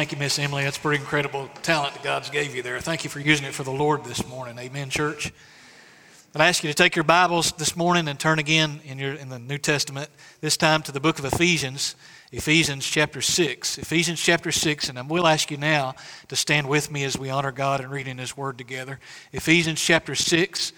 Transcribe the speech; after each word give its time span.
Thank 0.00 0.12
you, 0.12 0.18
Miss 0.18 0.38
Emily. 0.38 0.64
That's 0.64 0.78
pretty 0.78 0.98
incredible 0.98 1.50
talent 1.62 1.92
that 1.92 2.02
God's 2.02 2.30
gave 2.30 2.56
you 2.56 2.62
there. 2.62 2.80
Thank 2.80 3.04
you 3.04 3.10
for 3.10 3.20
using 3.20 3.44
it 3.44 3.52
for 3.52 3.64
the 3.64 3.70
Lord 3.70 4.02
this 4.02 4.26
morning. 4.26 4.58
Amen, 4.58 4.88
church. 4.88 5.30
I'd 6.34 6.40
ask 6.40 6.64
you 6.64 6.70
to 6.70 6.74
take 6.74 6.96
your 6.96 7.04
Bibles 7.04 7.52
this 7.52 7.76
morning 7.76 8.08
and 8.08 8.18
turn 8.18 8.38
again 8.38 8.80
in, 8.86 8.98
your, 8.98 9.12
in 9.12 9.28
the 9.28 9.38
New 9.38 9.58
Testament, 9.58 10.08
this 10.40 10.56
time 10.56 10.80
to 10.84 10.92
the 10.92 11.00
book 11.00 11.18
of 11.18 11.26
Ephesians, 11.26 11.96
Ephesians 12.32 12.86
chapter 12.86 13.20
6. 13.20 13.76
Ephesians 13.76 14.18
chapter 14.18 14.50
6, 14.50 14.88
and 14.88 14.98
I 14.98 15.02
will 15.02 15.26
ask 15.26 15.50
you 15.50 15.58
now 15.58 15.94
to 16.28 16.34
stand 16.34 16.66
with 16.66 16.90
me 16.90 17.04
as 17.04 17.18
we 17.18 17.28
honor 17.28 17.52
God 17.52 17.82
and 17.82 17.90
reading 17.90 18.16
His 18.16 18.34
Word 18.34 18.56
together. 18.56 19.00
Ephesians 19.34 19.82
chapter 19.82 20.14
6. 20.14 20.72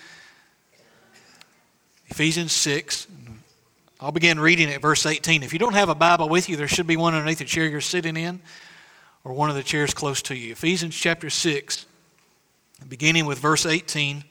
Ephesians 2.08 2.50
6. 2.50 3.06
I'll 4.00 4.10
begin 4.10 4.40
reading 4.40 4.68
at 4.68 4.82
verse 4.82 5.06
18. 5.06 5.44
If 5.44 5.52
you 5.52 5.60
don't 5.60 5.74
have 5.74 5.90
a 5.90 5.94
Bible 5.94 6.28
with 6.28 6.48
you, 6.48 6.56
there 6.56 6.66
should 6.66 6.88
be 6.88 6.96
one 6.96 7.14
underneath 7.14 7.38
the 7.38 7.44
chair 7.44 7.68
you're 7.68 7.80
sitting 7.80 8.16
in 8.16 8.40
or 9.24 9.32
one 9.32 9.50
of 9.50 9.56
the 9.56 9.62
chairs 9.62 9.94
close 9.94 10.22
to 10.22 10.36
you. 10.36 10.52
Ephesians 10.52 10.96
chapter 10.96 11.30
6, 11.30 11.86
beginning 12.88 13.26
with 13.26 13.38
verse 13.38 13.66
18. 13.66 14.24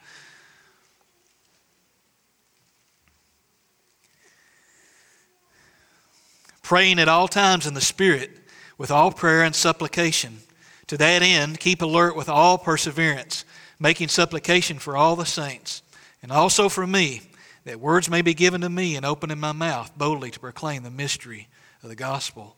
Praying 6.61 6.99
at 6.99 7.07
all 7.07 7.27
times 7.27 7.67
in 7.67 7.73
the 7.73 7.81
Spirit 7.81 8.31
with 8.77 8.91
all 8.91 9.11
prayer 9.11 9.43
and 9.43 9.55
supplication. 9.55 10.39
To 10.87 10.97
that 10.97 11.21
end, 11.21 11.59
keep 11.59 11.81
alert 11.81 12.15
with 12.15 12.27
all 12.27 12.57
perseverance, 12.57 13.45
making 13.79 14.09
supplication 14.09 14.79
for 14.79 14.97
all 14.97 15.15
the 15.15 15.25
saints, 15.25 15.83
and 16.21 16.31
also 16.31 16.67
for 16.67 16.85
me, 16.85 17.21
that 17.63 17.79
words 17.79 18.09
may 18.09 18.21
be 18.21 18.33
given 18.33 18.61
to 18.61 18.69
me 18.69 18.95
and 18.95 19.05
opening 19.05 19.39
my 19.39 19.51
mouth 19.51 19.95
boldly 19.97 20.31
to 20.31 20.39
proclaim 20.39 20.83
the 20.83 20.89
mystery 20.89 21.47
of 21.83 21.89
the 21.89 21.95
gospel 21.95 22.57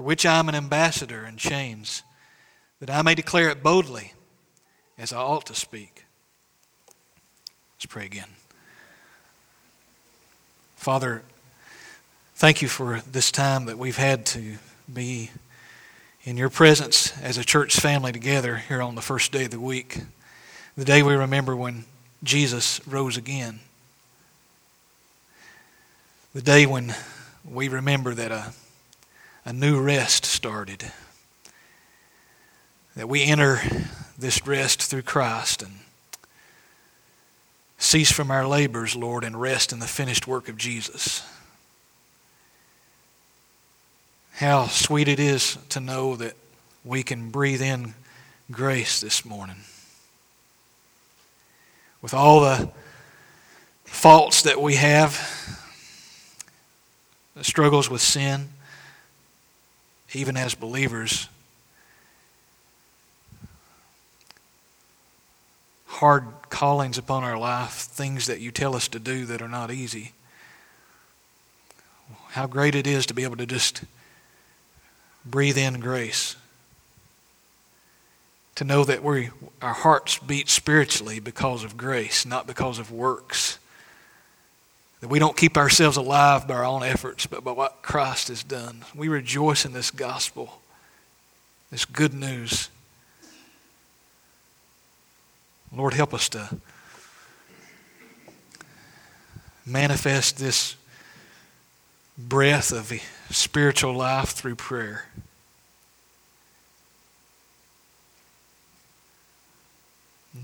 for 0.00 0.04
which 0.04 0.24
I 0.24 0.38
am 0.38 0.48
an 0.48 0.54
ambassador 0.54 1.26
in 1.26 1.36
chains, 1.36 2.02
that 2.78 2.88
I 2.88 3.02
may 3.02 3.14
declare 3.14 3.50
it 3.50 3.62
boldly 3.62 4.14
as 4.96 5.12
I 5.12 5.18
ought 5.18 5.44
to 5.44 5.54
speak. 5.54 6.06
Let's 7.74 7.84
pray 7.84 8.06
again. 8.06 8.28
Father, 10.74 11.20
thank 12.34 12.62
you 12.62 12.68
for 12.68 13.02
this 13.12 13.30
time 13.30 13.66
that 13.66 13.76
we've 13.76 13.98
had 13.98 14.24
to 14.26 14.56
be 14.90 15.32
in 16.24 16.38
your 16.38 16.48
presence 16.48 17.12
as 17.20 17.36
a 17.36 17.44
church 17.44 17.76
family 17.76 18.10
together 18.10 18.56
here 18.56 18.80
on 18.80 18.94
the 18.94 19.02
first 19.02 19.32
day 19.32 19.44
of 19.44 19.50
the 19.50 19.60
week, 19.60 19.98
the 20.78 20.86
day 20.86 21.02
we 21.02 21.12
remember 21.12 21.54
when 21.54 21.84
Jesus 22.24 22.80
rose 22.86 23.18
again, 23.18 23.60
the 26.32 26.40
day 26.40 26.64
when 26.64 26.94
we 27.44 27.68
remember 27.68 28.14
that 28.14 28.32
a 28.32 28.54
a 29.44 29.52
new 29.52 29.80
rest 29.80 30.24
started. 30.24 30.92
That 32.96 33.08
we 33.08 33.24
enter 33.24 33.60
this 34.18 34.46
rest 34.46 34.82
through 34.82 35.02
Christ 35.02 35.62
and 35.62 35.72
cease 37.78 38.12
from 38.12 38.30
our 38.30 38.46
labors, 38.46 38.94
Lord, 38.94 39.24
and 39.24 39.40
rest 39.40 39.72
in 39.72 39.78
the 39.78 39.86
finished 39.86 40.26
work 40.26 40.48
of 40.48 40.56
Jesus. 40.56 41.26
How 44.34 44.66
sweet 44.66 45.08
it 45.08 45.18
is 45.18 45.58
to 45.70 45.80
know 45.80 46.16
that 46.16 46.34
we 46.84 47.02
can 47.02 47.30
breathe 47.30 47.62
in 47.62 47.94
grace 48.50 49.00
this 49.00 49.24
morning. 49.24 49.56
With 52.02 52.14
all 52.14 52.40
the 52.40 52.70
faults 53.84 54.42
that 54.42 54.60
we 54.60 54.76
have, 54.76 55.58
the 57.34 57.44
struggles 57.44 57.90
with 57.90 58.00
sin, 58.00 58.48
even 60.12 60.36
as 60.36 60.54
believers, 60.54 61.28
hard 65.86 66.24
callings 66.48 66.98
upon 66.98 67.22
our 67.22 67.38
life, 67.38 67.72
things 67.72 68.26
that 68.26 68.40
you 68.40 68.50
tell 68.50 68.74
us 68.74 68.88
to 68.88 68.98
do 68.98 69.24
that 69.26 69.40
are 69.40 69.48
not 69.48 69.70
easy. 69.70 70.12
How 72.30 72.46
great 72.46 72.74
it 72.74 72.86
is 72.86 73.06
to 73.06 73.14
be 73.14 73.22
able 73.22 73.36
to 73.36 73.46
just 73.46 73.84
breathe 75.24 75.58
in 75.58 75.78
grace. 75.78 76.36
To 78.56 78.64
know 78.64 78.84
that 78.84 79.04
we, 79.04 79.30
our 79.62 79.72
hearts 79.72 80.18
beat 80.18 80.48
spiritually 80.48 81.20
because 81.20 81.64
of 81.64 81.76
grace, 81.76 82.26
not 82.26 82.46
because 82.46 82.78
of 82.78 82.90
works. 82.90 83.58
That 85.00 85.08
we 85.08 85.18
don't 85.18 85.36
keep 85.36 85.56
ourselves 85.56 85.96
alive 85.96 86.46
by 86.46 86.54
our 86.54 86.64
own 86.64 86.82
efforts, 86.82 87.26
but 87.26 87.42
by 87.42 87.52
what 87.52 87.82
Christ 87.82 88.28
has 88.28 88.42
done. 88.42 88.84
We 88.94 89.08
rejoice 89.08 89.64
in 89.64 89.72
this 89.72 89.90
gospel, 89.90 90.60
this 91.70 91.84
good 91.84 92.12
news. 92.12 92.68
Lord, 95.74 95.94
help 95.94 96.12
us 96.12 96.28
to 96.30 96.56
manifest 99.64 100.38
this 100.38 100.76
breath 102.18 102.72
of 102.72 102.92
spiritual 103.30 103.94
life 103.94 104.30
through 104.30 104.56
prayer. 104.56 105.06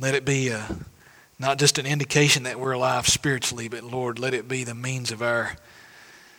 Let 0.01 0.15
it 0.15 0.25
be 0.25 0.49
a 0.49 0.67
not 1.39 1.59
just 1.59 1.79
an 1.79 1.87
indication 1.87 2.45
that 2.45 2.59
we're 2.59 2.73
alive 2.73 3.07
spiritually, 3.09 3.69
but 3.69 3.85
Lord, 3.85 4.19
let 4.19 4.35
it 4.35 4.49
be 4.49 4.65
the 4.65 4.75
means 4.75 5.11
of 5.13 5.23
our 5.23 5.57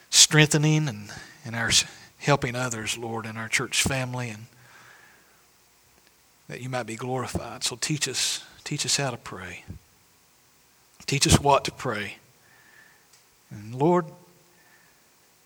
strengthening 0.10 0.88
and, 0.88 1.12
and 1.46 1.56
our 1.56 1.72
helping 2.18 2.56
others, 2.56 2.98
Lord, 2.98 3.26
in 3.26 3.38
our 3.38 3.48
church 3.48 3.84
family, 3.84 4.30
and 4.30 4.46
that 6.48 6.62
you 6.62 6.70
might 6.70 6.88
be 6.88 6.96
glorified. 6.96 7.64
So 7.64 7.76
teach 7.76 8.08
us, 8.08 8.44
teach 8.64 8.86
us 8.86 8.98
how 8.98 9.12
to 9.12 9.18
pray. 9.18 9.64
Teach 11.06 11.28
us 11.28 11.40
what 11.40 11.64
to 11.66 11.72
pray. 11.72 12.18
And 13.50 13.76
Lord, 13.76 14.06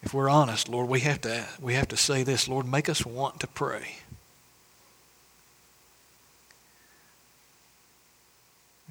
if 0.01 0.13
we're 0.13 0.29
honest, 0.29 0.67
Lord, 0.70 0.89
we 0.89 1.01
have 1.01 1.22
to 1.22 1.46
we 1.60 1.75
have 1.75 1.88
to 1.89 1.98
say 1.98 2.24
this, 2.24 2.48
Lord, 2.48 2.65
make 2.65 2.89
us 2.89 3.05
want 3.05 3.39
to 3.41 3.48
pray. 3.48 3.98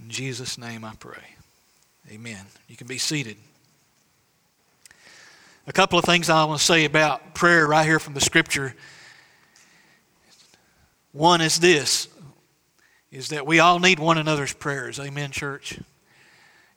In 0.03 0.11
Jesus' 0.11 0.59
name 0.59 0.85
I 0.85 0.95
pray. 0.99 1.37
Amen. 2.11 2.45
You 2.69 2.77
can 2.77 2.87
be 2.87 2.99
seated. 2.99 3.37
A 5.67 5.73
couple 5.73 5.99
of 5.99 6.05
things 6.05 6.29
I 6.29 6.45
want 6.45 6.59
to 6.59 6.65
say 6.65 6.85
about 6.85 7.35
prayer 7.35 7.67
right 7.67 7.85
here 7.85 7.99
from 7.99 8.15
the 8.15 8.21
scripture. 8.21 8.75
One 11.13 11.41
is 11.41 11.61
this 11.61 12.09
is 13.13 13.29
that 13.29 13.45
we 13.45 13.59
all 13.59 13.81
need 13.81 13.99
one 13.99 14.19
another's 14.19 14.53
prayers. 14.53 15.01
Amen, 15.01 15.33
church. 15.33 15.79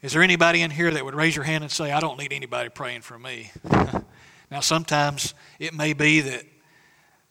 Is 0.01 0.13
there 0.13 0.24
anybody 0.24 0.62
in 0.62 0.72
here 0.72 0.92
that 0.92 1.06
would 1.06 1.15
raise 1.15 1.36
your 1.36 1.46
hand 1.46 1.63
and 1.63 1.72
say, 1.72 1.92
I 1.92 2.00
don't 2.00 2.18
need 2.18 2.34
anybody 2.34 2.70
praying 2.70 3.01
for 3.01 3.18
me? 3.20 3.51
now, 4.51 4.60
sometimes 4.60 5.34
it 5.60 5.74
may 5.74 5.94
be 5.94 6.22
that 6.22 6.44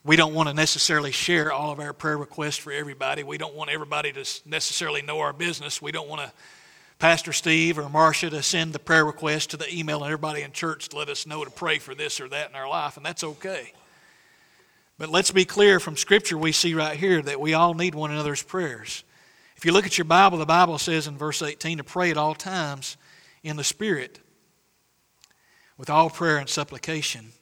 we 0.04 0.16
don't 0.16 0.35
want 0.35 0.49
to 0.49 0.54
necessarily 0.54 1.12
share 1.12 1.52
all 1.52 1.71
of 1.71 1.78
our 1.78 1.92
prayer 1.92 2.18
requests 2.18 2.56
for 2.56 2.73
everybody. 2.73 3.23
We 3.23 3.38
don't 3.38 3.54
want 3.54 3.71
everybody 3.71 4.12
to 4.12 4.25
necessarily 4.44 5.02
know 5.02 5.21
our 5.21 5.32
business. 5.32 5.80
We 5.80 5.92
don't 5.92 6.09
want 6.09 6.23
to 6.23 6.32
Pastor 6.99 7.32
Steve 7.32 7.80
or 7.80 7.88
Marcia 7.88 8.30
to 8.30 8.44
send 8.44 8.73
the 8.73 8.78
prayer 8.78 9.04
request 9.04 9.50
to 9.50 9.56
the 9.56 9.73
email 9.75 10.04
and 10.04 10.06
everybody 10.06 10.42
in 10.42 10.52
church 10.52 10.88
to 10.90 10.97
let 10.97 11.09
us 11.09 11.26
know 11.26 11.44
to 11.44 11.50
pray 11.50 11.80
for 11.80 11.97
this 11.97 12.21
or 12.21 12.28
that 12.28 12.50
in 12.50 12.54
our 12.54 12.68
life, 12.68 12.97
and 12.97 13.04
that's 13.04 13.25
okay. 13.25 13.73
But 14.99 15.09
let's 15.09 15.32
be 15.32 15.44
clear 15.44 15.80
from 15.80 15.97
Scripture, 15.97 16.38
we 16.38 16.52
see 16.52 16.75
right 16.75 16.97
here 16.97 17.21
that 17.21 17.40
we 17.40 17.54
all 17.54 17.75
need 17.75 17.97
one 17.97 18.12
another's 18.12 18.44
prayers. 18.44 19.02
If 19.56 19.64
you 19.64 19.73
look 19.73 19.85
at 19.85 19.99
your 19.99 20.04
Bible, 20.04 20.38
the 20.38 20.47
Bible 20.47 20.78
says 20.78 21.09
in 21.09 21.18
verse 21.18 21.42
18 21.42 21.78
to 21.78 21.85
pray 21.85 22.12
at 22.12 22.16
all 22.16 22.37
times 22.37 22.97
in 23.42 23.56
the 23.56 23.64
Spirit 23.64 24.21
with 25.76 25.90
all 25.90 26.09
prayer 26.09 26.38
and 26.38 26.49
supplication. 26.49 27.32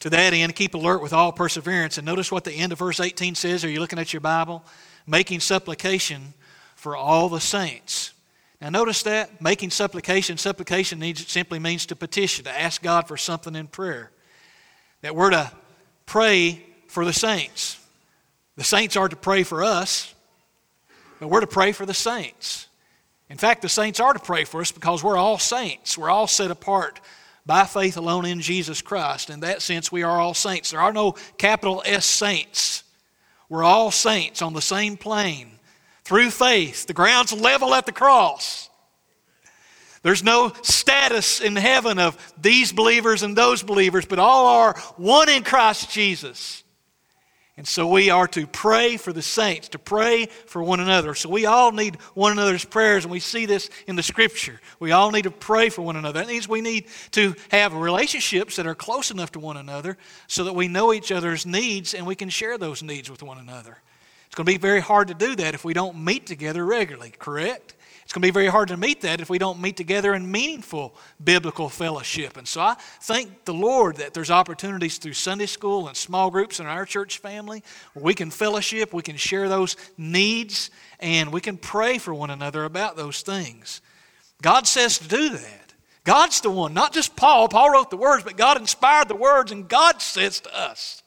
To 0.00 0.10
that 0.10 0.32
end, 0.32 0.54
keep 0.54 0.74
alert 0.74 1.00
with 1.00 1.12
all 1.12 1.32
perseverance. 1.32 1.98
And 1.98 2.04
notice 2.04 2.30
what 2.30 2.44
the 2.44 2.52
end 2.52 2.72
of 2.72 2.78
verse 2.78 3.00
18 3.00 3.34
says. 3.34 3.64
Are 3.64 3.70
you 3.70 3.80
looking 3.80 3.98
at 3.98 4.12
your 4.12 4.20
Bible? 4.20 4.64
Making 5.06 5.40
supplication 5.40 6.34
for 6.74 6.96
all 6.96 7.28
the 7.28 7.40
saints. 7.40 8.12
Now, 8.60 8.70
notice 8.70 9.02
that 9.02 9.40
making 9.40 9.70
supplication, 9.70 10.38
supplication 10.38 10.98
needs, 10.98 11.26
simply 11.30 11.58
means 11.58 11.86
to 11.86 11.96
petition, 11.96 12.44
to 12.44 12.50
ask 12.50 12.82
God 12.82 13.06
for 13.06 13.16
something 13.16 13.54
in 13.54 13.66
prayer. 13.66 14.10
That 15.02 15.14
we're 15.14 15.30
to 15.30 15.38
uh, 15.38 15.48
pray 16.06 16.64
for 16.88 17.04
the 17.04 17.12
saints. 17.12 17.78
The 18.56 18.64
saints 18.64 18.96
are 18.96 19.08
to 19.08 19.16
pray 19.16 19.42
for 19.42 19.62
us, 19.62 20.14
but 21.20 21.28
we're 21.28 21.40
to 21.40 21.46
pray 21.46 21.72
for 21.72 21.84
the 21.84 21.94
saints. 21.94 22.68
In 23.28 23.36
fact, 23.36 23.60
the 23.60 23.68
saints 23.68 24.00
are 24.00 24.12
to 24.12 24.18
pray 24.18 24.44
for 24.44 24.60
us 24.60 24.72
because 24.72 25.02
we're 25.02 25.16
all 25.16 25.38
saints. 25.38 25.98
We're 25.98 26.10
all 26.10 26.26
set 26.26 26.50
apart 26.50 27.00
by 27.46 27.64
faith 27.64 27.96
alone 27.96 28.26
in 28.26 28.40
Jesus 28.40 28.82
Christ. 28.82 29.30
In 29.30 29.40
that 29.40 29.62
sense, 29.62 29.90
we 29.90 30.02
are 30.02 30.20
all 30.20 30.34
saints. 30.34 30.72
There 30.72 30.80
are 30.80 30.92
no 30.92 31.12
capital 31.38 31.82
S 31.86 32.04
saints. 32.04 32.82
We're 33.48 33.64
all 33.64 33.92
saints 33.92 34.42
on 34.42 34.52
the 34.52 34.60
same 34.60 34.96
plane 34.96 35.52
through 36.04 36.30
faith. 36.30 36.86
The 36.86 36.92
ground's 36.92 37.32
level 37.32 37.72
at 37.74 37.86
the 37.86 37.92
cross. 37.92 38.68
There's 40.02 40.22
no 40.22 40.52
status 40.62 41.40
in 41.40 41.56
heaven 41.56 41.98
of 41.98 42.16
these 42.40 42.72
believers 42.72 43.22
and 43.22 43.36
those 43.36 43.62
believers, 43.62 44.06
but 44.06 44.18
all 44.18 44.46
are 44.46 44.78
one 44.96 45.28
in 45.28 45.42
Christ 45.42 45.90
Jesus. 45.90 46.62
And 47.58 47.66
so 47.66 47.88
we 47.88 48.10
are 48.10 48.28
to 48.28 48.46
pray 48.46 48.98
for 48.98 49.14
the 49.14 49.22
saints, 49.22 49.68
to 49.68 49.78
pray 49.78 50.26
for 50.26 50.62
one 50.62 50.78
another. 50.78 51.14
So 51.14 51.30
we 51.30 51.46
all 51.46 51.72
need 51.72 51.96
one 52.12 52.32
another's 52.32 52.66
prayers, 52.66 53.04
and 53.04 53.10
we 53.10 53.20
see 53.20 53.46
this 53.46 53.70
in 53.86 53.96
the 53.96 54.02
scripture. 54.02 54.60
We 54.78 54.92
all 54.92 55.10
need 55.10 55.22
to 55.22 55.30
pray 55.30 55.70
for 55.70 55.80
one 55.80 55.96
another. 55.96 56.20
That 56.20 56.28
means 56.28 56.46
we 56.46 56.60
need 56.60 56.86
to 57.12 57.34
have 57.50 57.72
relationships 57.72 58.56
that 58.56 58.66
are 58.66 58.74
close 58.74 59.10
enough 59.10 59.32
to 59.32 59.38
one 59.38 59.56
another 59.56 59.96
so 60.26 60.44
that 60.44 60.52
we 60.52 60.68
know 60.68 60.92
each 60.92 61.10
other's 61.10 61.46
needs 61.46 61.94
and 61.94 62.06
we 62.06 62.14
can 62.14 62.28
share 62.28 62.58
those 62.58 62.82
needs 62.82 63.10
with 63.10 63.22
one 63.22 63.38
another. 63.38 63.78
It's 64.26 64.34
going 64.34 64.46
to 64.46 64.52
be 64.52 64.58
very 64.58 64.80
hard 64.80 65.08
to 65.08 65.14
do 65.14 65.36
that 65.36 65.54
if 65.54 65.64
we 65.64 65.72
don't 65.72 66.04
meet 66.04 66.26
together 66.26 66.62
regularly, 66.64 67.14
correct? 67.18 67.75
It's 68.06 68.12
going 68.12 68.22
to 68.22 68.28
be 68.28 68.30
very 68.30 68.46
hard 68.46 68.68
to 68.68 68.76
meet 68.76 69.00
that 69.00 69.20
if 69.20 69.28
we 69.28 69.36
don't 69.36 69.60
meet 69.60 69.76
together 69.76 70.14
in 70.14 70.30
meaningful 70.30 70.94
biblical 71.24 71.68
fellowship. 71.68 72.36
And 72.36 72.46
so 72.46 72.60
I 72.60 72.76
thank 73.00 73.44
the 73.44 73.52
Lord 73.52 73.96
that 73.96 74.14
there's 74.14 74.30
opportunities 74.30 74.98
through 74.98 75.14
Sunday 75.14 75.46
school 75.46 75.88
and 75.88 75.96
small 75.96 76.30
groups 76.30 76.60
in 76.60 76.66
our 76.66 76.84
church 76.84 77.18
family 77.18 77.64
where 77.94 78.04
we 78.04 78.14
can 78.14 78.30
fellowship, 78.30 78.94
we 78.94 79.02
can 79.02 79.16
share 79.16 79.48
those 79.48 79.76
needs, 79.98 80.70
and 81.00 81.32
we 81.32 81.40
can 81.40 81.56
pray 81.56 81.98
for 81.98 82.14
one 82.14 82.30
another 82.30 82.64
about 82.64 82.96
those 82.96 83.22
things. 83.22 83.80
God 84.40 84.68
says 84.68 84.98
to 84.98 85.08
do 85.08 85.30
that. 85.30 85.74
God's 86.04 86.40
the 86.40 86.50
one, 86.50 86.74
not 86.74 86.92
just 86.92 87.16
Paul. 87.16 87.48
Paul 87.48 87.70
wrote 87.70 87.90
the 87.90 87.96
words, 87.96 88.22
but 88.22 88.36
God 88.36 88.56
inspired 88.56 89.08
the 89.08 89.16
words, 89.16 89.50
and 89.50 89.66
God 89.66 90.00
says 90.00 90.38
to 90.42 90.56
us 90.56 91.02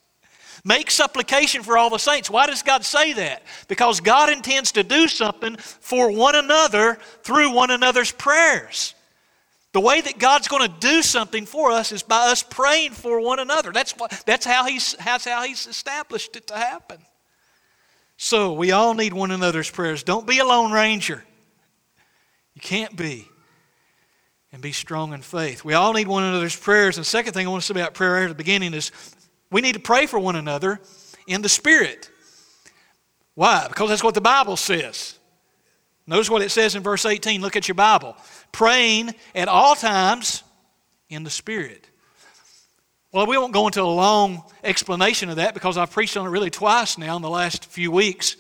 Make 0.70 0.92
supplication 0.92 1.64
for 1.64 1.80
all 1.80 1.90
the 1.90 1.98
saints. 1.98 2.30
Why 2.30 2.46
does 2.46 2.62
God 2.62 2.86
say 2.86 3.14
that? 3.14 3.42
Because 3.68 4.02
God 4.02 4.30
intends 4.30 4.72
to 4.74 4.84
do 4.84 5.08
something 5.08 5.58
for 5.58 6.12
one 6.12 6.36
another 6.36 7.00
through 7.24 7.56
one 7.56 7.72
another's 7.72 8.12
prayers. 8.12 8.94
The 9.74 9.80
way 9.80 10.00
that 10.00 10.20
God's 10.20 10.48
going 10.48 10.70
to 10.70 10.80
do 10.80 11.02
something 11.02 11.48
for 11.48 11.72
us 11.72 11.92
is 11.92 12.04
by 12.04 12.28
us 12.28 12.44
praying 12.44 12.92
for 12.92 13.20
one 13.20 13.40
another. 13.40 13.72
That's, 13.72 13.94
what, 13.94 14.12
that's, 14.28 14.46
how 14.46 14.68
he's, 14.68 14.94
that's 15.04 15.26
how 15.26 15.42
He's 15.42 15.66
established 15.66 16.36
it 16.36 16.46
to 16.48 16.56
happen. 16.56 17.00
So 18.18 18.54
we 18.54 18.72
all 18.72 18.94
need 18.94 19.14
one 19.14 19.32
another's 19.32 19.72
prayers. 19.72 20.04
Don't 20.04 20.28
be 20.28 20.38
a 20.38 20.46
lone 20.46 20.72
ranger. 20.72 21.24
You 22.54 22.62
can't 22.62 22.96
be. 22.96 23.28
And 24.54 24.62
be 24.62 24.72
strong 24.72 25.14
in 25.14 25.24
faith. 25.24 25.66
We 25.66 25.74
all 25.74 25.94
need 25.94 26.08
one 26.08 26.24
another's 26.24 26.56
prayers. 26.56 26.98
And 26.98 27.06
the 27.06 27.10
second 27.10 27.34
thing 27.34 27.48
I 27.48 27.50
want 27.50 27.64
to 27.64 27.74
say 27.74 27.80
about 27.80 27.96
prayer 27.96 28.24
at 28.24 28.30
the 28.30 28.36
beginning 28.36 28.76
is 28.76 28.92
we 29.52 29.62
need 29.62 29.74
to 29.74 29.80
pray 29.80 30.06
for 30.06 30.20
one 30.20 30.36
another 30.36 30.80
in 31.28 31.42
the 31.42 31.50
Spirit. 31.50 32.10
Why? 33.36 33.68
Because 33.68 33.90
that's 33.90 34.04
what 34.04 34.14
the 34.14 34.22
Bible 34.22 34.58
says. 34.58 35.18
Notice 36.06 36.30
what 36.30 36.42
it 36.42 36.50
says 36.50 36.76
in 36.76 36.84
verse 36.84 37.06
18. 37.06 37.42
Look 37.42 37.56
at 37.56 37.68
your 37.68 37.76
Bible. 37.76 38.18
Praying 38.52 39.14
at 39.36 39.48
all 39.48 39.76
times 39.76 40.44
in 41.08 41.24
the 41.24 41.30
Spirit. 41.30 41.88
Well, 43.12 43.26
we 43.26 43.38
won't 43.38 43.54
go 43.54 43.66
into 43.66 43.82
a 43.82 43.84
long 43.84 44.44
explanation 44.64 45.30
of 45.30 45.38
that 45.38 45.54
because 45.54 45.78
I've 45.78 45.92
preached 45.92 46.16
on 46.18 46.28
it 46.28 46.30
really 46.30 46.52
twice 46.52 46.98
now 46.98 47.16
in 47.16 47.22
the 47.22 47.30
last 47.30 47.66
few 47.66 47.92
weeks. 47.92 48.36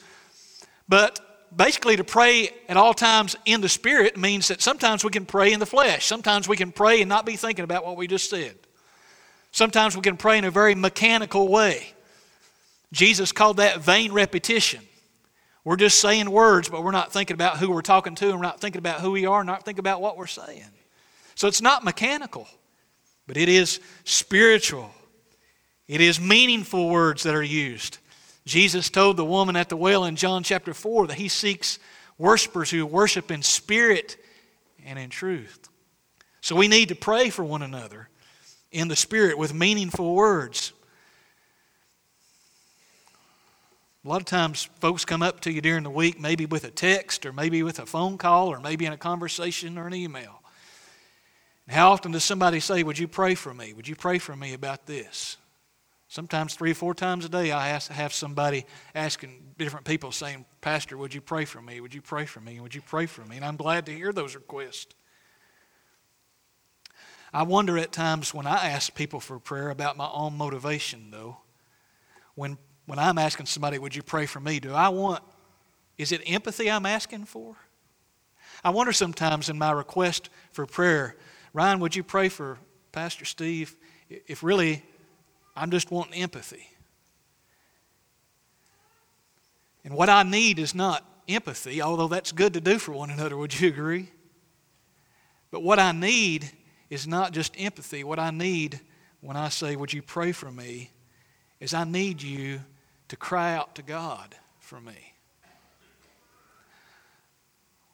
But 0.87 1.19
basically, 1.55 1.95
to 1.95 2.03
pray 2.03 2.49
at 2.67 2.77
all 2.77 2.93
times 2.93 3.35
in 3.45 3.61
the 3.61 3.69
Spirit 3.69 4.17
means 4.17 4.49
that 4.49 4.61
sometimes 4.61 5.03
we 5.03 5.09
can 5.09 5.25
pray 5.25 5.53
in 5.53 5.59
the 5.59 5.65
flesh. 5.65 6.05
Sometimes 6.05 6.47
we 6.47 6.57
can 6.57 6.71
pray 6.71 7.01
and 7.01 7.09
not 7.09 7.25
be 7.25 7.35
thinking 7.35 7.63
about 7.63 7.85
what 7.85 7.97
we 7.97 8.05
just 8.05 8.29
said. 8.29 8.55
Sometimes 9.51 9.95
we 9.95 10.01
can 10.01 10.17
pray 10.17 10.37
in 10.37 10.45
a 10.45 10.51
very 10.51 10.75
mechanical 10.75 11.47
way. 11.47 11.93
Jesus 12.91 13.31
called 13.31 13.57
that 13.57 13.81
vain 13.81 14.11
repetition. 14.11 14.81
We're 15.63 15.75
just 15.75 15.99
saying 15.99 16.29
words, 16.29 16.69
but 16.69 16.83
we're 16.83 16.91
not 16.91 17.11
thinking 17.11 17.35
about 17.35 17.57
who 17.57 17.69
we're 17.69 17.81
talking 17.81 18.15
to, 18.15 18.29
and 18.29 18.35
we're 18.35 18.41
not 18.41 18.59
thinking 18.59 18.79
about 18.79 19.01
who 19.01 19.11
we 19.11 19.25
are, 19.25 19.41
and 19.41 19.47
not 19.47 19.65
thinking 19.65 19.79
about 19.79 20.01
what 20.01 20.17
we're 20.17 20.27
saying. 20.27 20.65
So 21.35 21.47
it's 21.47 21.61
not 21.61 21.83
mechanical, 21.83 22.47
but 23.27 23.37
it 23.37 23.49
is 23.49 23.79
spiritual. 24.03 24.91
It 25.87 26.01
is 26.01 26.19
meaningful 26.19 26.89
words 26.89 27.23
that 27.23 27.35
are 27.35 27.43
used. 27.43 27.99
Jesus 28.45 28.89
told 28.89 29.17
the 29.17 29.25
woman 29.25 29.55
at 29.55 29.69
the 29.69 29.77
well 29.77 30.05
in 30.05 30.15
John 30.15 30.43
chapter 30.43 30.73
4 30.73 31.07
that 31.07 31.17
he 31.17 31.27
seeks 31.27 31.79
worshipers 32.17 32.69
who 32.69 32.85
worship 32.85 33.31
in 33.31 33.41
spirit 33.41 34.17
and 34.85 34.97
in 34.97 35.09
truth. 35.09 35.69
So 36.41 36.55
we 36.55 36.67
need 36.67 36.89
to 36.89 36.95
pray 36.95 37.29
for 37.29 37.43
one 37.43 37.61
another 37.61 38.08
in 38.71 38.87
the 38.87 38.95
Spirit 38.95 39.37
with 39.37 39.53
meaningful 39.53 40.13
words. 40.13 40.73
A 44.05 44.07
lot 44.07 44.21
of 44.21 44.25
times, 44.25 44.69
folks 44.79 45.03
come 45.03 45.21
up 45.21 45.41
to 45.41 45.51
you 45.51 45.61
during 45.61 45.83
the 45.83 45.89
week, 45.89 46.19
maybe 46.19 46.45
with 46.45 46.63
a 46.63 46.71
text, 46.71 47.25
or 47.25 47.33
maybe 47.33 47.63
with 47.63 47.79
a 47.79 47.85
phone 47.85 48.17
call, 48.17 48.47
or 48.47 48.59
maybe 48.59 48.85
in 48.85 48.93
a 48.93 48.97
conversation 48.97 49.77
or 49.77 49.87
an 49.87 49.93
email. 49.93 50.41
How 51.67 51.91
often 51.91 52.11
does 52.13 52.23
somebody 52.23 52.59
say, 52.59 52.81
Would 52.81 52.97
you 52.97 53.07
pray 53.07 53.35
for 53.35 53.53
me? 53.53 53.73
Would 53.73 53.87
you 53.87 53.95
pray 53.95 54.17
for 54.17 54.35
me 54.35 54.53
about 54.53 54.85
this? 54.85 55.37
Sometimes 56.07 56.55
three 56.55 56.71
or 56.71 56.75
four 56.75 56.95
times 56.95 57.23
a 57.25 57.29
day, 57.29 57.51
I 57.51 57.67
have 57.67 58.13
somebody 58.13 58.65
asking 58.95 59.53
different 59.59 59.85
people 59.85 60.11
saying, 60.11 60.45
Pastor, 60.59 60.97
would 60.97 61.13
you 61.13 61.21
pray 61.21 61.45
for 61.45 61.61
me? 61.61 61.81
Would 61.81 61.93
you 61.93 62.01
pray 62.01 62.25
for 62.25 62.39
me? 62.39 62.59
Would 62.59 62.73
you 62.73 62.81
pray 62.81 63.05
for 63.05 63.23
me? 63.25 63.35
And 63.35 63.45
I'm 63.45 63.57
glad 63.57 63.85
to 63.85 63.93
hear 63.93 64.11
those 64.11 64.33
requests. 64.33 64.95
I 67.33 67.43
wonder 67.43 67.77
at 67.77 67.91
times 67.91 68.33
when 68.33 68.47
I 68.47 68.69
ask 68.69 68.93
people 68.95 69.19
for 69.19 69.39
prayer 69.39 69.69
about 69.69 69.97
my 69.97 70.09
own 70.11 70.35
motivation, 70.35 71.11
though. 71.11 71.37
When, 72.35 72.57
when 72.85 72.97
I'm 72.97 73.17
asking 73.17 73.45
somebody, 73.45 73.77
Would 73.77 73.95
you 73.95 74.03
pray 74.03 74.25
for 74.25 74.39
me? 74.39 74.59
Do 74.59 74.73
I 74.73 74.89
want, 74.89 75.23
is 75.97 76.11
it 76.11 76.21
empathy 76.25 76.71
I'm 76.71 76.85
asking 76.85 77.25
for? 77.25 77.55
I 78.63 78.71
wonder 78.71 78.91
sometimes 78.91 79.49
in 79.49 79.57
my 79.57 79.71
request 79.71 80.29
for 80.51 80.65
prayer, 80.65 81.15
Ryan, 81.53 81.79
would 81.79 81.95
you 81.95 82.03
pray 82.03 82.29
for 82.29 82.57
Pastor 82.91 83.25
Steve? 83.25 83.75
If 84.09 84.43
really 84.43 84.83
I'm 85.55 85.71
just 85.71 85.91
wanting 85.91 86.21
empathy. 86.21 86.67
And 89.83 89.93
what 89.93 90.09
I 90.09 90.23
need 90.23 90.59
is 90.59 90.75
not 90.75 91.05
empathy, 91.27 91.81
although 91.81 92.07
that's 92.07 92.31
good 92.31 92.53
to 92.53 92.61
do 92.61 92.79
for 92.79 92.91
one 92.91 93.09
another, 93.09 93.37
would 93.37 93.59
you 93.59 93.69
agree? 93.69 94.09
But 95.51 95.63
what 95.63 95.79
I 95.79 95.91
need 95.91 96.51
is 96.89 97.07
not 97.07 97.33
just 97.33 97.59
empathy. 97.59 98.03
What 98.03 98.19
I 98.19 98.31
need 98.31 98.79
when 99.21 99.37
I 99.37 99.49
say, 99.49 99.75
Would 99.75 99.93
you 99.93 100.01
pray 100.01 100.31
for 100.31 100.51
me? 100.51 100.91
is 101.59 101.73
I 101.73 101.83
need 101.83 102.21
you 102.21 102.61
to 103.09 103.17
cry 103.17 103.53
out 103.53 103.75
to 103.75 103.81
God 103.81 104.35
for 104.59 104.79
me. 104.79 105.13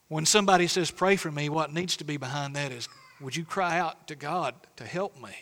When 0.08 0.26
somebody 0.26 0.68
says, 0.68 0.92
Pray 0.92 1.16
for 1.16 1.32
me, 1.32 1.50
what 1.50 1.74
needs 1.74 1.98
to 1.98 2.04
be 2.04 2.18
behind 2.18 2.56
that 2.56 2.72
is, 2.72 2.88
Would 3.22 3.36
you 3.36 3.44
cry 3.44 3.80
out 3.80 4.08
to 4.08 4.16
God 4.16 4.56
to 4.78 4.86
help 4.86 5.22
me? 5.22 5.34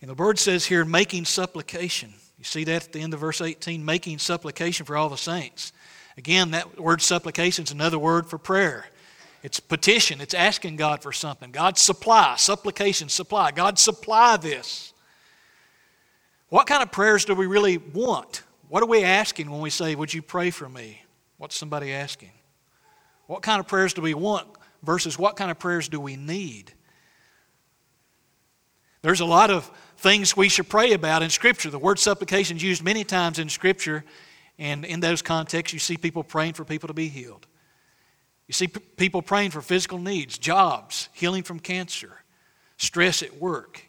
And 0.00 0.10
the 0.10 0.14
word 0.14 0.38
says 0.38 0.64
here, 0.64 0.84
making 0.84 1.24
supplication. 1.24 2.14
You 2.38 2.44
see 2.44 2.64
that 2.64 2.86
at 2.86 2.92
the 2.92 3.00
end 3.00 3.14
of 3.14 3.20
verse 3.20 3.40
18, 3.40 3.84
making 3.84 4.18
supplication 4.18 4.86
for 4.86 4.96
all 4.96 5.08
the 5.08 5.16
saints. 5.16 5.72
Again, 6.16 6.52
that 6.52 6.80
word 6.80 7.02
supplication 7.02 7.64
is 7.64 7.72
another 7.72 7.98
word 7.98 8.26
for 8.26 8.38
prayer. 8.38 8.86
It's 9.42 9.60
petition, 9.60 10.20
it's 10.20 10.34
asking 10.34 10.76
God 10.76 11.02
for 11.02 11.12
something. 11.12 11.52
God 11.52 11.78
supply, 11.78 12.34
supplication, 12.36 13.08
supply. 13.08 13.52
God 13.52 13.78
supply 13.78 14.36
this. 14.36 14.92
What 16.48 16.66
kind 16.66 16.82
of 16.82 16.90
prayers 16.90 17.24
do 17.24 17.34
we 17.34 17.46
really 17.46 17.78
want? 17.78 18.42
What 18.68 18.82
are 18.82 18.86
we 18.86 19.04
asking 19.04 19.50
when 19.50 19.60
we 19.60 19.70
say, 19.70 19.94
Would 19.94 20.12
you 20.12 20.22
pray 20.22 20.50
for 20.50 20.68
me? 20.68 21.02
What's 21.36 21.56
somebody 21.56 21.92
asking? 21.92 22.32
What 23.26 23.42
kind 23.42 23.60
of 23.60 23.68
prayers 23.68 23.92
do 23.92 24.02
we 24.02 24.14
want 24.14 24.48
versus 24.82 25.18
what 25.18 25.36
kind 25.36 25.50
of 25.50 25.58
prayers 25.58 25.88
do 25.88 26.00
we 26.00 26.16
need? 26.16 26.72
There's 29.02 29.20
a 29.20 29.26
lot 29.26 29.50
of 29.50 29.70
things 29.98 30.36
we 30.36 30.48
should 30.48 30.68
pray 30.68 30.92
about 30.92 31.22
in 31.22 31.30
Scripture. 31.30 31.70
The 31.70 31.78
word 31.78 31.98
supplication 31.98 32.56
is 32.56 32.62
used 32.62 32.82
many 32.82 33.04
times 33.04 33.38
in 33.38 33.48
Scripture, 33.48 34.04
and 34.58 34.84
in 34.84 35.00
those 35.00 35.22
contexts, 35.22 35.72
you 35.72 35.78
see 35.78 35.96
people 35.96 36.24
praying 36.24 36.54
for 36.54 36.64
people 36.64 36.88
to 36.88 36.94
be 36.94 37.08
healed. 37.08 37.46
You 38.48 38.54
see 38.54 38.66
p- 38.66 38.80
people 38.96 39.22
praying 39.22 39.50
for 39.50 39.62
physical 39.62 39.98
needs, 39.98 40.38
jobs, 40.38 41.10
healing 41.12 41.42
from 41.42 41.60
cancer, 41.60 42.10
stress 42.78 43.22
at 43.22 43.36
work, 43.36 43.82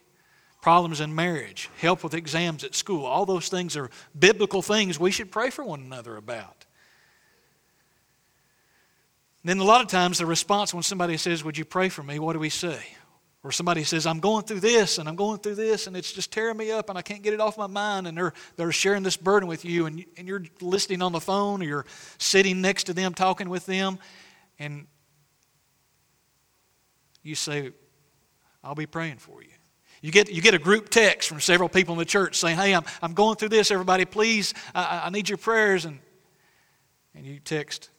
problems 0.61 0.99
in 0.99 1.15
marriage, 1.15 1.69
help 1.77 2.03
with 2.03 2.13
exams 2.13 2.63
at 2.65 2.75
school. 2.75 3.05
All 3.05 3.25
those 3.25 3.47
things 3.47 3.77
are 3.77 3.89
biblical 4.17 4.61
things 4.61 4.99
we 4.99 5.11
should 5.11 5.31
pray 5.31 5.49
for 5.49 5.63
one 5.63 5.79
another 5.79 6.17
about. 6.17 6.65
then 9.45 9.59
a 9.59 9.63
lot 9.63 9.81
of 9.81 9.87
times 9.87 10.17
the 10.17 10.25
response 10.25 10.73
when 10.73 10.83
somebody 10.83 11.15
says, 11.15 11.43
Would 11.43 11.57
you 11.57 11.65
pray 11.65 11.87
for 11.87 12.03
me? 12.03 12.19
What 12.19 12.33
do 12.33 12.39
we 12.39 12.49
say? 12.49 12.79
Or 13.41 13.53
somebody 13.53 13.85
says, 13.85 14.05
I'm 14.05 14.19
going 14.19 14.43
through 14.43 14.59
this 14.59 14.97
and 14.97 15.07
I'm 15.07 15.15
going 15.15 15.39
through 15.39 15.55
this 15.55 15.87
and 15.87 15.95
it's 15.95 16.11
just 16.11 16.33
tearing 16.33 16.57
me 16.57 16.71
up 16.71 16.89
and 16.89 16.97
I 16.97 17.01
can't 17.01 17.23
get 17.23 17.33
it 17.33 17.39
off 17.39 17.57
my 17.57 17.67
mind. 17.67 18.05
And 18.05 18.17
they're, 18.17 18.33
they're 18.57 18.73
sharing 18.73 19.01
this 19.01 19.15
burden 19.15 19.47
with 19.47 19.63
you 19.63 19.85
and, 19.85 20.03
and 20.17 20.27
you're 20.27 20.43
listening 20.59 21.01
on 21.01 21.13
the 21.13 21.21
phone 21.21 21.61
or 21.61 21.65
you're 21.65 21.85
sitting 22.17 22.59
next 22.59 22.83
to 22.85 22.93
them 22.93 23.13
talking 23.13 23.47
with 23.47 23.65
them 23.65 23.97
and 24.59 24.85
you 27.23 27.35
say, 27.35 27.71
I'll 28.63 28.75
be 28.75 28.85
praying 28.85 29.17
for 29.17 29.41
you. 29.41 29.49
You 30.01 30.11
get, 30.11 30.29
you 30.29 30.41
get 30.41 30.53
a 30.53 30.59
group 30.59 30.89
text 30.89 31.27
from 31.27 31.39
several 31.39 31.67
people 31.67 31.93
in 31.93 31.99
the 31.99 32.05
church 32.05 32.37
saying, 32.37 32.57
Hey, 32.57 32.73
I'm, 32.73 32.83
I'm 33.01 33.13
going 33.13 33.35
through 33.35 33.49
this, 33.49 33.71
everybody, 33.71 34.05
please, 34.05 34.53
I, 34.73 35.03
I 35.05 35.09
need 35.09 35.27
your 35.27 35.37
prayers. 35.37 35.85
And, 35.85 35.99
and 37.15 37.25
you 37.25 37.39
text, 37.39 37.89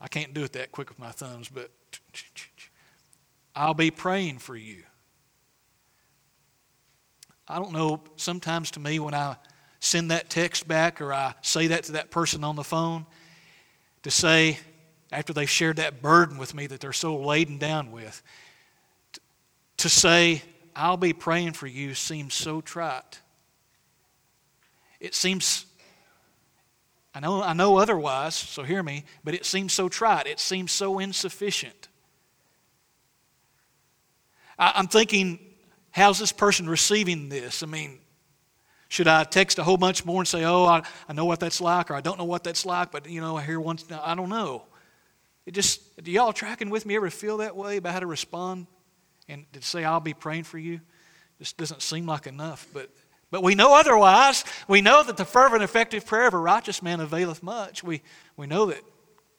I 0.00 0.08
can't 0.08 0.32
do 0.34 0.44
it 0.44 0.52
that 0.52 0.70
quick 0.70 0.88
with 0.88 0.98
my 0.98 1.10
thumbs, 1.10 1.48
but 1.48 1.70
I'll 3.54 3.74
be 3.74 3.90
praying 3.90 4.38
for 4.38 4.56
you. 4.56 4.82
I 7.48 7.58
don't 7.58 7.72
know, 7.72 8.02
sometimes 8.16 8.70
to 8.72 8.80
me 8.80 8.98
when 9.00 9.14
I 9.14 9.36
send 9.80 10.12
that 10.12 10.30
text 10.30 10.68
back 10.68 11.00
or 11.00 11.12
I 11.12 11.34
say 11.42 11.66
that 11.68 11.84
to 11.84 11.92
that 11.92 12.10
person 12.10 12.44
on 12.44 12.54
the 12.54 12.64
phone, 12.64 13.04
to 14.04 14.10
say, 14.10 14.58
after 15.12 15.32
they've 15.34 15.48
shared 15.48 15.76
that 15.76 16.00
burden 16.00 16.38
with 16.38 16.54
me 16.54 16.66
that 16.66 16.80
they're 16.80 16.92
so 16.92 17.16
laden 17.16 17.58
down 17.58 17.92
with, 17.92 18.22
to 19.76 19.88
say, 19.88 20.42
I'll 20.74 20.96
be 20.96 21.12
praying 21.12 21.52
for 21.52 21.66
you 21.66 21.94
seems 21.94 22.32
so 22.34 22.62
trite. 22.62 23.20
It 25.00 25.14
seems, 25.14 25.66
I 27.14 27.20
know, 27.20 27.42
I 27.42 27.52
know 27.52 27.76
otherwise, 27.76 28.34
so 28.34 28.62
hear 28.62 28.82
me, 28.82 29.04
but 29.22 29.34
it 29.34 29.44
seems 29.44 29.72
so 29.72 29.88
trite. 29.88 30.26
It 30.26 30.40
seems 30.40 30.72
so 30.72 30.98
insufficient. 30.98 31.88
I, 34.58 34.72
I'm 34.76 34.88
thinking, 34.88 35.38
how's 35.90 36.18
this 36.18 36.32
person 36.32 36.68
receiving 36.68 37.28
this? 37.28 37.62
I 37.62 37.66
mean, 37.66 37.98
should 38.88 39.08
I 39.08 39.24
text 39.24 39.58
a 39.58 39.64
whole 39.64 39.76
bunch 39.76 40.04
more 40.04 40.20
and 40.20 40.28
say, 40.28 40.44
oh, 40.44 40.64
I, 40.64 40.82
I 41.08 41.12
know 41.12 41.24
what 41.24 41.40
that's 41.40 41.60
like, 41.60 41.90
or 41.90 41.94
I 41.94 42.00
don't 42.00 42.16
know 42.18 42.24
what 42.24 42.44
that's 42.44 42.64
like, 42.64 42.92
but, 42.92 43.08
you 43.08 43.20
know, 43.20 43.36
I 43.36 43.42
hear 43.42 43.60
once, 43.60 43.84
I 43.90 44.14
don't 44.14 44.28
know. 44.30 44.64
It 45.44 45.52
just, 45.54 46.02
do 46.02 46.10
y'all 46.10 46.32
tracking 46.32 46.70
with 46.70 46.86
me 46.86 46.96
ever 46.96 47.10
feel 47.10 47.38
that 47.38 47.56
way 47.56 47.76
about 47.76 47.94
how 47.94 48.00
to 48.00 48.06
respond? 48.06 48.66
And 49.28 49.44
to 49.52 49.62
say, 49.62 49.84
I'll 49.84 50.00
be 50.00 50.14
praying 50.14 50.44
for 50.44 50.58
you, 50.58 50.80
just 51.38 51.56
doesn't 51.56 51.82
seem 51.82 52.06
like 52.06 52.26
enough. 52.26 52.66
But, 52.72 52.90
but 53.30 53.42
we 53.42 53.54
know 53.54 53.74
otherwise. 53.74 54.44
We 54.68 54.80
know 54.82 55.02
that 55.02 55.16
the 55.16 55.24
fervent, 55.24 55.62
effective 55.62 56.06
prayer 56.06 56.28
of 56.28 56.34
a 56.34 56.38
righteous 56.38 56.82
man 56.82 57.00
availeth 57.00 57.42
much. 57.42 57.82
We, 57.82 58.02
we 58.36 58.46
know 58.46 58.66
that 58.66 58.80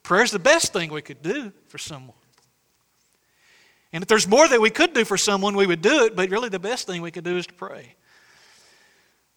prayer 0.01 0.23
is 0.23 0.31
the 0.31 0.39
best 0.39 0.73
thing 0.73 0.91
we 0.91 1.01
could 1.01 1.21
do 1.21 1.53
for 1.67 1.77
someone. 1.77 2.15
And 3.93 4.01
if 4.01 4.07
there's 4.07 4.27
more 4.27 4.47
that 4.47 4.59
we 4.59 4.71
could 4.71 4.93
do 4.93 5.05
for 5.05 5.17
someone, 5.17 5.55
we 5.55 5.67
would 5.67 5.81
do 5.81 6.05
it, 6.05 6.15
but 6.15 6.29
really 6.29 6.49
the 6.49 6.59
best 6.59 6.87
thing 6.87 7.01
we 7.01 7.11
could 7.11 7.23
do 7.23 7.37
is 7.37 7.45
to 7.45 7.53
pray. 7.53 7.95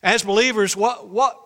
As 0.02 0.22
believers, 0.22 0.74
what, 0.76 1.08
what, 1.08 1.38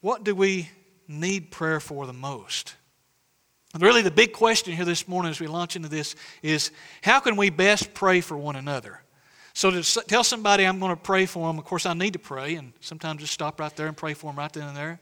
what 0.00 0.22
do 0.22 0.34
we 0.34 0.68
need 1.12 1.50
prayer 1.50 1.80
for 1.80 2.06
the 2.06 2.12
most? 2.12 2.74
Really, 3.78 4.02
the 4.02 4.10
big 4.10 4.32
question 4.32 4.74
here 4.74 4.84
this 4.84 5.08
morning 5.08 5.30
as 5.30 5.40
we 5.40 5.46
launch 5.46 5.76
into 5.76 5.88
this 5.88 6.14
is 6.42 6.70
how 7.02 7.20
can 7.20 7.36
we 7.36 7.48
best 7.48 7.94
pray 7.94 8.20
for 8.20 8.36
one 8.36 8.56
another? 8.56 9.00
So, 9.54 9.70
to 9.70 10.00
tell 10.02 10.24
somebody 10.24 10.66
I'm 10.66 10.78
going 10.78 10.94
to 10.94 11.00
pray 11.00 11.26
for 11.26 11.46
them, 11.46 11.58
of 11.58 11.64
course, 11.64 11.86
I 11.86 11.94
need 11.94 12.14
to 12.14 12.18
pray, 12.18 12.56
and 12.56 12.72
sometimes 12.80 13.20
just 13.20 13.32
stop 13.32 13.60
right 13.60 13.74
there 13.76 13.86
and 13.86 13.96
pray 13.96 14.14
for 14.14 14.26
them 14.30 14.38
right 14.38 14.52
then 14.52 14.68
and 14.68 14.76
there. 14.76 15.00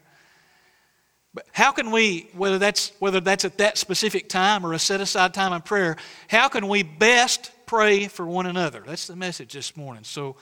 But 1.33 1.45
how 1.53 1.71
can 1.71 1.91
we, 1.91 2.29
whether 2.33 2.59
that's, 2.59 2.91
whether 2.99 3.21
that's 3.21 3.45
at 3.45 3.57
that 3.59 3.77
specific 3.77 4.27
time 4.27 4.65
or 4.65 4.73
a 4.73 4.79
set 4.79 4.99
aside 4.99 5.33
time 5.33 5.53
in 5.53 5.61
prayer, 5.61 5.95
how 6.27 6.49
can 6.49 6.67
we 6.67 6.83
best 6.83 7.51
pray 7.65 8.07
for 8.07 8.25
one 8.25 8.45
another? 8.45 8.83
That's 8.85 9.07
the 9.07 9.15
message 9.15 9.53
this 9.53 9.77
morning. 9.77 10.03
So, 10.03 10.35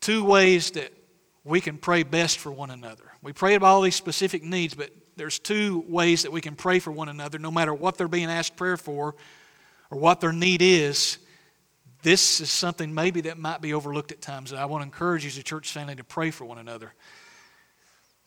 two 0.00 0.24
ways 0.24 0.70
that 0.72 0.92
we 1.48 1.60
can 1.60 1.78
pray 1.78 2.02
best 2.02 2.38
for 2.38 2.52
one 2.52 2.70
another. 2.70 3.04
We 3.22 3.32
pray 3.32 3.54
about 3.54 3.68
all 3.68 3.80
these 3.80 3.96
specific 3.96 4.42
needs, 4.42 4.74
but 4.74 4.90
there's 5.16 5.38
two 5.38 5.84
ways 5.88 6.22
that 6.22 6.30
we 6.30 6.40
can 6.40 6.54
pray 6.54 6.78
for 6.78 6.92
one 6.92 7.08
another, 7.08 7.38
no 7.38 7.50
matter 7.50 7.72
what 7.72 7.96
they're 7.96 8.06
being 8.06 8.28
asked 8.28 8.54
prayer 8.54 8.76
for 8.76 9.14
or 9.90 9.98
what 9.98 10.20
their 10.20 10.32
need 10.32 10.60
is. 10.60 11.18
This 12.02 12.40
is 12.40 12.50
something 12.50 12.94
maybe 12.94 13.22
that 13.22 13.38
might 13.38 13.62
be 13.62 13.72
overlooked 13.72 14.12
at 14.12 14.20
times. 14.20 14.52
and 14.52 14.60
I 14.60 14.66
want 14.66 14.82
to 14.82 14.84
encourage 14.84 15.24
you 15.24 15.28
as 15.28 15.38
a 15.38 15.42
church 15.42 15.72
family 15.72 15.96
to 15.96 16.04
pray 16.04 16.30
for 16.30 16.44
one 16.44 16.58
another. 16.58 16.92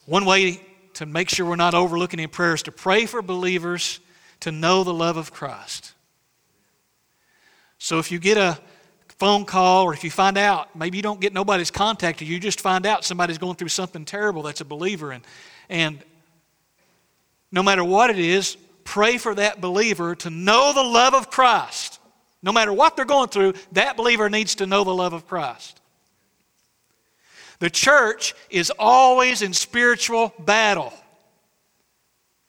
One 0.05 0.25
way 0.25 0.62
to 0.95 1.05
make 1.05 1.29
sure 1.29 1.45
we're 1.45 1.55
not 1.55 1.75
overlooking 1.75 2.19
in 2.19 2.29
prayer 2.29 2.55
is 2.55 2.63
to 2.63 2.71
pray 2.71 3.05
for 3.05 3.21
believers 3.21 3.99
to 4.41 4.51
know 4.51 4.84
the 4.84 4.93
love 4.93 5.15
of 5.15 5.31
Christ. 5.31 5.93
So 7.77 7.99
if 7.99 8.12
you 8.12 8.19
get 8.19 8.38
a 8.38 8.60
phone 9.21 9.45
call 9.45 9.84
or 9.84 9.93
if 9.93 10.03
you 10.03 10.10
find 10.10 10.36
out, 10.36 10.75
maybe 10.75 10.97
you 10.97 11.03
don't 11.03 11.21
get 11.21 11.31
nobody's 11.31 11.69
contacted, 11.69 12.27
you 12.27 12.39
just 12.39 12.60
find 12.60 12.88
out 12.88 13.05
somebody's 13.05 13.38
going 13.38 13.55
through 13.55 13.67
something 13.67 14.03
terrible 14.03 14.41
that's 14.41 14.62
a 14.62 14.65
believer 14.65 15.12
and 15.12 15.23
and 15.69 15.99
no 17.51 17.62
matter 17.62 17.84
what 17.84 18.10
it 18.10 18.17
is, 18.17 18.57
pray 18.84 19.19
for 19.19 19.36
that 19.36 19.62
believer 19.62 20.15
to 20.15 20.31
know 20.31 20.73
the 20.73 20.81
love 20.81 21.13
of 21.13 21.29
Christ. 21.29 21.99
No 22.41 22.51
matter 22.51 22.73
what 22.73 22.95
they're 22.95 23.05
going 23.05 23.29
through, 23.29 23.53
that 23.73 23.95
believer 23.95 24.27
needs 24.27 24.55
to 24.55 24.65
know 24.65 24.84
the 24.84 24.95
love 24.95 25.13
of 25.13 25.27
Christ. 25.27 25.79
The 27.60 27.69
church 27.69 28.34
is 28.49 28.71
always 28.79 29.43
in 29.43 29.53
spiritual 29.53 30.34
battle. 30.39 30.91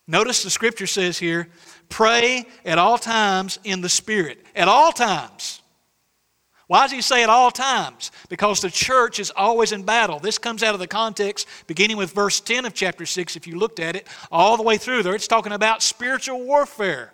Notice 0.06 0.42
the 0.42 0.48
scripture 0.48 0.86
says 0.86 1.18
here 1.18 1.48
pray 1.90 2.46
at 2.64 2.78
all 2.78 2.96
times 2.96 3.58
in 3.62 3.82
the 3.82 3.90
Spirit. 3.90 4.38
At 4.56 4.68
all 4.68 4.90
times. 4.90 5.61
Why 6.72 6.84
does 6.84 6.92
he 6.92 7.02
say 7.02 7.22
at 7.22 7.28
all 7.28 7.50
times? 7.50 8.10
Because 8.30 8.62
the 8.62 8.70
church 8.70 9.20
is 9.20 9.30
always 9.36 9.72
in 9.72 9.82
battle. 9.82 10.18
This 10.18 10.38
comes 10.38 10.62
out 10.62 10.72
of 10.72 10.80
the 10.80 10.86
context 10.86 11.46
beginning 11.66 11.98
with 11.98 12.12
verse 12.12 12.40
10 12.40 12.64
of 12.64 12.72
chapter 12.72 13.04
6, 13.04 13.36
if 13.36 13.46
you 13.46 13.58
looked 13.58 13.78
at 13.78 13.94
it, 13.94 14.08
all 14.30 14.56
the 14.56 14.62
way 14.62 14.78
through 14.78 15.02
there. 15.02 15.14
It's 15.14 15.28
talking 15.28 15.52
about 15.52 15.82
spiritual 15.82 16.42
warfare, 16.42 17.12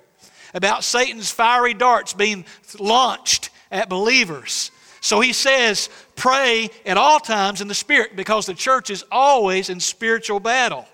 about 0.54 0.84
Satan's 0.84 1.32
fiery 1.32 1.74
darts 1.74 2.12
being 2.12 2.44
launched 2.78 3.50
at 3.72 3.88
believers. 3.88 4.70
So 5.00 5.18
he 5.18 5.32
says, 5.32 5.88
pray 6.14 6.70
at 6.86 6.96
all 6.96 7.18
times 7.18 7.60
in 7.60 7.66
the 7.66 7.74
Spirit 7.74 8.14
because 8.14 8.46
the 8.46 8.54
church 8.54 8.90
is 8.90 9.04
always 9.10 9.70
in 9.70 9.80
spiritual 9.80 10.38
battle. 10.38 10.86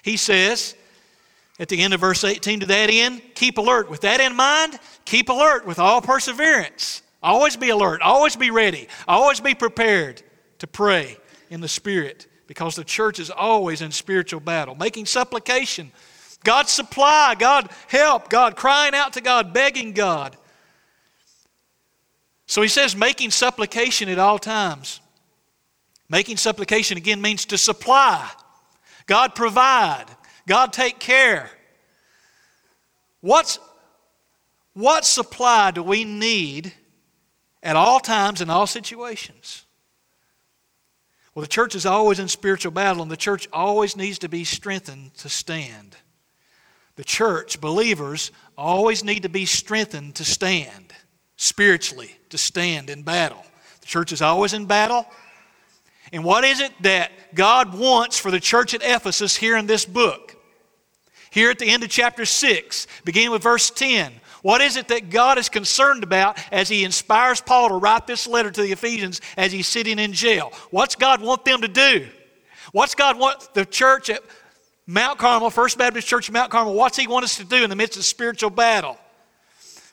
He 0.00 0.16
says, 0.16 0.74
at 1.60 1.68
the 1.68 1.82
end 1.82 1.92
of 1.92 2.00
verse 2.00 2.24
18, 2.24 2.60
to 2.60 2.66
that 2.68 2.88
end, 2.88 3.20
keep 3.34 3.58
alert. 3.58 3.90
With 3.90 4.00
that 4.00 4.18
in 4.18 4.34
mind, 4.34 4.78
keep 5.04 5.28
alert 5.28 5.66
with 5.66 5.78
all 5.78 6.00
perseverance 6.00 7.02
Always 7.22 7.56
be 7.56 7.70
alert, 7.70 8.00
always 8.00 8.36
be 8.36 8.50
ready, 8.50 8.88
always 9.06 9.40
be 9.40 9.54
prepared 9.54 10.22
to 10.58 10.66
pray 10.66 11.16
in 11.50 11.60
the 11.60 11.68
Spirit 11.68 12.26
because 12.46 12.76
the 12.76 12.84
church 12.84 13.18
is 13.18 13.30
always 13.30 13.82
in 13.82 13.90
spiritual 13.90 14.40
battle, 14.40 14.74
making 14.74 15.06
supplication. 15.06 15.90
God 16.44 16.68
supply, 16.68 17.34
God 17.38 17.68
help, 17.88 18.28
God 18.30 18.56
crying 18.56 18.94
out 18.94 19.14
to 19.14 19.20
God, 19.20 19.52
begging 19.52 19.92
God. 19.92 20.36
So 22.46 22.62
he 22.62 22.68
says, 22.68 22.96
making 22.96 23.30
supplication 23.30 24.08
at 24.08 24.18
all 24.18 24.38
times. 24.38 25.00
Making 26.08 26.38
supplication 26.38 26.96
again 26.96 27.20
means 27.20 27.44
to 27.46 27.58
supply. 27.58 28.30
God 29.06 29.34
provide. 29.34 30.06
God 30.46 30.72
take 30.72 30.98
care. 30.98 31.50
What's, 33.20 33.58
what 34.72 35.04
supply 35.04 35.72
do 35.72 35.82
we 35.82 36.04
need 36.04 36.72
at 37.68 37.76
all 37.76 38.00
times, 38.00 38.40
in 38.40 38.48
all 38.48 38.66
situations. 38.66 39.66
Well, 41.34 41.42
the 41.42 41.48
church 41.48 41.74
is 41.74 41.84
always 41.84 42.18
in 42.18 42.26
spiritual 42.26 42.72
battle, 42.72 43.02
and 43.02 43.10
the 43.10 43.16
church 43.16 43.46
always 43.52 43.94
needs 43.94 44.20
to 44.20 44.28
be 44.30 44.44
strengthened 44.44 45.12
to 45.18 45.28
stand. 45.28 45.94
The 46.96 47.04
church, 47.04 47.60
believers, 47.60 48.32
always 48.56 49.04
need 49.04 49.24
to 49.24 49.28
be 49.28 49.44
strengthened 49.44 50.14
to 50.14 50.24
stand, 50.24 50.94
spiritually, 51.36 52.16
to 52.30 52.38
stand 52.38 52.88
in 52.88 53.02
battle. 53.02 53.44
The 53.82 53.86
church 53.86 54.12
is 54.12 54.22
always 54.22 54.54
in 54.54 54.64
battle. 54.64 55.06
And 56.10 56.24
what 56.24 56.44
is 56.44 56.60
it 56.60 56.72
that 56.80 57.12
God 57.34 57.78
wants 57.78 58.18
for 58.18 58.30
the 58.30 58.40
church 58.40 58.72
at 58.72 58.80
Ephesus 58.82 59.36
here 59.36 59.58
in 59.58 59.66
this 59.66 59.84
book? 59.84 60.36
Here 61.30 61.50
at 61.50 61.58
the 61.58 61.68
end 61.68 61.84
of 61.84 61.90
chapter 61.90 62.24
6, 62.24 62.86
beginning 63.04 63.30
with 63.30 63.42
verse 63.42 63.68
10, 63.68 64.10
what 64.42 64.60
is 64.60 64.76
it 64.76 64.88
that 64.88 65.10
God 65.10 65.38
is 65.38 65.48
concerned 65.48 66.02
about 66.02 66.38
as 66.52 66.68
He 66.68 66.84
inspires 66.84 67.40
Paul 67.40 67.68
to 67.70 67.74
write 67.74 68.06
this 68.06 68.26
letter 68.26 68.50
to 68.50 68.62
the 68.62 68.72
Ephesians 68.72 69.20
as 69.36 69.52
he's 69.52 69.68
sitting 69.68 69.98
in 69.98 70.12
jail? 70.12 70.52
What's 70.70 70.94
God 70.94 71.20
want 71.20 71.44
them 71.44 71.62
to 71.62 71.68
do? 71.68 72.08
What's 72.72 72.94
God 72.94 73.18
want 73.18 73.54
the 73.54 73.64
church 73.64 74.10
at 74.10 74.22
Mount 74.86 75.18
Carmel, 75.18 75.50
First 75.50 75.78
Baptist 75.78 76.06
Church 76.06 76.30
Mount 76.30 76.50
Carmel, 76.50 76.74
what's 76.74 76.96
He 76.96 77.06
want 77.06 77.24
us 77.24 77.36
to 77.36 77.44
do 77.44 77.62
in 77.62 77.70
the 77.70 77.76
midst 77.76 77.98
of 77.98 78.04
spiritual 78.04 78.50
battle? 78.50 78.96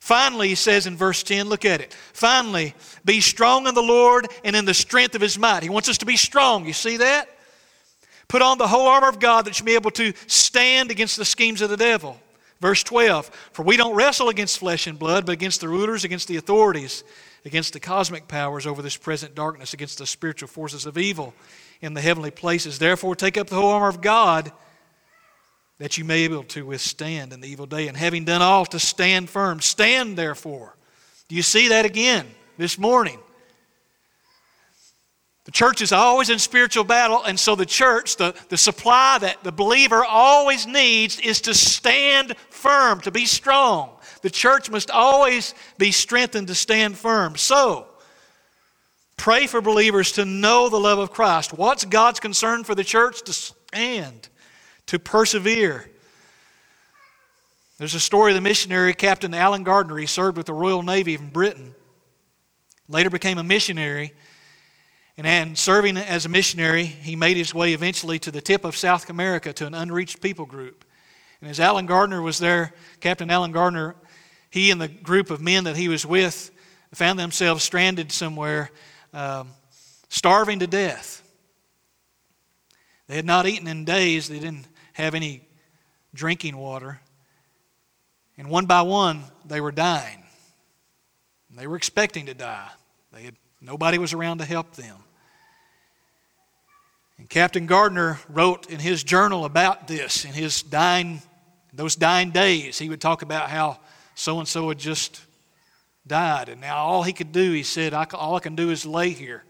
Finally, 0.06 0.50
he 0.50 0.54
says 0.56 0.86
in 0.86 0.96
verse 0.96 1.24
10, 1.24 1.50
look 1.50 1.66
at 1.66 1.82
it. 1.82 1.92
Finally, 2.14 2.76
be 3.04 3.20
strong 3.20 3.66
in 3.66 3.74
the 3.74 3.82
Lord 3.82 4.28
and 4.44 4.56
in 4.56 4.64
the 4.64 4.74
strength 4.76 5.16
of 5.16 5.22
his 5.22 5.40
might. 5.40 5.64
He 5.64 5.70
wants 5.70 5.90
us 5.90 5.98
to 5.98 6.06
be 6.06 6.16
strong. 6.16 6.68
You 6.68 6.74
see 6.74 6.98
that? 6.98 7.28
Put 8.28 8.44
on 8.44 8.60
the 8.60 8.68
whole 8.68 8.86
armor 8.88 9.10
of 9.10 9.20
God 9.20 9.46
that 9.46 9.60
you 9.60 9.66
may 9.66 9.72
be 9.72 9.76
able 9.76 9.90
to 9.90 10.14
stand 10.28 10.92
against 10.92 11.18
the 11.18 11.26
schemes 11.26 11.60
of 11.62 11.72
the 11.72 11.78
devil. 11.78 12.20
Verse 12.62 12.84
12 12.84 13.28
For 13.54 13.64
we 13.64 13.78
don't 13.78 13.96
wrestle 13.96 14.30
against 14.30 14.60
flesh 14.60 14.88
and 14.88 14.98
blood, 14.98 15.26
but 15.26 15.34
against 15.34 15.62
the 15.62 15.70
rulers, 15.70 16.04
against 16.04 16.28
the 16.28 16.38
authorities, 16.38 17.04
against 17.46 17.74
the 17.74 17.80
cosmic 17.80 18.28
powers 18.28 18.66
over 18.66 18.82
this 18.82 18.98
present 18.98 19.36
darkness, 19.36 19.74
against 19.74 19.98
the 19.98 20.06
spiritual 20.06 20.48
forces 20.48 20.86
of 20.86 20.98
evil 20.98 21.34
in 21.82 21.94
the 21.94 22.02
heavenly 22.02 22.32
places. 22.32 22.80
Therefore, 22.80 23.16
take 23.16 23.38
up 23.38 23.48
the 23.48 23.56
whole 23.56 23.72
armor 23.72 23.88
of 23.88 24.02
God 24.02 24.52
that 25.78 25.98
you 25.98 26.06
may 26.06 26.28
be 26.28 26.34
able 26.34 26.44
to 26.44 26.66
withstand 26.66 27.34
in 27.34 27.42
the 27.42 27.50
evil 27.50 27.66
day. 27.66 27.88
And 27.88 27.98
having 27.98 28.24
done 28.24 28.42
all, 28.42 28.66
to 28.68 28.80
stand 28.80 29.30
firm. 29.30 29.60
Stand, 29.60 30.18
therefore. 30.18 30.76
Do 31.28 31.36
you 31.36 31.42
see 31.42 31.70
that 31.70 31.86
again 31.86 32.26
this 32.58 32.78
morning? 32.78 33.20
The 35.46 35.52
church 35.52 35.82
is 35.82 35.92
always 35.92 36.32
in 36.32 36.40
spiritual 36.40 36.84
battle, 36.84 37.24
and 37.24 37.40
so 37.40 37.56
the 37.56 37.68
church, 37.68 38.18
the, 38.18 38.36
the 38.50 38.58
supply 38.58 39.20
that 39.20 39.44
the 39.44 39.52
believer 39.52 40.04
always 40.04 40.66
needs 40.66 41.20
is 41.20 41.40
to 41.42 41.54
stand 41.54 42.36
firm, 42.50 43.00
to 43.02 43.12
be 43.12 43.26
strong. 43.26 43.92
the 44.24 44.30
church 44.32 44.72
must 44.72 44.90
always 44.90 45.54
be 45.78 45.92
strengthened 45.92 46.48
to 46.48 46.56
stand 46.56 46.98
firm. 46.98 47.36
So, 47.36 47.86
pray 49.18 49.46
for 49.46 49.62
believers 49.62 50.14
to 50.14 50.26
know 50.26 50.68
the 50.68 50.80
love 50.80 50.98
of 50.98 51.12
Christ. 51.12 51.54
What's 51.54 51.86
God's 51.86 52.20
concern 52.20 52.64
for 52.64 52.74
the 52.74 52.84
church? 52.84 53.22
To 53.22 53.34
stand, 53.34 54.30
to 54.88 54.98
persevere. 54.98 55.92
There's 57.78 57.94
a 57.94 58.00
story 58.00 58.32
of 58.32 58.36
the 58.36 58.42
missionary 58.42 58.96
Captain 58.96 59.36
Allen 59.36 59.62
Gardner. 59.62 59.98
He 59.98 60.08
served 60.08 60.38
with 60.38 60.48
the 60.48 60.54
Royal 60.54 60.82
Navy 60.82 61.14
in 61.14 61.30
Britain, 61.30 61.76
later 62.90 63.12
became 63.12 63.38
a 63.38 63.44
missionary. 63.44 64.14
And 65.18 65.26
in 65.26 65.56
serving 65.56 65.98
as 65.98 66.26
a 66.26 66.30
missionary, 66.30 66.86
he 66.86 67.16
made 67.16 67.38
his 67.38 67.54
way 67.54 67.74
eventually 67.74 68.20
to 68.20 68.32
the 68.32 68.42
tip 68.42 68.66
of 68.66 68.76
South 68.76 69.10
America 69.10 69.54
to 69.54 69.66
an 69.66 69.74
unreached 69.74 70.22
people 70.22 70.46
group. 70.46 70.84
And 71.40 71.50
as 71.50 71.60
Allen 71.60 71.86
Gardner 71.86 72.22
was 72.22 72.40
there, 72.40 72.74
Captain 73.00 73.30
Allen 73.30 73.52
Gardner, 73.52 73.96
he 74.50 74.72
and 74.72 74.82
the 74.82 74.88
group 74.88 75.30
of 75.30 75.42
men 75.42 75.66
that 75.66 75.78
he 75.78 75.88
was 75.88 76.06
with 76.06 76.52
found 76.94 77.20
themselves 77.20 77.64
stranded 77.64 78.12
somewhere, 78.12 78.72
um, 79.14 79.50
starving 80.10 80.60
to 80.60 80.68
death. 80.68 81.22
They 83.08 83.16
had 83.16 83.26
not 83.26 83.46
eaten 83.46 83.68
in 83.68 83.86
days, 83.86 84.28
they 84.28 84.40
didn't 84.40 84.68
have 84.94 85.14
any 85.14 85.48
drinking 86.14 86.58
water. 86.58 87.02
And 88.38 88.50
one 88.50 88.66
by 88.66 88.82
one, 88.82 89.24
they 89.46 89.62
were 89.62 89.72
dying. 89.72 90.24
They 91.56 91.68
were 91.68 91.78
expecting 91.78 92.26
to 92.26 92.34
die. 92.34 92.70
They 93.14 93.24
had, 93.24 93.36
nobody 93.66 93.98
was 93.98 94.14
around 94.14 94.38
to 94.40 94.46
help 94.46 94.76
them. 94.76 94.98
And 97.18 97.30
Captain 97.30 97.66
Gardner 97.66 98.20
wrote 98.30 98.70
in 98.70 98.80
his 98.80 99.04
journal 99.04 99.46
about 99.46 99.88
this 99.88 100.26
in 100.26 100.34
his 100.34 100.62
dying, 100.62 101.22
those 101.74 101.96
dying 101.96 102.32
days. 102.32 102.78
He 102.78 102.90
would 102.90 103.02
talk 103.02 103.22
about 103.22 103.50
how 103.50 103.80
so 104.16 104.40
and 104.40 104.48
so 104.48 104.70
had 104.70 104.80
just 104.80 105.22
died, 106.08 106.50
and 106.50 106.62
now 106.62 106.78
all 106.78 107.04
he 107.04 107.14
could 107.14 107.32
do, 107.32 107.52
he 107.52 107.64
said, 107.64 107.94
all 107.94 108.36
I 108.36 108.40
can 108.40 108.56
do 108.56 108.70
is 108.70 108.86
lay 108.86 109.10
here 109.10 109.44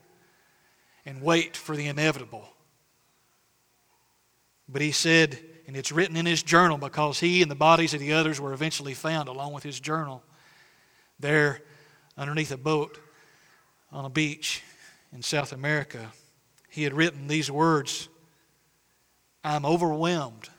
and 1.05 1.21
wait 1.21 1.57
for 1.57 1.75
the 1.75 1.87
inevitable. 1.87 2.47
But 4.67 4.81
he 4.81 4.91
said, 4.91 5.39
and 5.67 5.75
it's 5.75 5.91
written 5.91 6.15
in 6.15 6.25
his 6.25 6.41
journal 6.41 6.77
because 6.77 7.19
he 7.19 7.41
and 7.41 7.51
the 7.51 7.55
bodies 7.55 7.93
of 7.93 7.99
the 7.99 8.13
others 8.13 8.39
were 8.39 8.53
eventually 8.53 8.93
found 8.93 9.27
along 9.27 9.53
with 9.53 9.63
his 9.63 9.79
journal 9.79 10.23
there 11.19 11.61
underneath 12.17 12.51
a 12.51 12.57
boat 12.57 12.99
on 13.91 14.05
a 14.05 14.09
beach 14.09 14.63
in 15.13 15.21
South 15.21 15.51
America. 15.51 16.11
He 16.69 16.83
had 16.83 16.93
written 16.93 17.27
these 17.27 17.49
words 17.49 18.09
I'm 19.43 19.65
overwhelmed 19.65 20.49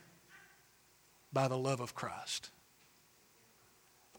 by 1.32 1.48
the 1.48 1.58
love 1.58 1.80
of 1.80 1.94
Christ. 1.94 2.50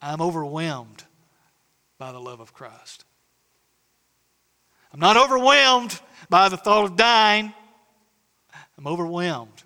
I'm 0.02 0.22
overwhelmed 0.22 1.04
by 1.98 2.12
the 2.12 2.20
love 2.20 2.40
of 2.40 2.54
Christ. 2.54 3.06
I'm 4.94 5.00
not 5.00 5.18
overwhelmed 5.18 6.00
by 6.30 6.50
the 6.50 6.58
thought 6.58 6.86
of 6.86 6.96
dying. 6.96 7.54
I'm 8.78 8.88
overwhelmed 8.88 9.64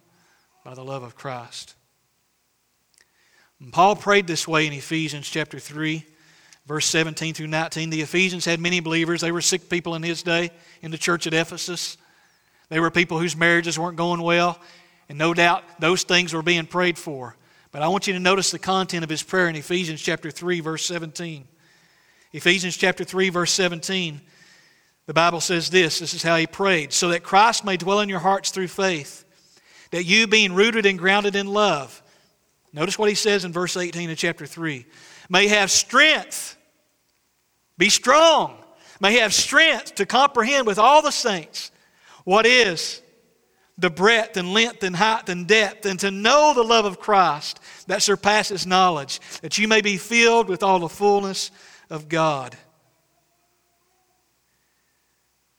by 0.63 0.73
the 0.73 0.83
love 0.83 1.03
of 1.03 1.15
Christ. 1.15 1.75
And 3.59 3.73
Paul 3.73 3.95
prayed 3.95 4.27
this 4.27 4.47
way 4.47 4.65
in 4.65 4.73
Ephesians 4.73 5.27
chapter 5.27 5.59
3, 5.59 6.05
verse 6.65 6.85
17 6.87 7.33
through 7.33 7.47
19. 7.47 7.89
The 7.89 8.01
Ephesians 8.01 8.45
had 8.45 8.59
many 8.59 8.79
believers. 8.79 9.21
They 9.21 9.31
were 9.31 9.41
sick 9.41 9.69
people 9.69 9.95
in 9.95 10.03
his 10.03 10.23
day 10.23 10.51
in 10.81 10.91
the 10.91 10.97
church 10.97 11.27
at 11.27 11.33
Ephesus. 11.33 11.97
They 12.69 12.79
were 12.79 12.91
people 12.91 13.19
whose 13.19 13.35
marriages 13.35 13.77
weren't 13.77 13.97
going 13.97 14.21
well, 14.21 14.59
and 15.09 15.17
no 15.17 15.33
doubt 15.33 15.63
those 15.79 16.03
things 16.03 16.33
were 16.33 16.41
being 16.41 16.65
prayed 16.65 16.97
for. 16.97 17.35
But 17.71 17.81
I 17.81 17.87
want 17.87 18.07
you 18.07 18.13
to 18.13 18.19
notice 18.19 18.51
the 18.51 18.59
content 18.59 19.03
of 19.03 19.09
his 19.09 19.23
prayer 19.23 19.49
in 19.49 19.55
Ephesians 19.55 20.01
chapter 20.01 20.31
3, 20.31 20.59
verse 20.59 20.85
17. 20.85 21.47
Ephesians 22.33 22.77
chapter 22.77 23.03
3, 23.03 23.29
verse 23.29 23.51
17, 23.51 24.21
the 25.05 25.13
Bible 25.13 25.41
says 25.41 25.69
this 25.69 25.99
this 25.99 26.13
is 26.13 26.23
how 26.23 26.37
he 26.37 26.47
prayed 26.47 26.93
so 26.93 27.09
that 27.09 27.23
Christ 27.23 27.65
may 27.65 27.75
dwell 27.75 27.99
in 27.99 28.07
your 28.07 28.19
hearts 28.19 28.51
through 28.51 28.69
faith 28.69 29.25
that 29.91 30.05
you, 30.05 30.25
being 30.25 30.53
rooted 30.53 30.85
and 30.85 30.97
grounded 30.97 31.35
in 31.35 31.47
love, 31.47 32.01
notice 32.71 32.97
what 32.97 33.09
he 33.09 33.15
says 33.15 33.43
in 33.43 33.51
verse 33.51 33.75
18 33.75 34.09
of 34.09 34.17
chapter 34.17 34.45
3, 34.45 34.85
may 35.31 35.47
have 35.47 35.71
strength, 35.71 36.57
be 37.77 37.89
strong, 37.89 38.57
may 38.99 39.19
have 39.19 39.33
strength 39.33 39.95
to 39.95 40.05
comprehend 40.05 40.67
with 40.67 40.77
all 40.77 41.01
the 41.01 41.11
saints 41.11 41.71
what 42.25 42.45
is 42.45 43.01
the 43.77 43.89
breadth 43.89 44.35
and 44.35 44.53
length 44.53 44.83
and 44.83 44.93
height 44.93 45.29
and 45.29 45.47
depth, 45.47 45.85
and 45.85 45.97
to 46.01 46.11
know 46.11 46.53
the 46.53 46.61
love 46.61 46.83
of 46.83 46.99
Christ 46.99 47.61
that 47.87 48.03
surpasses 48.03 48.67
knowledge, 48.67 49.21
that 49.41 49.57
you 49.57 49.69
may 49.69 49.79
be 49.81 49.95
filled 49.97 50.49
with 50.49 50.61
all 50.61 50.79
the 50.79 50.89
fullness 50.89 51.49
of 51.89 52.09
God. 52.09 52.55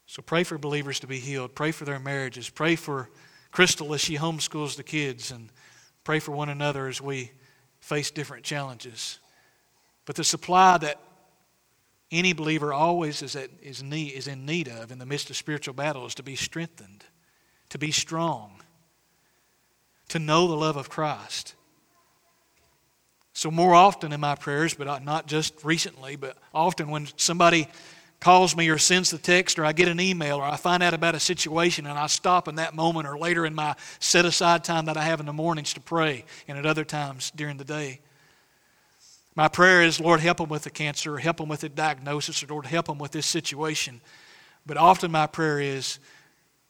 So 0.06 0.20
pray 0.20 0.44
for 0.44 0.58
believers 0.58 1.00
to 1.00 1.06
be 1.06 1.18
healed. 1.18 1.54
Pray 1.54 1.72
for 1.72 1.86
their 1.86 1.98
marriages. 1.98 2.50
Pray 2.50 2.76
for 2.76 3.08
Crystal 3.50 3.94
as 3.94 4.02
she 4.02 4.18
homeschools 4.18 4.76
the 4.76 4.82
kids 4.82 5.30
and 5.30 5.48
pray 6.04 6.18
for 6.20 6.32
one 6.32 6.50
another 6.50 6.86
as 6.86 7.00
we 7.00 7.32
face 7.80 8.10
different 8.10 8.44
challenges. 8.44 9.18
But 10.04 10.16
the 10.16 10.24
supply 10.24 10.78
that 10.78 11.00
any 12.10 12.32
believer 12.32 12.72
always 12.72 13.22
is, 13.22 13.36
at, 13.36 13.50
is, 13.62 13.82
need, 13.82 14.12
is 14.12 14.26
in 14.26 14.44
need 14.44 14.68
of 14.68 14.92
in 14.92 14.98
the 14.98 15.06
midst 15.06 15.30
of 15.30 15.36
spiritual 15.36 15.74
battle 15.74 16.04
is 16.06 16.14
to 16.16 16.22
be 16.22 16.36
strengthened, 16.36 17.04
to 17.70 17.78
be 17.78 17.90
strong, 17.90 18.60
to 20.08 20.18
know 20.18 20.46
the 20.46 20.56
love 20.56 20.76
of 20.76 20.90
Christ. 20.90 21.54
So, 23.32 23.50
more 23.50 23.74
often 23.74 24.12
in 24.12 24.20
my 24.20 24.34
prayers, 24.34 24.74
but 24.74 25.02
not 25.02 25.26
just 25.26 25.64
recently, 25.64 26.16
but 26.16 26.36
often 26.52 26.90
when 26.90 27.08
somebody 27.16 27.66
calls 28.20 28.54
me 28.54 28.68
or 28.68 28.78
sends 28.78 29.10
the 29.10 29.18
text 29.18 29.58
or 29.58 29.64
I 29.64 29.72
get 29.72 29.88
an 29.88 29.98
email 29.98 30.36
or 30.36 30.44
I 30.44 30.56
find 30.56 30.82
out 30.82 30.94
about 30.94 31.16
a 31.16 31.20
situation 31.20 31.86
and 31.86 31.98
I 31.98 32.06
stop 32.06 32.46
in 32.46 32.54
that 32.54 32.72
moment 32.72 33.08
or 33.08 33.18
later 33.18 33.44
in 33.44 33.54
my 33.54 33.74
set 33.98 34.24
aside 34.24 34.62
time 34.62 34.84
that 34.84 34.96
I 34.96 35.02
have 35.02 35.18
in 35.18 35.26
the 35.26 35.32
mornings 35.32 35.72
to 35.74 35.80
pray 35.80 36.24
and 36.46 36.56
at 36.56 36.64
other 36.64 36.84
times 36.84 37.32
during 37.34 37.56
the 37.56 37.64
day. 37.64 38.00
My 39.34 39.48
prayer 39.48 39.82
is, 39.82 39.98
Lord, 39.98 40.20
help 40.20 40.38
them 40.38 40.50
with 40.50 40.64
the 40.64 40.70
cancer, 40.70 41.16
help 41.18 41.38
them 41.38 41.48
with 41.48 41.60
the 41.60 41.68
diagnosis, 41.68 42.42
or 42.42 42.46
Lord, 42.48 42.66
help 42.66 42.86
them 42.86 42.98
with 42.98 43.12
this 43.12 43.26
situation. 43.26 44.02
But 44.66 44.76
often 44.76 45.10
my 45.10 45.26
prayer 45.26 45.58
is, 45.58 45.98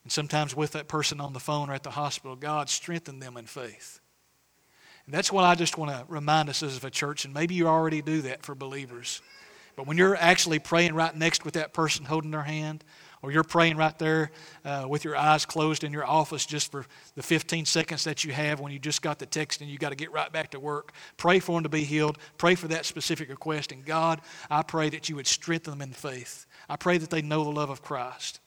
and 0.04 0.12
sometimes 0.12 0.54
with 0.54 0.72
that 0.72 0.86
person 0.86 1.20
on 1.20 1.32
the 1.32 1.40
phone 1.40 1.70
or 1.70 1.74
at 1.74 1.82
the 1.82 1.90
hospital, 1.90 2.36
God, 2.36 2.70
strengthen 2.70 3.18
them 3.18 3.36
in 3.36 3.46
faith. 3.46 4.00
And 5.06 5.14
that's 5.14 5.32
what 5.32 5.44
I 5.44 5.56
just 5.56 5.76
want 5.76 5.90
to 5.90 6.04
remind 6.08 6.48
us 6.48 6.62
as 6.62 6.82
a 6.82 6.90
church, 6.90 7.24
and 7.24 7.34
maybe 7.34 7.54
you 7.54 7.66
already 7.66 8.00
do 8.00 8.22
that 8.22 8.44
for 8.44 8.54
believers. 8.54 9.20
But 9.74 9.86
when 9.86 9.98
you're 9.98 10.16
actually 10.16 10.60
praying 10.60 10.94
right 10.94 11.16
next 11.16 11.44
with 11.44 11.54
that 11.54 11.72
person 11.72 12.04
holding 12.04 12.30
their 12.30 12.42
hand, 12.42 12.84
or 13.22 13.30
you're 13.30 13.44
praying 13.44 13.76
right 13.76 13.96
there 13.98 14.32
uh, 14.64 14.84
with 14.88 15.04
your 15.04 15.16
eyes 15.16 15.46
closed 15.46 15.84
in 15.84 15.92
your 15.92 16.04
office 16.04 16.44
just 16.44 16.72
for 16.72 16.84
the 17.14 17.22
15 17.22 17.64
seconds 17.64 18.04
that 18.04 18.24
you 18.24 18.32
have 18.32 18.58
when 18.58 18.72
you 18.72 18.80
just 18.80 19.00
got 19.00 19.20
the 19.20 19.26
text 19.26 19.60
and 19.60 19.70
you 19.70 19.78
got 19.78 19.90
to 19.90 19.96
get 19.96 20.12
right 20.12 20.32
back 20.32 20.50
to 20.50 20.60
work. 20.60 20.92
Pray 21.16 21.38
for 21.38 21.56
them 21.56 21.62
to 21.62 21.68
be 21.68 21.84
healed. 21.84 22.18
Pray 22.36 22.56
for 22.56 22.68
that 22.68 22.84
specific 22.84 23.28
request. 23.28 23.70
And 23.70 23.84
God, 23.84 24.20
I 24.50 24.62
pray 24.62 24.90
that 24.90 25.08
you 25.08 25.16
would 25.16 25.28
strengthen 25.28 25.78
them 25.78 25.82
in 25.82 25.92
faith. 25.92 26.46
I 26.68 26.76
pray 26.76 26.98
that 26.98 27.10
they 27.10 27.22
know 27.22 27.44
the 27.44 27.50
love 27.50 27.70
of 27.70 27.80
Christ. 27.80 28.40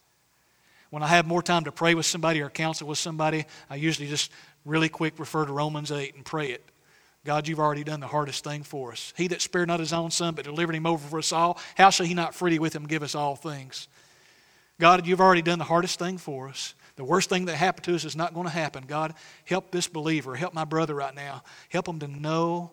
When 0.90 1.04
I 1.04 1.08
have 1.08 1.26
more 1.26 1.42
time 1.42 1.64
to 1.64 1.72
pray 1.72 1.96
with 1.96 2.06
somebody 2.06 2.42
or 2.42 2.50
counsel 2.50 2.88
with 2.88 2.98
somebody, 2.98 3.46
I 3.70 3.76
usually 3.76 4.08
just 4.08 4.32
really 4.66 4.90
quick 4.90 5.20
refer 5.20 5.46
to 5.46 5.54
Romans 5.54 5.92
8 5.92 6.16
and 6.16 6.26
pray 6.26 6.52
it. 6.52 6.64
God, 7.24 7.48
you've 7.48 7.60
already 7.60 7.84
done 7.84 8.02
the 8.02 8.08
hardest 8.08 8.44
thing 8.44 8.62
for 8.62 8.92
us. 8.92 9.12
He 9.18 9.28
that 9.30 9.42
spared 9.42 9.68
not 9.68 9.80
his 9.80 9.94
own 9.94 10.12
son, 10.12 10.36
but 10.36 10.46
delivered 10.46 10.76
him 10.76 10.86
over 10.86 11.08
for 11.08 11.18
us 11.18 11.32
all, 11.32 11.58
how 11.76 11.90
shall 11.90 12.06
he 12.06 12.14
not 12.14 12.36
freely 12.36 12.60
with 12.60 12.76
him 12.76 12.86
give 12.86 13.02
us 13.02 13.16
all 13.16 13.36
things? 13.36 13.88
God, 14.80 15.08
you've 15.08 15.22
already 15.22 15.42
done 15.42 15.60
the 15.60 15.66
hardest 15.66 16.00
thing 16.00 16.18
for 16.18 16.50
us. 16.50 16.74
The 16.96 17.04
worst 17.04 17.30
thing 17.30 17.46
that 17.46 17.56
happened 17.56 17.86
to 17.86 17.96
us 17.96 18.06
is 18.06 18.16
not 18.16 18.34
going 18.34 18.46
to 18.46 18.54
happen. 18.54 18.86
God, 18.88 19.14
help 19.46 19.72
this 19.72 19.88
believer, 19.88 20.36
help 20.36 20.54
my 20.54 20.66
brother 20.66 20.96
right 20.96 21.16
now. 21.16 21.44
Help 21.70 21.88
him 21.88 22.00
to 22.00 22.08
know 22.08 22.72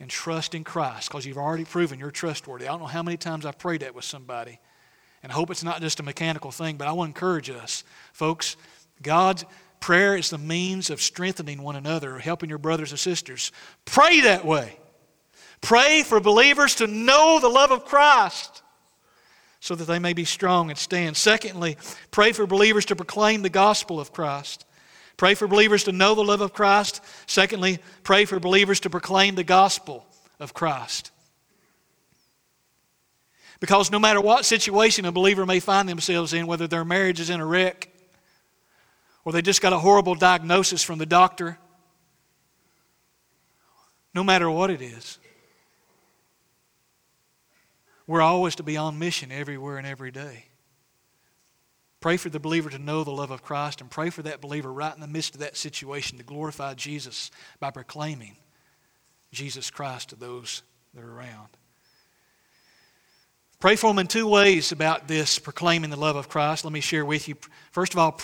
and 0.00 0.10
trust 0.10 0.54
in 0.54 0.64
Christ 0.64 1.08
because 1.08 1.26
you've 1.26 1.38
already 1.38 1.64
proven 1.64 1.98
you're 1.98 2.10
trustworthy. 2.10 2.66
I 2.66 2.70
don't 2.70 2.80
know 2.80 2.86
how 2.86 3.02
many 3.02 3.16
times 3.16 3.46
I've 3.46 3.58
prayed 3.58 3.80
that 3.82 3.94
with 3.94 4.04
somebody. 4.04 4.58
And 5.22 5.32
I 5.32 5.34
hope 5.34 5.50
it's 5.50 5.64
not 5.64 5.80
just 5.80 6.00
a 6.00 6.02
mechanical 6.02 6.50
thing, 6.50 6.76
but 6.76 6.86
I 6.86 6.92
want 6.92 7.14
to 7.14 7.18
encourage 7.18 7.50
us. 7.50 7.84
Folks, 8.12 8.56
God's 9.02 9.44
Prayer 9.84 10.16
is 10.16 10.30
the 10.30 10.38
means 10.38 10.88
of 10.88 11.02
strengthening 11.02 11.60
one 11.60 11.76
another, 11.76 12.18
helping 12.18 12.48
your 12.48 12.56
brothers 12.56 12.92
and 12.92 12.98
sisters. 12.98 13.52
Pray 13.84 14.22
that 14.22 14.42
way. 14.42 14.78
Pray 15.60 16.02
for 16.02 16.20
believers 16.20 16.76
to 16.76 16.86
know 16.86 17.38
the 17.38 17.50
love 17.50 17.70
of 17.70 17.84
Christ 17.84 18.62
so 19.64 19.74
that 19.74 19.86
they 19.86 19.98
may 19.98 20.12
be 20.12 20.26
strong 20.26 20.68
and 20.68 20.78
stand. 20.78 21.16
Secondly, 21.16 21.78
pray 22.10 22.32
for 22.32 22.46
believers 22.46 22.84
to 22.84 22.94
proclaim 22.94 23.40
the 23.40 23.48
gospel 23.48 23.98
of 23.98 24.12
Christ. 24.12 24.66
Pray 25.16 25.34
for 25.34 25.48
believers 25.48 25.84
to 25.84 25.92
know 25.92 26.14
the 26.14 26.22
love 26.22 26.42
of 26.42 26.52
Christ. 26.52 27.02
Secondly, 27.26 27.78
pray 28.02 28.26
for 28.26 28.38
believers 28.38 28.80
to 28.80 28.90
proclaim 28.90 29.36
the 29.36 29.42
gospel 29.42 30.04
of 30.38 30.52
Christ. 30.52 31.12
Because 33.58 33.90
no 33.90 33.98
matter 33.98 34.20
what 34.20 34.44
situation 34.44 35.06
a 35.06 35.12
believer 35.12 35.46
may 35.46 35.60
find 35.60 35.88
themselves 35.88 36.34
in, 36.34 36.46
whether 36.46 36.66
their 36.66 36.84
marriage 36.84 37.18
is 37.18 37.30
in 37.30 37.40
a 37.40 37.46
wreck, 37.46 37.88
or 39.24 39.32
they 39.32 39.40
just 39.40 39.62
got 39.62 39.72
a 39.72 39.78
horrible 39.78 40.14
diagnosis 40.14 40.82
from 40.82 40.98
the 40.98 41.06
doctor. 41.06 41.56
No 44.12 44.22
matter 44.22 44.50
what 44.50 44.68
it 44.68 44.82
is, 44.82 45.18
We're 48.06 48.22
always 48.22 48.54
to 48.56 48.62
be 48.62 48.76
on 48.76 48.98
mission 48.98 49.32
everywhere 49.32 49.78
and 49.78 49.86
every 49.86 50.10
day. 50.10 50.46
Pray 52.00 52.18
for 52.18 52.28
the 52.28 52.38
believer 52.38 52.68
to 52.68 52.78
know 52.78 53.02
the 53.02 53.10
love 53.10 53.30
of 53.30 53.42
Christ 53.42 53.80
and 53.80 53.90
pray 53.90 54.10
for 54.10 54.22
that 54.22 54.42
believer 54.42 54.70
right 54.70 54.94
in 54.94 55.00
the 55.00 55.06
midst 55.06 55.34
of 55.34 55.40
that 55.40 55.56
situation 55.56 56.18
to 56.18 56.24
glorify 56.24 56.74
Jesus 56.74 57.30
by 57.60 57.70
proclaiming 57.70 58.36
Jesus 59.32 59.70
Christ 59.70 60.10
to 60.10 60.16
those 60.16 60.62
that 60.92 61.02
are 61.02 61.10
around. 61.10 61.48
Pray 63.58 63.76
for 63.76 63.86
them 63.88 63.98
in 63.98 64.06
two 64.06 64.28
ways 64.28 64.72
about 64.72 65.08
this 65.08 65.38
proclaiming 65.38 65.88
the 65.88 65.96
love 65.96 66.16
of 66.16 66.28
Christ. 66.28 66.64
Let 66.64 66.74
me 66.74 66.80
share 66.80 67.06
with 67.06 67.26
you. 67.26 67.36
First 67.70 67.94
of 67.94 67.98
all, 67.98 68.20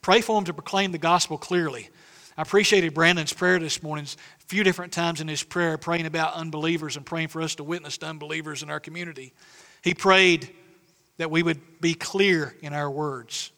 pray 0.00 0.22
for 0.22 0.34
them 0.34 0.46
to 0.46 0.54
proclaim 0.54 0.92
the 0.92 0.96
gospel 0.96 1.36
clearly. 1.36 1.90
I 2.36 2.42
appreciated 2.42 2.94
Brandon's 2.94 3.32
prayer 3.32 3.58
this 3.58 3.82
morning 3.82 4.06
a 4.06 4.46
few 4.46 4.64
different 4.64 4.92
times 4.92 5.20
in 5.20 5.28
his 5.28 5.42
prayer, 5.42 5.76
praying 5.76 6.06
about 6.06 6.34
unbelievers 6.34 6.96
and 6.96 7.04
praying 7.04 7.28
for 7.28 7.42
us 7.42 7.56
to 7.56 7.64
witness 7.64 7.98
to 7.98 8.06
unbelievers 8.06 8.62
in 8.62 8.70
our 8.70 8.80
community. 8.80 9.34
He 9.82 9.94
prayed 9.94 10.50
that 11.18 11.30
we 11.30 11.42
would 11.42 11.80
be 11.80 11.94
clear 11.94 12.54
in 12.62 12.72
our 12.72 12.90
words. 12.90 13.52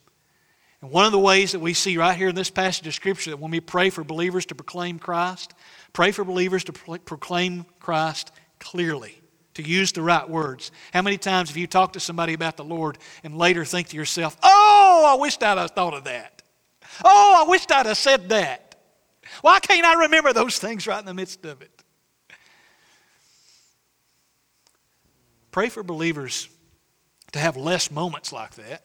And 0.82 0.90
one 0.90 1.06
of 1.06 1.12
the 1.12 1.18
ways 1.18 1.52
that 1.52 1.60
we 1.60 1.72
see 1.72 1.96
right 1.96 2.16
here 2.16 2.28
in 2.28 2.34
this 2.34 2.50
passage 2.50 2.86
of 2.86 2.94
Scripture 2.94 3.30
that 3.30 3.38
when 3.38 3.52
we 3.52 3.60
pray 3.60 3.90
for 3.90 4.02
believers 4.02 4.44
to 4.46 4.54
proclaim 4.54 4.98
Christ, 4.98 5.54
pray 5.92 6.10
for 6.10 6.24
believers 6.24 6.64
to 6.64 6.72
proclaim 6.72 7.64
Christ 7.78 8.32
clearly 8.58 9.20
to 9.54 9.62
use 9.62 9.92
the 9.92 10.02
right 10.02 10.28
words. 10.28 10.72
How 10.92 11.02
many 11.02 11.16
times 11.16 11.48
have 11.48 11.56
you 11.56 11.66
talked 11.66 11.94
to 11.94 12.00
somebody 12.00 12.34
about 12.34 12.56
the 12.56 12.64
Lord 12.64 12.98
and 13.22 13.38
later 13.38 13.64
think 13.64 13.88
to 13.88 13.96
yourself, 13.96 14.36
oh, 14.42 15.14
I 15.16 15.20
wished 15.20 15.42
I'd 15.42 15.58
have 15.58 15.70
thought 15.70 15.94
of 15.94 16.04
that? 16.04 16.42
Oh, 17.04 17.44
I 17.44 17.48
wished 17.48 17.72
I'd 17.72 17.86
have 17.86 17.96
said 17.96 18.28
that. 18.30 18.63
Why 19.40 19.60
can't 19.60 19.84
I 19.84 20.02
remember 20.04 20.32
those 20.32 20.58
things 20.58 20.86
right 20.86 20.98
in 20.98 21.06
the 21.06 21.14
midst 21.14 21.44
of 21.44 21.62
it? 21.62 21.70
Pray 25.50 25.68
for 25.68 25.82
believers 25.82 26.48
to 27.32 27.38
have 27.38 27.56
less 27.56 27.90
moments 27.90 28.32
like 28.32 28.54
that, 28.54 28.82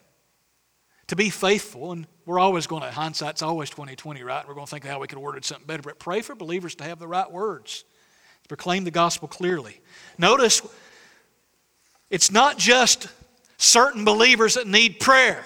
to 1.07 1.15
be 1.15 1.29
faithful, 1.29 1.91
and 1.91 2.05
we're 2.25 2.39
always 2.39 2.67
going 2.67 2.83
to, 2.83 2.91
hindsight's 2.91 3.41
always 3.41 3.69
2020, 3.71 4.21
right? 4.23 4.47
We're 4.47 4.53
going 4.53 4.67
to 4.67 4.69
think 4.69 4.85
how 4.85 4.99
we 4.99 5.07
could 5.07 5.17
have 5.17 5.23
worded 5.23 5.45
something 5.45 5.65
better, 5.65 5.81
but 5.81 5.97
pray 5.97 6.21
for 6.21 6.35
believers 6.35 6.75
to 6.75 6.83
have 6.83 6.99
the 6.99 7.07
right 7.07 7.31
words, 7.31 7.85
to 8.43 8.47
proclaim 8.47 8.83
the 8.83 8.91
gospel 8.91 9.27
clearly. 9.27 9.81
Notice 10.19 10.61
it's 12.09 12.31
not 12.31 12.57
just 12.57 13.07
certain 13.57 14.05
believers 14.05 14.55
that 14.55 14.67
need 14.67 14.99
prayer. 14.99 15.43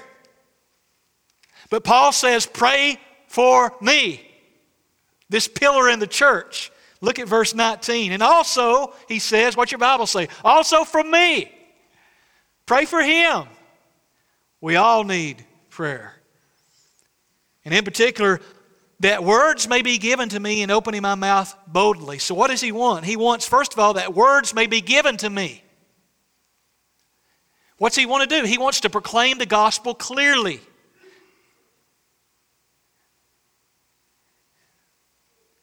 But 1.69 1.83
Paul 1.83 2.11
says, 2.11 2.45
Pray 2.45 2.99
for 3.27 3.73
me, 3.81 4.21
this 5.33 5.47
pillar 5.47 5.89
in 5.89 5.97
the 5.97 6.05
church. 6.05 6.71
Look 7.01 7.17
at 7.17 7.27
verse 7.27 7.55
19. 7.55 8.11
And 8.11 8.21
also, 8.21 8.93
he 9.07 9.17
says, 9.17 9.57
What's 9.57 9.71
your 9.71 9.79
Bible 9.79 10.05
say? 10.05 10.29
Also 10.43 10.83
from 10.83 11.09
me. 11.09 11.51
Pray 12.67 12.85
for 12.85 13.01
him. 13.01 13.45
We 14.61 14.75
all 14.75 15.03
need 15.03 15.43
prayer. 15.71 16.13
And 17.65 17.73
in 17.73 17.83
particular, 17.83 18.41
that 18.99 19.23
words 19.23 19.67
may 19.67 19.81
be 19.81 19.97
given 19.97 20.29
to 20.29 20.39
me 20.39 20.61
in 20.61 20.69
opening 20.69 21.01
my 21.01 21.15
mouth 21.15 21.53
boldly. 21.65 22.19
So, 22.19 22.35
what 22.35 22.51
does 22.51 22.61
he 22.61 22.71
want? 22.71 23.03
He 23.03 23.17
wants, 23.17 23.47
first 23.47 23.73
of 23.73 23.79
all, 23.79 23.95
that 23.95 24.13
words 24.13 24.53
may 24.53 24.67
be 24.67 24.81
given 24.81 25.17
to 25.17 25.29
me. 25.31 25.63
What's 27.79 27.95
he 27.95 28.05
want 28.05 28.29
to 28.29 28.39
do? 28.39 28.45
He 28.45 28.59
wants 28.59 28.81
to 28.81 28.89
proclaim 28.91 29.39
the 29.39 29.47
gospel 29.47 29.95
clearly. 29.95 30.61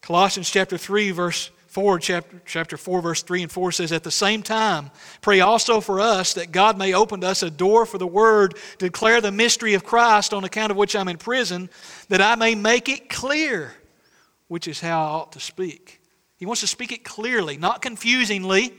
Colossians 0.02 0.50
chapter 0.50 0.78
3, 0.78 1.10
verse 1.10 1.50
4, 1.68 1.98
chapter, 2.00 2.42
chapter 2.46 2.76
4, 2.76 3.00
verse 3.00 3.22
3 3.22 3.42
and 3.42 3.52
4 3.52 3.72
says, 3.72 3.92
At 3.92 4.02
the 4.02 4.10
same 4.10 4.42
time, 4.42 4.90
pray 5.20 5.40
also 5.40 5.80
for 5.80 6.00
us 6.00 6.34
that 6.34 6.50
God 6.50 6.76
may 6.76 6.94
open 6.94 7.20
to 7.20 7.28
us 7.28 7.42
a 7.42 7.50
door 7.50 7.86
for 7.86 7.98
the 7.98 8.06
word 8.06 8.56
to 8.78 8.86
declare 8.86 9.20
the 9.20 9.30
mystery 9.30 9.74
of 9.74 9.84
Christ, 9.84 10.34
on 10.34 10.42
account 10.42 10.72
of 10.72 10.76
which 10.76 10.96
I'm 10.96 11.06
in 11.06 11.16
prison, 11.16 11.70
that 12.08 12.20
I 12.20 12.34
may 12.34 12.56
make 12.56 12.88
it 12.88 13.08
clear, 13.08 13.72
which 14.48 14.66
is 14.66 14.80
how 14.80 15.00
I 15.00 15.08
ought 15.10 15.32
to 15.32 15.40
speak. 15.40 16.00
He 16.38 16.46
wants 16.46 16.62
to 16.62 16.66
speak 16.66 16.90
it 16.90 17.04
clearly, 17.04 17.56
not 17.56 17.82
confusingly, 17.82 18.74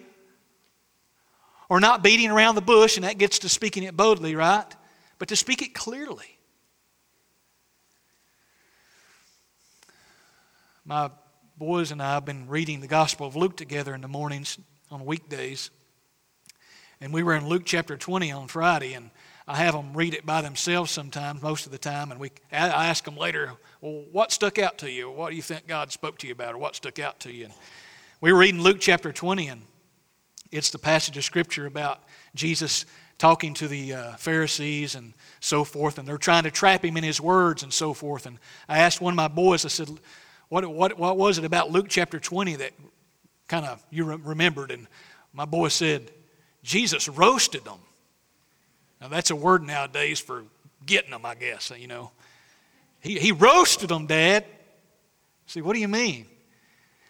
or 1.70 1.80
not 1.80 2.04
beating 2.04 2.30
around 2.30 2.56
the 2.56 2.62
bush, 2.62 2.98
and 2.98 3.06
that 3.06 3.18
gets 3.18 3.40
to 3.40 3.50
speaking 3.50 3.84
it 3.84 3.96
boldly, 3.96 4.36
right? 4.36 4.66
But 5.18 5.30
to 5.30 5.38
speak 5.38 5.62
it 5.62 5.74
clearly. 5.74 6.40
My 10.84 11.12
boys 11.58 11.92
and 11.92 12.02
I 12.02 12.16
have 12.16 12.26
been 12.26 12.48
reading 12.48 12.82
the 12.82 12.88
Gospel 12.88 13.28
of 13.28 13.36
Luke 13.36 13.56
together 13.56 13.94
in 13.94 14.02
the 14.02 14.08
mornings 14.08 14.58
on 14.90 15.06
weekdays. 15.06 15.70
And 17.00 17.14
we 17.14 17.22
were 17.22 17.36
in 17.36 17.48
Luke 17.48 17.64
chapter 17.66 17.98
20 17.98 18.32
on 18.32 18.48
Friday, 18.48 18.94
and 18.94 19.12
I 19.48 19.58
have 19.58 19.76
them 19.76 19.94
read 19.94 20.16
it 20.16 20.26
by 20.26 20.42
themselves 20.42 20.90
sometimes, 20.90 21.44
most 21.44 21.68
of 21.68 21.72
the 21.72 21.78
time. 21.78 22.10
And 22.12 22.20
we, 22.20 22.32
I 22.52 22.88
ask 22.88 23.04
them 23.04 23.16
later, 23.16 23.52
well, 23.80 24.06
what 24.12 24.32
stuck 24.32 24.58
out 24.58 24.80
to 24.80 24.90
you? 24.90 25.12
What 25.12 25.30
do 25.30 25.36
you 25.36 25.44
think 25.44 25.68
God 25.68 25.92
spoke 25.92 26.18
to 26.20 26.28
you 26.28 26.34
about, 26.34 26.56
or 26.56 26.58
what 26.58 26.76
stuck 26.76 26.98
out 26.98 27.20
to 27.22 27.32
you? 27.32 27.46
And 27.46 27.54
we 28.20 28.34
were 28.34 28.40
reading 28.40 28.62
Luke 28.62 28.80
chapter 28.80 29.12
20, 29.12 29.50
and 29.50 29.62
it's 30.50 30.72
the 30.72 30.80
passage 30.80 31.16
of 31.16 31.24
Scripture 31.24 31.68
about 31.68 32.02
Jesus 32.34 32.88
talking 33.20 33.54
to 33.54 33.68
the 33.68 33.94
uh, 33.94 34.16
Pharisees 34.16 34.96
and 34.96 35.14
so 35.42 35.64
forth, 35.64 36.00
and 36.00 36.08
they're 36.08 36.18
trying 36.18 36.44
to 36.44 36.52
trap 36.52 36.84
him 36.84 36.98
in 36.98 37.04
his 37.04 37.22
words 37.22 37.62
and 37.62 37.72
so 37.72 37.94
forth. 37.94 38.26
And 38.26 38.40
I 38.68 38.80
asked 38.80 39.00
one 39.00 39.14
of 39.14 39.18
my 39.18 39.28
boys, 39.28 39.64
I 39.64 39.68
said, 39.68 39.90
what, 40.52 40.68
what, 40.68 40.98
what 40.98 41.16
was 41.16 41.38
it 41.38 41.46
about 41.46 41.72
Luke 41.72 41.86
chapter 41.88 42.20
20 42.20 42.58
that 42.58 42.74
kind 43.48 43.66
of 43.66 43.82
you 43.90 44.04
remembered? 44.04 44.70
And 44.70 44.86
my 45.32 45.46
boy 45.46 45.70
said, 45.70 46.12
Jesus 46.62 47.08
roasted 47.08 47.64
them. 47.64 47.80
Now, 49.00 49.08
that's 49.08 49.30
a 49.30 49.36
word 49.36 49.64
nowadays 49.64 50.20
for 50.20 50.44
getting 50.86 51.12
them, 51.12 51.26
I 51.26 51.36
guess, 51.36 51.72
you 51.80 51.88
know. 51.88 52.12
He, 53.00 53.18
he 53.18 53.32
roasted 53.32 53.88
them, 53.88 54.08
Dad. 54.08 54.44
See, 55.46 55.62
what 55.62 55.72
do 55.72 55.80
you 55.80 55.88
mean? 55.88 56.26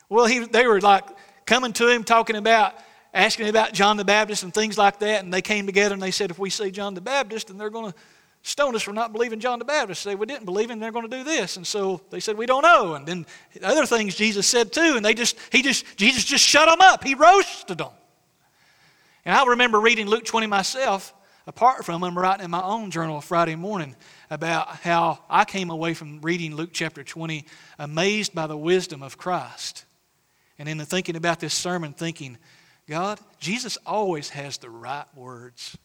Well, 0.08 0.28
he, 0.28 0.46
they 0.46 0.68
were 0.68 0.80
like 0.80 1.06
coming 1.48 1.74
to 1.74 1.88
him, 1.88 2.04
talking 2.04 2.36
about, 2.36 2.76
asking 3.12 3.50
about 3.50 3.74
John 3.74 3.98
the 3.98 4.06
Baptist 4.06 4.44
and 4.44 4.54
things 4.54 4.78
like 4.78 5.00
that. 5.00 5.24
And 5.24 5.34
they 5.34 5.42
came 5.42 5.66
together 5.66 5.94
and 5.94 6.04
they 6.04 6.12
said, 6.12 6.30
if 6.30 6.38
we 6.38 6.52
see 6.52 6.70
John 6.70 6.94
the 6.94 7.02
Baptist, 7.02 7.48
then 7.48 7.58
they're 7.58 7.72
going 7.72 7.92
to 7.92 7.98
stoned 8.44 8.76
us 8.76 8.82
for 8.82 8.94
not 8.94 9.14
believing 9.14 9.40
John 9.40 9.60
the 9.60 9.66
Baptist. 9.66 10.04
They 10.04 10.16
we 10.16 10.26
didn't 10.26 10.46
believe 10.46 10.70
him, 10.70 10.80
they're 10.80 10.92
going 10.92 11.10
to 11.10 11.18
do 11.18 11.24
this. 11.24 11.58
And 11.58 11.66
so 11.66 12.02
they 12.10 12.20
said, 12.20 12.38
We 12.38 12.46
don't 12.46 12.64
know. 12.64 12.96
And 12.96 13.06
then 13.06 13.26
other 13.62 13.86
things 13.86 14.16
Jesus 14.16 14.48
said 14.48 14.72
too, 14.72 14.94
and 14.96 15.06
they 15.06 15.14
just, 15.14 15.38
he 15.52 15.62
just, 15.62 15.86
Jesus 15.98 16.24
just 16.24 16.46
shut 16.46 16.68
them 16.68 16.82
up. 16.82 17.04
He 17.04 17.16
roasted 17.16 17.78
them. 17.78 17.92
And 19.26 19.36
I 19.36 19.46
remember 19.46 19.80
reading 19.80 20.08
Luke 20.08 20.26
20 20.26 20.48
myself, 20.48 21.14
apart 21.46 21.86
from 21.86 22.02
them, 22.02 22.18
writing 22.18 22.46
in 22.46 22.52
my 22.52 22.64
own 22.64 22.90
journal 22.90 23.22
Friday 23.22 23.56
morning 23.56 23.96
about 24.32 24.68
how 24.78 25.20
I 25.30 25.46
came 25.46 25.70
away 25.70 25.94
from 25.94 26.22
reading 26.22 26.56
Luke 26.56 26.72
chapter 26.74 27.04
20 27.04 27.46
amazed 27.78 28.34
by 28.34 28.48
the 28.48 28.58
wisdom 28.58 29.04
of 29.04 29.18
Christ. 29.18 29.86
And 30.58 30.68
in 30.68 30.78
the 30.78 30.86
thinking 30.86 31.16
about 31.16 31.40
this 31.40 31.54
sermon, 31.54 31.94
thinking, 31.94 32.38
God, 32.88 33.20
Jesus 33.40 33.78
always 33.86 34.30
has 34.30 34.58
the 34.58 34.70
right 34.70 35.06
words. 35.16 35.78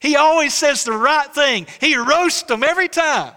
He 0.00 0.16
always 0.16 0.54
says 0.54 0.84
the 0.84 0.92
right 0.92 1.32
thing. 1.32 1.66
He 1.78 1.96
roasts 1.96 2.42
them 2.44 2.64
every 2.64 2.88
time. 2.88 3.34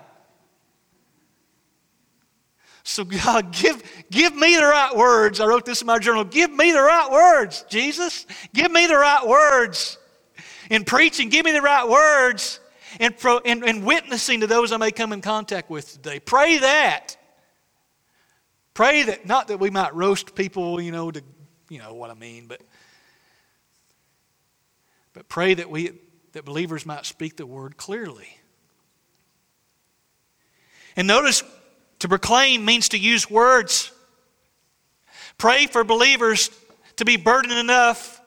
So, 2.83 3.03
God, 3.03 3.51
give, 3.61 3.81
give 4.09 4.35
me 4.35 4.55
the 4.55 4.65
right 4.65 4.95
words. 4.95 5.39
I 5.39 5.45
wrote 5.45 5.65
this 5.65 5.81
in 5.81 5.87
my 5.87 5.99
journal. 5.99 6.23
Give 6.23 6.51
me 6.51 6.71
the 6.71 6.81
right 6.81 7.09
words, 7.11 7.65
Jesus. 7.69 8.25
Give 8.53 8.71
me 8.71 8.87
the 8.87 8.97
right 8.97 9.25
words. 9.25 9.97
In 10.69 10.85
preaching, 10.85 11.29
give 11.29 11.45
me 11.45 11.51
the 11.51 11.61
right 11.61 11.87
words. 11.87 12.59
In, 12.99 13.13
pro, 13.13 13.39
in, 13.39 13.67
in 13.67 13.83
witnessing 13.83 14.41
to 14.41 14.47
those 14.47 14.71
I 14.71 14.77
may 14.77 14.91
come 14.91 15.13
in 15.13 15.21
contact 15.21 15.69
with 15.69 15.91
today. 15.91 16.19
Pray 16.19 16.59
that. 16.59 17.17
Pray 18.73 19.03
that, 19.03 19.25
not 19.25 19.49
that 19.49 19.59
we 19.59 19.69
might 19.69 19.93
roast 19.93 20.35
people, 20.35 20.79
you 20.79 20.91
know, 20.91 21.11
to, 21.11 21.21
you 21.69 21.79
know 21.79 21.93
what 21.93 22.09
I 22.09 22.15
mean, 22.15 22.47
but, 22.47 22.61
but 25.13 25.27
pray 25.27 25.53
that 25.53 25.69
we, 25.69 25.91
that 26.33 26.45
believers 26.45 26.85
might 26.85 27.05
speak 27.05 27.37
the 27.37 27.45
word 27.45 27.77
clearly. 27.77 28.37
And 30.95 31.07
notice 31.07 31.43
to 31.99 32.09
proclaim 32.09 32.65
means 32.65 32.89
to 32.89 32.97
use 32.97 33.29
words. 33.29 33.91
Pray 35.37 35.67
for 35.67 35.83
believers 35.83 36.49
to 36.97 37.05
be 37.05 37.17
burdened 37.17 37.57
enough 37.57 38.21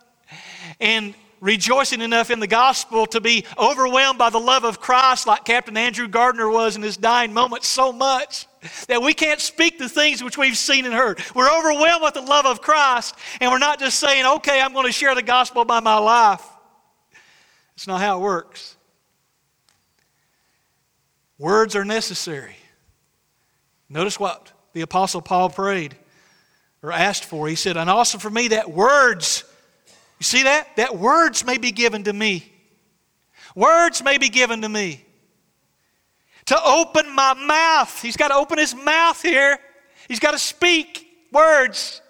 and 0.81 1.15
rejoicing 1.41 2.01
enough 2.01 2.31
in 2.31 2.41
the 2.41 2.47
gospel 2.47 3.07
to 3.07 3.21
be 3.21 3.45
overwhelmed 3.59 4.19
by 4.19 4.31
the 4.31 4.41
love 4.41 4.65
of 4.65 4.81
Christ, 4.81 5.27
like 5.27 5.45
Captain 5.45 5.77
Andrew 5.77 6.09
Gardner 6.09 6.49
was 6.49 6.77
in 6.77 6.83
his 6.83 6.97
dying 6.97 7.33
moments, 7.33 7.69
so 7.69 7.93
much 7.93 8.47
that 8.89 9.03
we 9.03 9.13
can't 9.15 9.41
speak 9.41 9.79
the 9.79 9.89
things 9.89 10.25
which 10.25 10.39
we've 10.39 10.57
seen 10.57 10.87
and 10.87 10.95
heard. 10.95 11.21
We're 11.35 11.51
overwhelmed 11.51 12.03
with 12.03 12.15
the 12.15 12.23
love 12.23 12.47
of 12.47 12.63
Christ, 12.63 13.15
and 13.41 13.51
we're 13.53 13.59
not 13.59 13.79
just 13.79 14.01
saying, 14.01 14.25
okay, 14.27 14.61
I'm 14.61 14.73
going 14.73 14.87
to 14.87 14.93
share 14.93 15.15
the 15.15 15.23
gospel 15.23 15.65
by 15.65 15.81
my 15.81 15.99
life. 15.99 16.45
It's 17.77 17.87
not 17.87 18.01
how 18.01 18.19
it 18.19 18.23
works. 18.23 18.77
Words 21.39 21.77
are 21.77 21.85
necessary. 21.85 22.57
Notice 23.89 24.19
what 24.19 24.51
the 24.73 24.81
Apostle 24.81 25.21
Paul 25.21 25.51
prayed 25.51 25.95
or 26.83 26.91
asked 26.91 27.25
for. 27.25 27.47
He 27.47 27.55
said, 27.55 27.77
And 27.77 27.91
also 27.91 28.19
for 28.19 28.31
me 28.31 28.49
that 28.49 28.71
words 28.71 29.45
You 30.19 30.25
see 30.25 30.45
that? 30.45 30.75
That 30.77 30.97
words 30.97 31.45
may 31.45 31.59
be 31.59 31.71
given 31.71 32.05
to 32.05 32.13
me. 32.13 32.51
Words 33.55 34.03
may 34.03 34.17
be 34.17 34.31
given 34.31 34.63
to 34.63 34.69
me. 34.69 35.05
To 36.47 36.63
open 36.65 37.15
my 37.15 37.35
mouth. 37.35 38.01
He's 38.01 38.17
got 38.17 38.29
to 38.29 38.35
open 38.35 38.57
his 38.57 38.75
mouth 38.75 39.21
here. 39.21 39.59
He's 40.09 40.21
got 40.21 40.31
to 40.31 40.39
speak 40.39 41.07
words. 41.33 42.01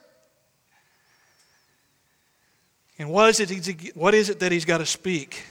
And 2.99 3.11
what 3.11 3.29
is 3.29 3.41
it, 3.41 3.97
what 3.97 4.15
is 4.15 4.31
it 4.31 4.39
that 4.41 4.53
he's 4.53 4.65
got 4.65 4.79
to 4.79 4.87
speak? 4.87 5.43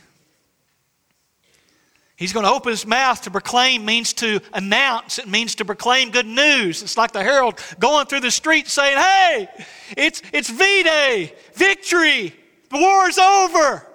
He's 2.17 2.32
going 2.32 2.45
to 2.45 2.51
open 2.51 2.71
his 2.71 2.86
mouth 2.86 3.21
to 3.23 3.32
proclaim 3.32 3.84
means 3.84 4.13
to 4.13 4.39
announce. 4.54 5.19
It 5.19 5.28
means 5.28 5.56
to 5.56 5.65
proclaim 5.65 6.12
good 6.12 6.25
news. 6.25 6.82
It's 6.82 6.97
like 6.97 7.12
the 7.12 7.21
herald 7.21 7.60
going 7.78 8.06
through 8.06 8.21
the 8.21 8.32
street 8.32 8.67
saying, 8.67 8.97
Hey, 8.97 9.49
it's, 9.97 10.21
it's 10.32 10.49
V 10.49 10.84
Day, 10.84 11.34
victory, 11.54 12.34
the 12.69 12.78
war's 12.78 13.17
over. 13.17 13.86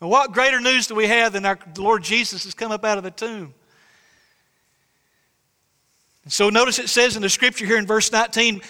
And 0.00 0.10
what 0.10 0.32
greater 0.32 0.60
news 0.60 0.86
do 0.86 0.94
we 0.94 1.08
have 1.08 1.32
than 1.32 1.44
our 1.44 1.58
Lord 1.76 2.04
Jesus 2.04 2.44
has 2.44 2.54
come 2.54 2.70
up 2.70 2.84
out 2.84 2.98
of 2.98 3.02
the 3.04 3.10
tomb? 3.10 3.54
And 6.22 6.32
so 6.32 6.48
notice 6.48 6.78
it 6.78 6.88
says 6.88 7.16
in 7.16 7.22
the 7.22 7.28
scripture 7.28 7.66
here 7.66 7.78
in 7.78 7.86
verse 7.86 8.12
19, 8.12 8.60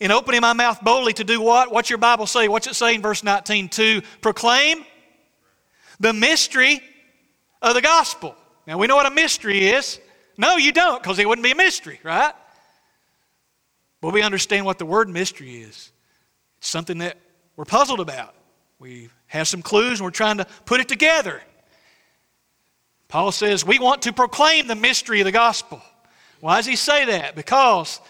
in 0.00 0.10
opening 0.10 0.40
my 0.40 0.54
mouth 0.54 0.82
boldly 0.82 1.12
to 1.14 1.24
do 1.24 1.40
what? 1.40 1.72
What's 1.72 1.88
your 1.88 1.98
Bible 1.98 2.26
say? 2.26 2.48
What's 2.48 2.66
it 2.66 2.74
say 2.74 2.96
in 2.96 3.02
verse 3.02 3.22
19? 3.22 3.68
To 3.70 4.02
proclaim 4.20 4.84
the 6.00 6.12
mystery 6.12 6.80
of 7.68 7.74
the 7.74 7.82
gospel. 7.82 8.34
Now 8.66 8.78
we 8.78 8.86
know 8.86 8.96
what 8.96 9.06
a 9.06 9.10
mystery 9.10 9.68
is. 9.68 10.00
No, 10.38 10.56
you 10.56 10.72
don't, 10.72 11.02
because 11.02 11.18
it 11.18 11.28
wouldn't 11.28 11.44
be 11.44 11.52
a 11.52 11.56
mystery, 11.56 12.00
right? 12.02 12.34
But 14.00 14.12
we 14.12 14.22
understand 14.22 14.66
what 14.66 14.78
the 14.78 14.86
word 14.86 15.08
mystery 15.08 15.56
is. 15.56 15.90
It's 16.58 16.68
something 16.68 16.98
that 16.98 17.16
we're 17.56 17.64
puzzled 17.64 18.00
about. 18.00 18.34
We 18.78 19.08
have 19.28 19.48
some 19.48 19.62
clues 19.62 20.00
and 20.00 20.04
we're 20.04 20.10
trying 20.10 20.38
to 20.38 20.46
put 20.64 20.80
it 20.80 20.88
together. 20.88 21.42
Paul 23.08 23.32
says, 23.32 23.64
We 23.64 23.78
want 23.78 24.02
to 24.02 24.12
proclaim 24.12 24.66
the 24.66 24.74
mystery 24.74 25.20
of 25.20 25.24
the 25.24 25.32
gospel. 25.32 25.80
Why 26.40 26.56
does 26.56 26.66
he 26.66 26.76
say 26.76 27.06
that? 27.06 27.34
Because 27.34 28.00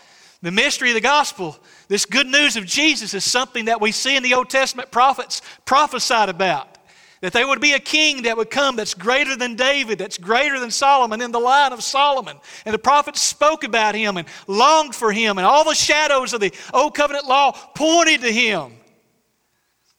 the 0.42 0.51
mystery 0.51 0.90
of 0.90 0.95
the 0.95 1.01
gospel, 1.01 1.57
this 1.88 2.05
good 2.05 2.27
news 2.27 2.57
of 2.57 2.66
Jesus, 2.66 3.14
is 3.14 3.25
something 3.25 3.66
that 3.66 3.81
we 3.81 3.92
see 3.92 4.16
in 4.16 4.23
the 4.23 4.35
Old 4.35 4.51
Testament 4.51 4.90
prophets 4.90 5.42
prophesied 5.64 6.29
about. 6.29 6.76
That 7.22 7.33
there 7.33 7.48
would 7.48 7.61
be 7.61 7.72
a 7.72 7.81
king 7.81 8.22
that 8.22 8.37
would 8.37 8.50
come 8.50 8.76
that's 8.76 8.92
greater 8.94 9.37
than 9.37 9.57
David, 9.57 9.98
that's 9.98 10.18
greater 10.18 10.61
than 10.61 10.70
Solomon, 10.70 11.22
in 11.22 11.33
the 11.33 11.38
line 11.38 11.72
of 11.72 11.83
Solomon. 11.83 12.37
And 12.64 12.74
the 12.74 12.79
prophets 12.79 13.22
spoke 13.22 13.64
about 13.64 13.94
him 13.94 14.18
and 14.18 14.29
longed 14.46 14.94
for 14.94 15.12
him, 15.12 15.38
and 15.38 15.46
all 15.46 15.64
the 15.64 15.74
shadows 15.74 16.35
of 16.35 16.40
the 16.40 16.52
Old 16.74 16.94
Covenant 16.94 17.26
law 17.26 17.52
pointed 17.74 18.20
to 18.20 18.31
him. 18.31 18.72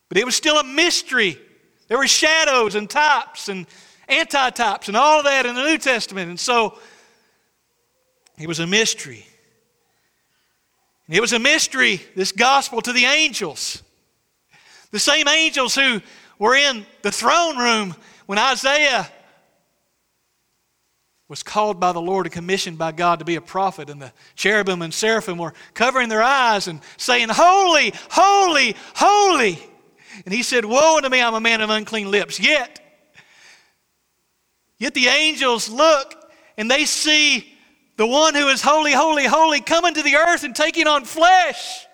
But 0.10 0.18
it 0.20 0.26
was 0.26 0.36
still 0.36 0.60
a 0.60 0.64
mystery. 0.64 1.40
There 1.88 1.98
were 1.98 2.08
shadows 2.08 2.76
and 2.76 2.90
types 2.90 3.50
and 3.50 3.66
anti-types 4.08 4.88
and 4.88 4.96
all 4.96 5.20
of 5.20 5.26
that 5.26 5.46
in 5.46 5.56
the 5.56 5.64
New 5.64 5.78
Testament. 5.78 6.30
And 6.30 6.40
so 6.40 6.78
it 8.38 8.48
was 8.48 8.60
a 8.60 8.68
mystery. 8.68 9.26
And 11.08 11.16
it 11.16 11.22
was 11.22 11.34
a 11.34 11.40
mystery, 11.40 12.02
this 12.16 12.32
gospel, 12.32 12.82
to 12.82 12.94
the 12.94 13.06
angels. 13.06 13.82
The 14.92 15.00
same 15.00 15.28
angels 15.28 15.76
who 15.76 16.02
were 16.40 16.56
in 16.56 16.86
the 17.02 17.12
throne 17.12 17.58
room 17.58 17.96
when 18.26 18.38
Isaiah 18.38 19.10
was 21.30 21.44
called 21.44 21.80
by 21.80 21.92
the 21.92 22.02
Lord 22.02 22.26
and 22.26 22.34
commissioned 22.34 22.78
by 22.78 22.94
God 22.94 23.20
to 23.20 23.26
be 23.26 23.36
a 23.36 23.42
prophet, 23.42 23.90
and 23.90 24.02
the 24.02 24.14
cherubim 24.36 24.82
and 24.82 24.94
seraphim 24.94 25.38
were 25.38 25.54
covering 25.74 26.08
their 26.08 26.24
eyes 26.24 26.68
and 26.68 26.80
saying, 26.96 27.28
Holy, 27.30 27.94
holy, 28.10 28.76
holy. 28.96 29.60
And 30.26 30.34
he 30.34 30.42
said, 30.42 30.64
Woe 30.64 30.98
unto 30.98 31.10
me, 31.10 31.22
I'm 31.22 31.34
a 31.34 31.42
man 31.42 31.62
of 31.62 31.70
unclean 31.70 32.10
lips. 32.10 32.40
Yet, 32.40 32.80
yet 34.78 34.94
the 34.94 35.08
angels 35.08 35.70
look 35.70 36.16
and 36.58 36.72
they 36.72 36.86
see 36.86 37.54
the 37.98 38.08
one 38.08 38.34
who 38.34 38.48
is 38.48 38.62
holy, 38.62 38.94
holy, 38.94 39.26
holy 39.26 39.60
coming 39.60 39.94
to 39.96 40.02
the 40.02 40.16
earth 40.16 40.44
and 40.44 40.56
taking 40.56 40.88
on 40.88 41.04
flesh. 41.04 41.86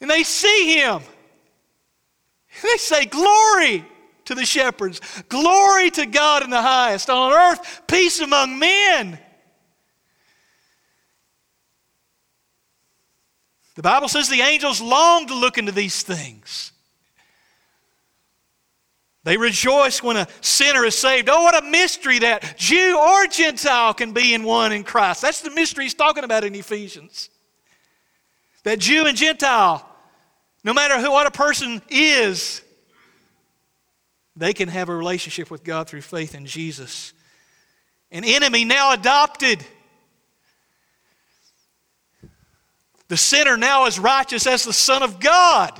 And 0.00 0.10
they 0.10 0.24
see 0.24 0.74
him. 0.74 1.02
They 2.62 2.76
say, 2.76 3.04
Glory 3.06 3.84
to 4.24 4.34
the 4.34 4.44
shepherds, 4.44 5.00
glory 5.28 5.90
to 5.90 6.06
God 6.06 6.42
in 6.42 6.50
the 6.50 6.62
highest, 6.62 7.10
on 7.10 7.32
earth, 7.32 7.82
peace 7.86 8.20
among 8.20 8.58
men. 8.58 9.18
The 13.74 13.82
Bible 13.82 14.08
says 14.08 14.28
the 14.28 14.42
angels 14.42 14.80
long 14.80 15.26
to 15.28 15.34
look 15.34 15.56
into 15.58 15.72
these 15.72 16.02
things. 16.02 16.72
They 19.24 19.36
rejoice 19.36 20.02
when 20.02 20.16
a 20.16 20.26
sinner 20.40 20.84
is 20.84 20.98
saved. 20.98 21.28
Oh, 21.30 21.42
what 21.42 21.62
a 21.62 21.66
mystery 21.66 22.18
that 22.18 22.58
Jew 22.58 22.98
or 22.98 23.26
Gentile 23.28 23.94
can 23.94 24.12
be 24.12 24.34
in 24.34 24.42
one 24.42 24.72
in 24.72 24.82
Christ. 24.82 25.22
That's 25.22 25.40
the 25.40 25.50
mystery 25.50 25.84
he's 25.84 25.94
talking 25.94 26.24
about 26.24 26.42
in 26.44 26.54
Ephesians. 26.54 27.30
That 28.64 28.80
Jew 28.80 29.06
and 29.06 29.16
Gentile, 29.16 29.88
no 30.64 30.72
matter 30.72 31.00
who, 31.00 31.10
what 31.10 31.26
a 31.26 31.30
person 31.30 31.82
is, 31.88 32.62
they 34.36 34.52
can 34.52 34.68
have 34.68 34.88
a 34.88 34.94
relationship 34.94 35.50
with 35.50 35.64
God 35.64 35.88
through 35.88 36.02
faith 36.02 36.34
in 36.34 36.46
Jesus. 36.46 37.12
An 38.10 38.24
enemy 38.24 38.64
now 38.64 38.92
adopted 38.92 39.64
The 43.12 43.18
sinner 43.18 43.58
now 43.58 43.84
is 43.84 43.98
righteous 43.98 44.46
as 44.46 44.64
the 44.64 44.72
Son 44.72 45.02
of 45.02 45.20
God. 45.20 45.78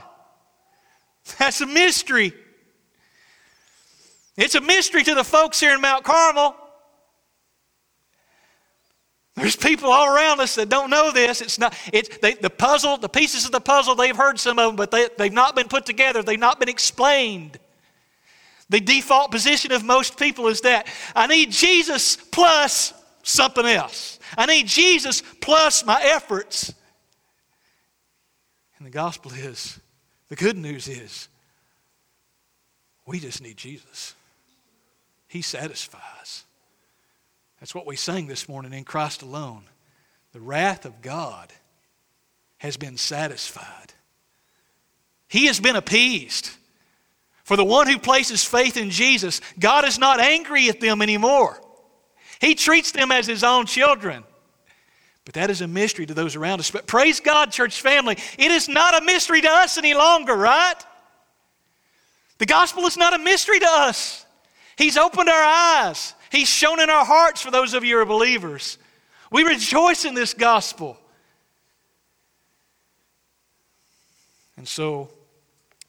That's 1.39 1.63
a 1.63 1.67
mystery. 1.67 2.35
It's 4.37 4.55
a 4.55 4.61
mystery 4.61 5.03
to 5.03 5.15
the 5.15 5.25
folks 5.25 5.59
here 5.59 5.73
in 5.73 5.81
Mount 5.81 6.05
Carmel. 6.05 6.55
There's 9.35 9.57
people 9.57 9.91
all 9.91 10.15
around 10.15 10.41
us 10.41 10.57
that 10.57 10.69
don't 10.69 10.91
know 10.91 11.11
this. 11.11 11.41
It's 11.41 11.59
not 11.59 11.75
it's 11.93 12.19
they, 12.19 12.35
the 12.35 12.51
puzzle, 12.51 12.99
the 12.99 13.09
pieces 13.09 13.47
of 13.47 13.53
the 13.53 13.61
puzzle. 13.61 13.95
They've 13.95 14.17
heard 14.17 14.39
some 14.39 14.59
of 14.59 14.69
them, 14.69 14.77
but 14.77 14.91
they, 14.91 15.09
they've 15.17 15.33
not 15.33 15.57
been 15.57 15.69
put 15.69 15.87
together. 15.87 16.23
They've 16.23 16.39
not 16.39 16.61
been 16.61 16.69
explained. 16.69 17.59
The 18.69 18.81
default 18.81 19.31
position 19.31 19.73
of 19.73 19.85
most 19.85 20.19
people 20.19 20.49
is 20.49 20.63
that 20.63 20.87
I 21.15 21.27
need 21.27 21.51
Jesus 21.51 22.17
plus 22.17 22.93
something 23.23 23.67
else. 23.67 24.19
I 24.37 24.47
need 24.47 24.67
Jesus 24.67 25.23
plus 25.41 25.85
my 25.85 26.01
efforts. 26.03 26.73
And 28.79 28.87
the 28.87 28.91
gospel 28.91 29.33
is 29.33 29.79
the 30.29 30.37
good 30.37 30.57
news 30.57 30.89
is 30.89 31.29
we 33.07 33.19
just 33.19 33.43
need 33.43 33.57
Jesus. 33.57 34.15
He 35.29 35.41
satisfies. 35.43 36.45
That's 37.63 37.77
what 37.77 37.87
we 37.87 37.95
sang 37.95 38.27
this 38.27 38.49
morning 38.49 38.73
in 38.73 38.83
Christ 38.83 39.23
alone. 39.23 39.63
The 40.33 40.41
wrath 40.41 40.85
of 40.85 41.01
God 41.01 41.53
has 42.59 42.77
been 42.77 42.97
satisfied. 42.97 43.93
He 45.29 45.47
has 45.47 45.61
been 45.61 45.77
appeased. 45.77 46.51
For 47.45 47.57
the 47.57 47.65
one 47.65 47.87
who 47.87 48.01
places 48.01 48.45
faith 48.45 48.77
in 48.77 48.91
Jesus, 48.91 49.41
God 49.61 49.85
is 49.85 49.97
not 49.97 50.19
angry 50.19 50.71
at 50.71 50.81
them 50.81 51.03
anymore. 51.03 51.57
He 52.41 52.57
treats 52.57 52.91
them 52.91 53.13
as 53.13 53.29
his 53.29 53.45
own 53.45 53.67
children. 53.67 54.25
But 55.25 55.35
that 55.35 55.49
is 55.49 55.61
a 55.61 55.69
mystery 55.69 56.05
to 56.07 56.15
those 56.15 56.35
around 56.35 56.59
us. 56.59 56.73
But 56.73 56.89
praise 56.89 57.21
God, 57.21 57.53
church 57.53 57.81
family, 57.81 58.19
it 58.39 58.51
is 58.51 58.69
not 58.69 59.01
a 59.01 59.05
mystery 59.05 59.41
to 59.41 59.49
us 59.49 59.79
any 59.79 59.95
longer, 59.95 60.35
right? 60.35 60.75
The 62.39 62.47
gospel 62.47 62.87
is 62.87 62.97
not 62.97 63.15
a 63.15 63.19
mystery 63.19 63.61
to 63.61 63.69
us. 63.71 64.27
He's 64.77 64.97
opened 64.97 65.29
our 65.29 65.45
eyes, 65.45 66.15
He's 66.33 66.49
shone 66.49 66.81
in 66.81 66.89
our 66.89 67.05
hearts 67.05 67.43
for 67.43 67.51
those 67.51 67.75
of 67.75 67.85
you 67.85 67.97
who 67.97 68.03
are 68.03 68.07
believers. 68.07 68.79
We 69.31 69.43
rejoice 69.43 70.07
in 70.07 70.15
this 70.15 70.33
gospel. 70.33 70.99
And 74.57 74.67
so, 74.67 75.11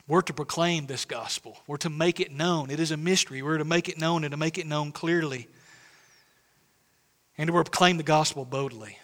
we're 0.05 0.21
to 0.23 0.33
proclaim 0.33 0.85
this 0.85 1.05
gospel. 1.05 1.57
We're 1.65 1.77
to 1.77 1.89
make 1.89 2.19
it 2.19 2.29
known. 2.29 2.71
It 2.71 2.81
is 2.81 2.91
a 2.91 2.97
mystery. 2.97 3.41
We're 3.41 3.57
to 3.57 3.63
make 3.63 3.87
it 3.87 3.97
known 3.97 4.25
and 4.25 4.31
to 4.31 4.37
make 4.37 4.57
it 4.57 4.67
known 4.67 4.91
clearly. 4.91 5.47
And 7.37 7.47
to 7.47 7.53
proclaim 7.53 7.95
the 7.95 8.03
gospel 8.03 8.43
boldly. 8.43 8.97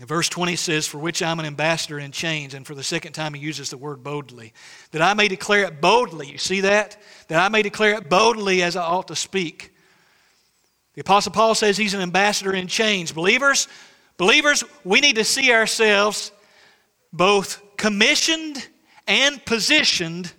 Verse 0.00 0.28
20 0.28 0.54
says, 0.56 0.86
For 0.86 0.98
which 0.98 1.22
I'm 1.22 1.40
an 1.40 1.46
ambassador 1.46 1.98
in 1.98 2.12
chains. 2.12 2.52
And 2.52 2.66
for 2.66 2.74
the 2.74 2.82
second 2.82 3.14
time, 3.14 3.32
he 3.32 3.40
uses 3.40 3.70
the 3.70 3.78
word 3.78 4.02
boldly. 4.02 4.52
That 4.90 5.00
I 5.00 5.14
may 5.14 5.28
declare 5.28 5.64
it 5.64 5.80
boldly. 5.80 6.26
You 6.30 6.38
see 6.38 6.60
that? 6.60 7.00
That 7.28 7.40
I 7.42 7.48
may 7.48 7.62
declare 7.62 7.94
it 7.94 8.10
boldly 8.10 8.62
as 8.62 8.76
I 8.76 8.82
ought 8.82 9.08
to 9.08 9.16
speak. 9.16 9.69
The 11.00 11.04
Apostle 11.04 11.32
Paul 11.32 11.54
says 11.54 11.78
he's 11.78 11.94
an 11.94 12.02
ambassador 12.02 12.52
in 12.52 12.66
chains. 12.66 13.10
Believers, 13.10 13.68
believers, 14.18 14.62
we 14.84 15.00
need 15.00 15.16
to 15.16 15.24
see 15.24 15.50
ourselves 15.50 16.30
both 17.10 17.62
commissioned 17.78 18.68
and 19.06 19.42
positioned 19.46 20.30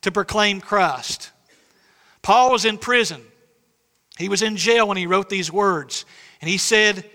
to 0.00 0.10
proclaim 0.10 0.60
Christ. 0.60 1.30
Paul 2.22 2.50
was 2.50 2.64
in 2.64 2.76
prison. 2.76 3.22
He 4.18 4.28
was 4.28 4.42
in 4.42 4.56
jail 4.56 4.88
when 4.88 4.96
he 4.96 5.06
wrote 5.06 5.28
these 5.28 5.52
words. 5.52 6.06
And 6.40 6.50
he 6.50 6.58
said, 6.58 7.08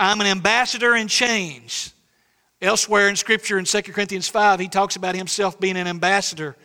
I'm 0.00 0.22
an 0.22 0.26
ambassador 0.26 0.96
in 0.96 1.08
chains. 1.08 1.92
Elsewhere 2.62 3.10
in 3.10 3.16
Scripture, 3.16 3.58
in 3.58 3.66
2 3.66 3.82
Corinthians 3.82 4.28
5, 4.28 4.60
he 4.60 4.68
talks 4.68 4.96
about 4.96 5.14
himself 5.14 5.60
being 5.60 5.76
an 5.76 5.86
ambassador 5.86 6.56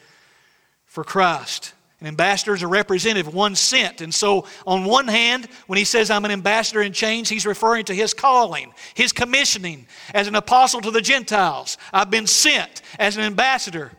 for 0.85 1.03
Christ. 1.03 1.73
An 2.01 2.07
ambassador 2.07 2.53
is 2.53 2.61
a 2.61 2.67
representative, 2.67 3.33
one 3.33 3.55
sent. 3.55 3.99
And 3.99 4.13
so, 4.13 4.45
on 4.65 4.85
one 4.85 5.07
hand, 5.07 5.49
when 5.67 5.77
he 5.77 5.83
says, 5.83 6.09
I'm 6.09 6.23
an 6.23 6.31
ambassador 6.31 6.81
in 6.81 6.93
chains, 6.93 7.27
he's 7.27 7.45
referring 7.45 7.85
to 7.85 7.93
his 7.93 8.13
calling, 8.13 8.73
his 8.93 9.11
commissioning 9.11 9.85
as 10.13 10.27
an 10.27 10.35
apostle 10.35 10.79
to 10.81 10.91
the 10.91 11.01
Gentiles. 11.01 11.77
I've 11.91 12.09
been 12.09 12.27
sent 12.27 12.81
as 12.97 13.17
an 13.17 13.23
ambassador. 13.23 13.91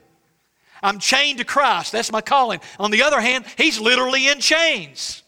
I'm 0.82 0.98
chained 0.98 1.38
to 1.40 1.44
Christ. 1.44 1.92
That's 1.92 2.11
my 2.11 2.22
calling. 2.22 2.61
On 2.78 2.90
the 2.90 3.03
other 3.03 3.20
hand, 3.20 3.44
he's 3.59 3.78
literally 3.78 4.28
in 4.28 4.40
chains. 4.40 5.22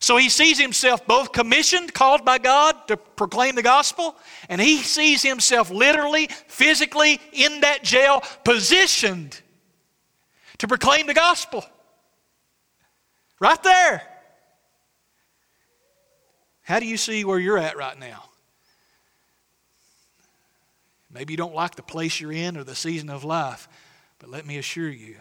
So 0.00 0.18
he 0.18 0.28
sees 0.28 0.60
himself 0.60 1.06
both 1.06 1.32
commissioned, 1.32 1.94
called 1.94 2.26
by 2.26 2.38
God 2.38 2.76
to 2.88 2.98
proclaim 2.98 3.54
the 3.54 3.62
gospel, 3.62 4.16
and 4.50 4.60
he 4.60 4.76
sees 4.82 5.22
himself 5.22 5.70
literally, 5.70 6.28
physically 6.46 7.20
in 7.32 7.62
that 7.62 7.82
jail, 7.82 8.22
positioned 8.44 9.40
to 10.58 10.68
proclaim 10.68 11.06
the 11.06 11.14
gospel. 11.14 11.64
Right 13.40 13.62
there. 13.62 14.02
How 16.62 16.80
do 16.80 16.86
you 16.86 16.96
see 16.96 17.24
where 17.24 17.38
you're 17.38 17.58
at 17.58 17.76
right 17.76 17.98
now? 17.98 18.24
Maybe 21.10 21.32
you 21.32 21.36
don't 21.38 21.54
like 21.54 21.74
the 21.74 21.82
place 21.82 22.20
you're 22.20 22.32
in 22.32 22.56
or 22.56 22.64
the 22.64 22.74
season 22.74 23.08
of 23.08 23.24
life, 23.24 23.68
but 24.18 24.28
let 24.28 24.44
me 24.46 24.58
assure 24.58 24.90
you, 24.90 25.16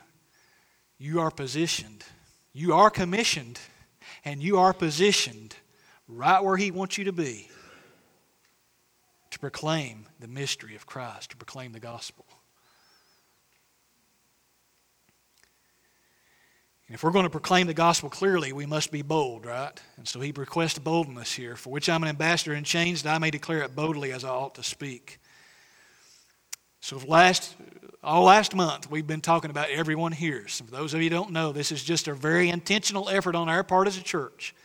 you 0.97 1.21
are 1.21 1.31
positioned, 1.31 2.03
you 2.51 2.73
are 2.73 2.89
commissioned, 2.89 3.59
and 4.25 4.43
you 4.43 4.57
are 4.57 4.73
positioned 4.73 5.55
right 6.07 6.43
where 6.43 6.57
He 6.57 6.71
wants 6.71 6.97
you 6.97 7.05
to 7.05 7.13
be 7.13 7.49
to 9.31 9.39
proclaim 9.39 10.07
the 10.19 10.27
mystery 10.27 10.75
of 10.75 10.85
Christ, 10.85 11.31
to 11.31 11.37
proclaim 11.37 11.71
the 11.71 11.79
gospel. 11.79 12.25
And 16.87 16.95
if 16.95 17.03
we're 17.03 17.11
going 17.11 17.25
to 17.25 17.29
proclaim 17.29 17.67
the 17.67 17.73
gospel 17.73 18.09
clearly, 18.09 18.53
we 18.53 18.65
must 18.65 18.91
be 18.91 19.01
bold, 19.01 19.45
right? 19.45 19.77
And 19.97 20.07
so 20.07 20.21
he 20.21 20.31
requests 20.31 20.79
boldness 20.79 21.33
here, 21.33 21.57
for 21.57 21.69
which 21.69 21.89
I'm 21.89 22.03
an 22.03 22.09
ambassador 22.09 22.53
in 22.53 22.63
chains, 22.63 23.03
that 23.03 23.13
I 23.13 23.17
may 23.17 23.29
declare 23.29 23.61
it 23.63 23.75
boldly 23.75 24.13
as 24.13 24.23
I 24.23 24.29
ought 24.29 24.55
to 24.55 24.63
speak. 24.63 25.19
So 26.79 26.97
last, 27.05 27.55
all 28.01 28.23
last 28.23 28.55
month, 28.55 28.89
we've 28.89 29.05
been 29.05 29.19
talking 29.19 29.51
about 29.51 29.69
everyone 29.69 30.13
hears. 30.13 30.61
For 30.61 30.71
those 30.71 30.93
of 30.93 31.01
you 31.01 31.09
don't 31.09 31.31
know, 31.31 31.51
this 31.51 31.73
is 31.73 31.83
just 31.83 32.07
a 32.07 32.13
very 32.13 32.49
intentional 32.49 33.09
effort 33.09 33.35
on 33.35 33.49
our 33.49 33.63
part 33.63 33.87
as 33.87 33.97
a 33.97 34.03
church 34.03 34.55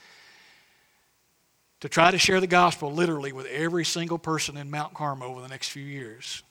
to 1.80 1.88
try 1.88 2.12
to 2.12 2.18
share 2.18 2.38
the 2.38 2.46
gospel 2.46 2.92
literally 2.92 3.32
with 3.32 3.46
every 3.46 3.84
single 3.84 4.18
person 4.18 4.56
in 4.56 4.70
Mount 4.70 4.94
Carmel 4.94 5.28
over 5.28 5.40
the 5.40 5.48
next 5.48 5.70
few 5.70 5.82
years. 5.82 6.44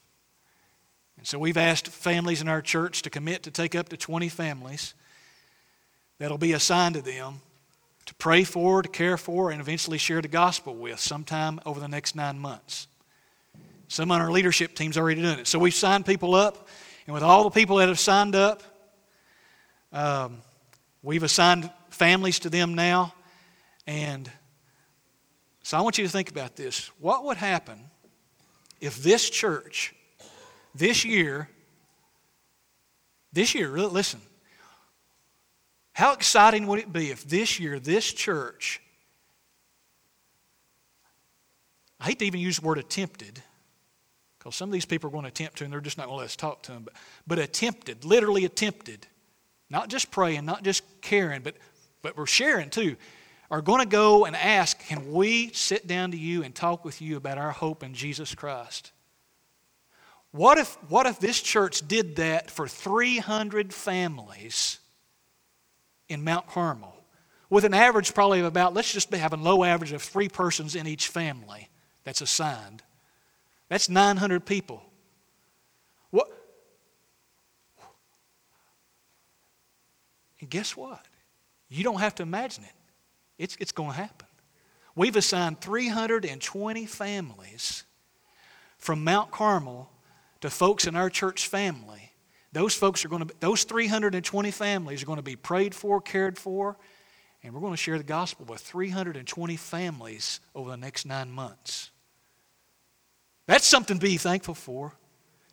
And 1.18 1.26
so 1.26 1.40
we've 1.40 1.56
asked 1.56 1.88
families 1.88 2.42
in 2.42 2.50
our 2.50 2.62
church 2.62 3.04
to 3.04 3.10
commit 3.10 3.44
to 3.44 3.52
take 3.52 3.74
up 3.74 3.88
to 3.90 3.96
20 3.96 4.28
families 4.28 4.94
that'll 6.22 6.38
be 6.38 6.54
assigned 6.54 6.94
to 6.94 7.02
them 7.02 7.42
to 8.06 8.14
pray 8.14 8.44
for, 8.44 8.84
to 8.84 8.90
care 8.90 9.18
for, 9.18 9.50
and 9.50 9.60
eventually 9.60 9.98
share 9.98 10.22
the 10.22 10.28
gospel 10.28 10.76
with 10.76 11.00
sometime 11.00 11.60
over 11.66 11.80
the 11.80 11.88
next 11.88 12.16
nine 12.16 12.38
months. 12.38 12.86
Some 13.88 14.12
on 14.12 14.22
our 14.22 14.32
leadership 14.32 14.76
team's 14.76 15.00
already 15.00 15.20
done 15.24 15.40
it. 15.40 15.48
So 15.48 15.58
we've 15.58 15.74
signed 15.74 16.06
people 16.06 16.36
up, 16.36 16.68
and 17.08 17.16
with 17.16 17.24
all 17.24 17.44
the 17.44 17.50
people 17.50 17.78
that 17.78 17.88
have 17.88 17.98
signed 17.98 18.36
up, 18.36 18.62
um, 19.92 20.38
we've 21.02 21.24
assigned 21.24 21.72
families 21.90 22.38
to 22.42 22.52
them 22.52 22.76
now. 22.76 23.16
And 23.88 24.30
so 25.64 25.76
I 25.76 25.82
want 25.82 25.98
you 25.98 26.06
to 26.06 26.12
think 26.12 26.30
about 26.30 26.56
this. 26.56 26.92
What 27.00 27.24
would 27.26 27.38
happen 27.38 27.80
if 28.80 29.02
this 29.02 29.28
church, 29.28 29.96
this 30.76 31.04
year, 31.04 31.50
this 33.34 33.56
year, 33.56 33.76
listen, 33.76 34.22
how 36.02 36.14
exciting 36.14 36.66
would 36.66 36.80
it 36.80 36.92
be 36.92 37.12
if 37.12 37.30
this 37.30 37.60
year, 37.60 37.80
this 37.80 38.12
church, 38.12 38.82
I 42.00 42.06
hate 42.06 42.18
to 42.18 42.26
even 42.26 42.40
use 42.40 42.58
the 42.58 42.66
word 42.66 42.80
attempted, 42.80 43.40
because 44.40 44.56
some 44.56 44.70
of 44.70 44.74
these 44.74 44.84
people 44.84 45.10
are 45.10 45.12
going 45.12 45.26
to 45.26 45.30
attempt 45.30 45.60
to, 45.60 45.64
and 45.64 45.72
they're 45.72 45.80
just 45.80 46.00
not 46.00 46.08
going 46.08 46.16
to 46.16 46.22
let 46.22 46.26
us 46.26 46.36
talk 46.36 46.64
to 46.64 46.72
them, 46.72 46.86
but, 46.86 46.96
but 47.28 47.38
attempted, 47.38 48.04
literally 48.04 48.46
attempted, 48.46 49.06
not 49.70 49.90
just 49.90 50.10
praying, 50.10 50.44
not 50.44 50.64
just 50.64 50.82
caring, 51.02 51.44
but, 51.44 51.54
but 52.02 52.18
we're 52.18 52.26
sharing 52.26 52.72
too, 52.72 52.96
are 53.52 53.62
going 53.62 53.82
to 53.82 53.88
go 53.88 54.26
and 54.26 54.36
ask, 54.36 54.80
Can 54.80 55.12
we 55.12 55.52
sit 55.54 55.86
down 55.86 56.10
to 56.14 56.18
you 56.18 56.42
and 56.42 56.56
talk 56.56 56.84
with 56.84 57.00
you 57.00 57.16
about 57.16 57.38
our 57.38 57.52
hope 57.52 57.84
in 57.84 57.94
Jesus 57.94 58.34
Christ? 58.34 58.92
What 60.32 60.58
if, 60.58 60.80
what 60.90 61.06
if 61.06 61.20
this 61.20 61.40
church 61.40 61.88
did 61.88 62.16
that 62.16 62.50
for 62.50 62.68
300 62.68 63.72
families 63.72 64.80
in 66.12 66.24
Mount 66.24 66.48
Carmel 66.48 66.96
with 67.50 67.66
an 67.66 67.74
average 67.74 68.14
probably 68.14 68.40
of 68.40 68.46
about, 68.46 68.74
let's 68.74 68.92
just 68.92 69.14
have 69.14 69.34
a 69.34 69.38
low 69.38 69.64
average 69.64 69.92
of 69.92 70.02
three 70.02 70.30
persons 70.30 70.76
in 70.76 70.88
each 70.88 71.08
family 71.08 71.70
that's 72.04 72.22
assigned. 72.22 72.82
That's 73.70 73.90
900 73.90 74.46
people. 74.46 74.82
What? 76.10 76.30
And 80.40 80.50
guess 80.50 80.76
what? 80.76 81.06
You 81.70 81.84
don't 81.84 82.00
have 82.00 82.16
to 82.16 82.24
imagine 82.24 82.64
it. 82.64 82.74
It's, 83.38 83.58
it's 83.60 83.72
going 83.72 83.92
to 83.92 83.98
happen. 83.98 84.28
We've 84.96 85.16
assigned 85.16 85.62
320 85.62 86.86
families 86.86 87.84
from 88.78 89.04
Mount 89.04 89.32
Carmel 89.32 89.90
to 90.42 90.50
folks 90.50 90.88
in 90.88 90.96
our 90.96 91.10
church 91.10 91.48
family 91.48 92.01
those 92.54 92.74
folks 92.76 93.06
are 93.06 93.10
going 93.10 93.22
to, 93.22 93.26
be, 93.26 93.34
those 93.40 93.64
320 93.64 94.52
families 94.52 95.02
are 95.02 95.06
going 95.06 95.18
to 95.18 95.24
be 95.24 95.36
prayed 95.36 95.74
for, 95.74 96.02
cared 96.02 96.38
for, 96.38 96.78
and 97.44 97.54
we're 97.54 97.62
going 97.62 97.74
to 97.74 97.78
share 97.78 97.98
the 97.98 98.04
gospel 98.04 98.46
with 98.46 98.62
320 98.62 99.56
families 99.56 100.40
over 100.54 100.70
the 100.70 100.78
next 100.78 101.06
nine 101.06 101.32
months. 101.32 101.92
That's 103.48 103.66
something 103.66 103.98
to 103.98 104.06
be 104.06 104.18
thankful 104.18 104.54
for 104.54 104.94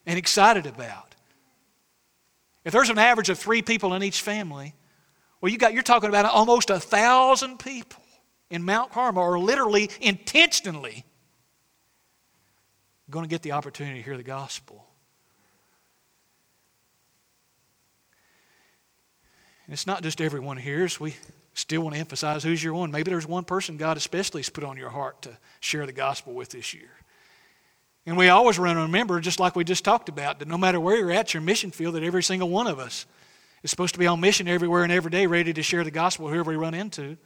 and 0.07 0.19
excited 0.19 0.67
about. 0.67 1.15
If 2.65 2.73
there's 2.73 2.91
an 2.91 2.99
average 2.99 3.31
of 3.31 3.39
three 3.39 3.63
people 3.63 3.95
in 3.95 4.03
each 4.03 4.21
family, 4.21 4.75
well, 5.41 5.51
you 5.51 5.59
got, 5.59 5.73
you're 5.73 5.83
talking 5.83 6.09
about 6.09 6.27
almost 6.27 6.71
a 6.71 6.81
thousand 6.81 7.59
people 7.59 8.03
in 8.51 8.63
Mount 8.65 8.93
Carmel 8.93 9.23
are 9.23 9.39
literally, 9.39 9.91
intentionally 10.01 11.05
going 13.11 13.25
to 13.25 13.29
get 13.29 13.43
the 13.43 13.53
opportunity 13.53 13.99
to 13.99 14.05
hear 14.05 14.17
the 14.17 14.23
gospel. 14.23 14.88
And 19.69 19.75
it's 19.75 19.87
not 19.87 20.03
just 20.03 20.23
everyone 20.23 20.57
here. 20.57 20.89
So 20.89 21.05
we 21.05 21.15
still 21.53 21.83
want 21.83 21.95
to 21.95 22.01
emphasize 22.01 22.43
who's 22.43 22.65
your 22.65 22.73
one. 22.73 22.91
Maybe 22.91 23.11
there's 23.11 23.27
one 23.27 23.45
person 23.45 23.77
God 23.77 23.99
especially 23.99 24.41
has 24.41 24.49
put 24.49 24.65
on 24.65 24.79
your 24.79 24.89
heart 24.89 25.21
to 25.23 25.37
share 25.61 25.85
the 25.85 25.93
gospel 25.93 26.33
with 26.33 26.49
this 26.49 26.73
year. 26.73 26.89
And 28.07 28.17
we 28.17 28.31
always 28.31 28.59
want 28.59 28.79
to 28.79 28.81
remember, 28.81 29.21
just 29.21 29.39
like 29.39 29.57
we 29.57 29.65
just 29.65 29.85
talked 29.85 30.09
about, 30.09 30.39
that 30.39 30.49
no 30.49 30.57
matter 30.57 30.81
where 30.81 30.97
you're 30.97 31.13
at, 31.13 31.35
your 31.35 31.43
mission 31.43 31.71
field, 31.71 31.97
that 31.97 32.03
every 32.03 32.23
single 32.23 32.49
one 32.49 32.67
of 32.67 32.79
us 32.79 33.05
is 33.63 33.71
supposed 33.71 33.93
to 33.93 33.99
be 33.99 34.07
on 34.07 34.21
mission 34.21 34.49
everywhere 34.49 34.85
and 34.85 34.93
every 34.93 35.11
day, 35.11 35.27
ready 35.27 35.53
to 35.53 35.63
share 35.63 35.85
the 35.85 35.91
gospel 35.91 36.29
whoever 36.29 36.51
we 36.51 36.57
run 36.57 36.73
into. 36.73 37.19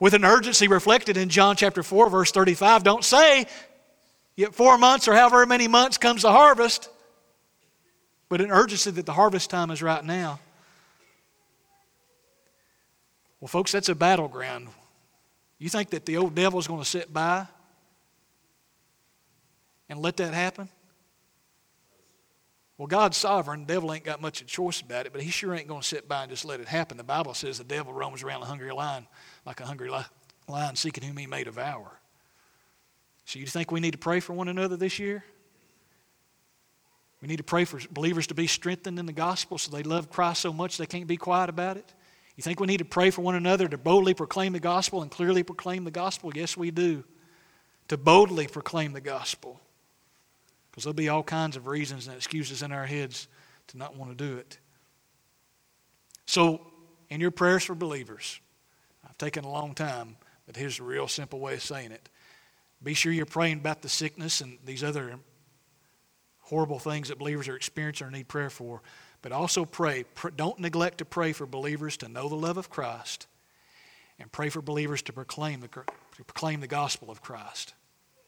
With 0.00 0.14
an 0.14 0.24
urgency 0.24 0.66
reflected 0.66 1.16
in 1.16 1.28
John 1.28 1.54
chapter 1.54 1.84
4, 1.84 2.10
verse 2.10 2.32
35, 2.32 2.82
don't 2.82 3.04
say, 3.04 3.46
yet 4.34 4.52
four 4.52 4.76
months 4.78 5.06
or 5.06 5.14
however 5.14 5.46
many 5.46 5.68
months 5.68 5.96
comes 5.96 6.22
the 6.22 6.32
harvest 6.32 6.88
but 8.28 8.40
an 8.40 8.50
urgency 8.50 8.90
that 8.90 9.06
the 9.06 9.12
harvest 9.12 9.50
time 9.50 9.70
is 9.70 9.82
right 9.82 10.04
now. 10.04 10.40
Well, 13.40 13.48
folks, 13.48 13.72
that's 13.72 13.88
a 13.88 13.94
battleground. 13.94 14.68
You 15.58 15.68
think 15.68 15.90
that 15.90 16.06
the 16.06 16.16
old 16.16 16.34
devil 16.34 16.58
is 16.58 16.66
going 16.66 16.80
to 16.80 16.88
sit 16.88 17.12
by 17.12 17.46
and 19.88 20.00
let 20.00 20.16
that 20.16 20.32
happen? 20.32 20.68
Well, 22.76 22.88
God's 22.88 23.16
sovereign. 23.16 23.66
The 23.66 23.74
devil 23.74 23.92
ain't 23.92 24.04
got 24.04 24.20
much 24.20 24.40
of 24.40 24.46
a 24.46 24.50
choice 24.50 24.80
about 24.80 25.06
it, 25.06 25.12
but 25.12 25.22
he 25.22 25.30
sure 25.30 25.54
ain't 25.54 25.68
going 25.68 25.82
to 25.82 25.86
sit 25.86 26.08
by 26.08 26.22
and 26.22 26.30
just 26.30 26.44
let 26.44 26.58
it 26.60 26.66
happen. 26.66 26.96
The 26.96 27.04
Bible 27.04 27.34
says 27.34 27.58
the 27.58 27.64
devil 27.64 27.92
roams 27.92 28.22
around 28.22 28.42
a 28.42 28.46
hungry 28.46 28.72
lion 28.72 29.06
like 29.46 29.60
a 29.60 29.66
hungry 29.66 29.90
lion 30.48 30.76
seeking 30.76 31.04
whom 31.04 31.16
he 31.16 31.26
may 31.26 31.44
devour. 31.44 32.00
So 33.26 33.38
you 33.38 33.46
think 33.46 33.70
we 33.70 33.80
need 33.80 33.92
to 33.92 33.98
pray 33.98 34.20
for 34.20 34.32
one 34.32 34.48
another 34.48 34.76
this 34.76 34.98
year? 34.98 35.24
We 37.24 37.28
need 37.28 37.38
to 37.38 37.42
pray 37.42 37.64
for 37.64 37.80
believers 37.90 38.26
to 38.26 38.34
be 38.34 38.46
strengthened 38.46 38.98
in 38.98 39.06
the 39.06 39.12
gospel 39.14 39.56
so 39.56 39.70
they 39.70 39.82
love 39.82 40.10
Christ 40.10 40.42
so 40.42 40.52
much 40.52 40.76
they 40.76 40.84
can't 40.84 41.06
be 41.06 41.16
quiet 41.16 41.48
about 41.48 41.78
it. 41.78 41.94
You 42.36 42.42
think 42.42 42.60
we 42.60 42.66
need 42.66 42.80
to 42.80 42.84
pray 42.84 43.08
for 43.08 43.22
one 43.22 43.34
another 43.34 43.66
to 43.66 43.78
boldly 43.78 44.12
proclaim 44.12 44.52
the 44.52 44.60
gospel 44.60 45.00
and 45.00 45.10
clearly 45.10 45.42
proclaim 45.42 45.84
the 45.84 45.90
gospel? 45.90 46.32
Yes, 46.34 46.54
we 46.54 46.70
do. 46.70 47.02
To 47.88 47.96
boldly 47.96 48.46
proclaim 48.46 48.92
the 48.92 49.00
gospel. 49.00 49.58
Because 50.70 50.84
there'll 50.84 50.92
be 50.92 51.08
all 51.08 51.22
kinds 51.22 51.56
of 51.56 51.66
reasons 51.66 52.08
and 52.08 52.14
excuses 52.14 52.60
in 52.60 52.72
our 52.72 52.84
heads 52.84 53.26
to 53.68 53.78
not 53.78 53.96
want 53.96 54.10
to 54.10 54.22
do 54.22 54.36
it. 54.36 54.58
So, 56.26 56.60
in 57.08 57.22
your 57.22 57.30
prayers 57.30 57.64
for 57.64 57.74
believers, 57.74 58.38
I've 59.02 59.16
taken 59.16 59.44
a 59.44 59.50
long 59.50 59.74
time, 59.74 60.16
but 60.44 60.56
here's 60.56 60.78
a 60.78 60.84
real 60.84 61.08
simple 61.08 61.40
way 61.40 61.54
of 61.54 61.62
saying 61.62 61.90
it 61.92 62.06
Be 62.82 62.92
sure 62.92 63.12
you're 63.12 63.24
praying 63.24 63.60
about 63.60 63.80
the 63.80 63.88
sickness 63.88 64.42
and 64.42 64.58
these 64.66 64.84
other 64.84 65.20
horrible 66.44 66.78
things 66.78 67.08
that 67.08 67.18
believers 67.18 67.48
are 67.48 67.56
experiencing 67.56 68.06
or 68.06 68.10
need 68.10 68.28
prayer 68.28 68.50
for. 68.50 68.82
But 69.22 69.32
also 69.32 69.64
pray. 69.64 70.04
Don't 70.36 70.58
neglect 70.58 70.98
to 70.98 71.04
pray 71.04 71.32
for 71.32 71.46
believers 71.46 71.96
to 71.98 72.08
know 72.08 72.28
the 72.28 72.34
love 72.34 72.56
of 72.56 72.70
Christ 72.70 73.26
and 74.18 74.30
pray 74.30 74.48
for 74.48 74.62
believers 74.62 75.02
to 75.02 75.12
proclaim 75.12 75.60
the, 75.60 75.68
to 75.68 76.24
proclaim 76.24 76.60
the 76.60 76.66
gospel 76.66 77.10
of 77.10 77.22
Christ. 77.22 77.74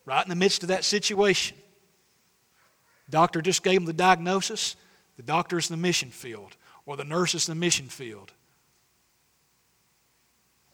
Right 0.04 0.24
in 0.24 0.30
the 0.30 0.36
midst 0.36 0.62
of 0.62 0.68
that 0.68 0.84
situation, 0.84 1.56
doctor 3.10 3.42
just 3.42 3.62
gave 3.62 3.80
them 3.80 3.86
the 3.86 3.92
diagnosis. 3.92 4.76
The 5.16 5.22
doctor's 5.22 5.70
in 5.70 5.76
the 5.76 5.82
mission 5.82 6.10
field, 6.10 6.56
or 6.84 6.96
the 6.96 7.04
nurse 7.04 7.34
is 7.34 7.48
in 7.48 7.54
the 7.54 7.60
mission 7.60 7.88
field, 7.88 8.32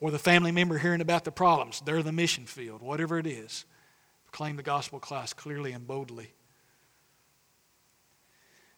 or 0.01 0.11
the 0.11 0.19
family 0.19 0.53
member 0.53 0.79
hearing 0.79 1.01
about 1.01 1.25
the 1.25 1.33
problems. 1.33 1.83
They're 1.85 2.03
the 2.03 2.13
mission 2.13 2.47
field, 2.47 2.83
whatever 2.83 3.19
it 3.19 3.27
is. 3.27 3.65
Proclaim 4.27 4.57
the 4.57 4.63
gospel 4.63 4.97
of 4.97 5.03
Christ 5.03 5.37
clearly 5.37 5.73
and 5.73 5.87
boldly. 5.87 6.33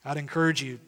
I'd 0.05 0.17
encourage 0.17 0.63
you 0.63 0.79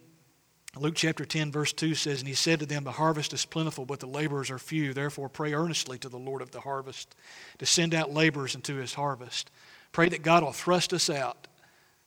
Luke 0.78 0.94
chapter 0.94 1.24
10, 1.24 1.52
verse 1.52 1.72
2 1.72 1.94
says, 1.94 2.20
And 2.20 2.28
he 2.28 2.34
said 2.34 2.60
to 2.60 2.66
them, 2.66 2.84
The 2.84 2.92
harvest 2.92 3.32
is 3.32 3.46
plentiful, 3.46 3.86
but 3.86 3.98
the 3.98 4.06
laborers 4.06 4.50
are 4.50 4.58
few. 4.58 4.92
Therefore, 4.92 5.30
pray 5.30 5.54
earnestly 5.54 5.96
to 5.98 6.08
the 6.08 6.18
Lord 6.18 6.42
of 6.42 6.50
the 6.50 6.60
harvest 6.60 7.16
to 7.58 7.66
send 7.66 7.94
out 7.94 8.12
laborers 8.12 8.54
into 8.54 8.74
his 8.74 8.92
harvest. 8.92 9.50
Pray 9.92 10.10
that 10.10 10.22
God 10.22 10.42
will 10.42 10.52
thrust 10.52 10.92
us 10.92 11.08
out. 11.08 11.48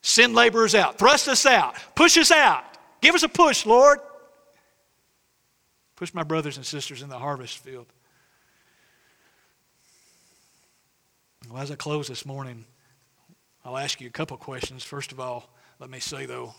Send 0.02 0.36
laborers 0.36 0.76
out. 0.76 1.00
Thrust 1.00 1.28
us 1.28 1.48
out. 1.48 1.76
Push 1.96 2.18
us 2.18 2.30
out. 2.30 2.64
Give 3.02 3.16
us 3.16 3.24
a 3.24 3.30
push, 3.30 3.66
Lord. 3.66 4.00
Push 5.96 6.14
my 6.14 6.24
brothers 6.24 6.58
and 6.58 6.66
sisters 6.66 7.02
in 7.02 7.10
the 7.10 7.18
harvest 7.18 7.58
field. 7.58 7.88
Well, 11.50 11.62
as 11.62 11.72
I 11.72 11.76
close 11.76 12.08
this 12.08 12.26
morning, 12.26 12.66
I'll 13.66 13.78
ask 13.78 14.00
you 14.00 14.08
a 14.08 14.12
couple 14.12 14.38
questions. 14.38 14.84
First 14.84 15.12
of 15.12 15.20
all, 15.20 15.50
let 15.80 15.90
me 15.90 16.00
say, 16.00 16.28
though, 16.28 16.54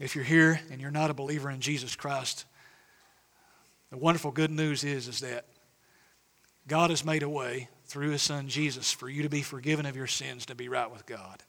if 0.00 0.16
you're 0.16 0.24
here 0.24 0.58
and 0.72 0.80
you're 0.80 0.90
not 0.90 1.10
a 1.10 1.14
believer 1.14 1.50
in 1.50 1.60
Jesus 1.60 1.94
Christ, 1.94 2.46
the 3.90 3.98
wonderful 3.98 4.30
good 4.30 4.50
news 4.50 4.82
is, 4.82 5.06
is 5.06 5.20
that 5.20 5.44
God 6.66 6.90
has 6.90 7.04
made 7.04 7.22
a 7.22 7.28
way 7.28 7.68
through 7.84 8.10
His 8.10 8.22
Son 8.22 8.48
Jesus 8.48 8.90
for 8.90 9.08
you 9.08 9.22
to 9.22 9.28
be 9.28 9.42
forgiven 9.42 9.84
of 9.84 9.96
your 9.96 10.06
sins, 10.06 10.46
to 10.46 10.54
be 10.54 10.68
right 10.68 10.90
with 10.90 11.04
God. 11.04 11.42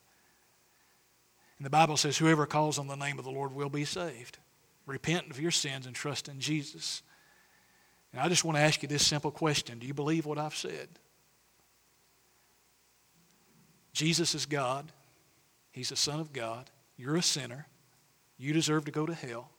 And 1.57 1.65
the 1.65 1.69
Bible 1.69 1.95
says, 1.95 2.17
whoever 2.17 2.45
calls 2.45 2.77
on 2.77 2.87
the 2.87 2.95
name 2.95 3.19
of 3.19 3.25
the 3.25 3.31
Lord 3.31 3.53
will 3.53 3.69
be 3.69 3.85
saved. 3.85 4.39
Repent 4.85 5.29
of 5.29 5.39
your 5.39 5.51
sins 5.51 5.85
and 5.85 5.95
trust 5.95 6.27
in 6.27 6.39
Jesus. 6.39 7.03
And 8.11 8.21
I 8.21 8.27
just 8.27 8.43
want 8.43 8.57
to 8.57 8.63
ask 8.63 8.81
you 8.81 8.89
this 8.89 9.05
simple 9.05 9.31
question 9.31 9.79
Do 9.79 9.87
you 9.87 9.93
believe 9.93 10.25
what 10.25 10.37
I've 10.37 10.55
said? 10.55 10.89
Jesus 13.93 14.35
is 14.35 14.45
God, 14.45 14.91
He's 15.71 15.89
the 15.89 15.95
Son 15.95 16.19
of 16.19 16.33
God, 16.33 16.69
you're 16.97 17.15
a 17.15 17.21
sinner. 17.21 17.67
You 18.41 18.53
deserve 18.53 18.85
to 18.85 18.91
go 18.91 19.05
to 19.05 19.13
hell. 19.13 19.51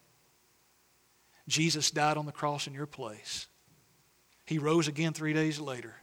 Jesus 1.47 1.93
died 1.93 2.17
on 2.17 2.27
the 2.27 2.33
cross 2.33 2.67
in 2.67 2.75
your 2.75 2.87
place. 2.87 3.47
He 4.45 4.59
rose 4.59 4.89
again 4.89 5.13
three 5.13 5.33
days 5.33 5.61
later. 5.61 5.95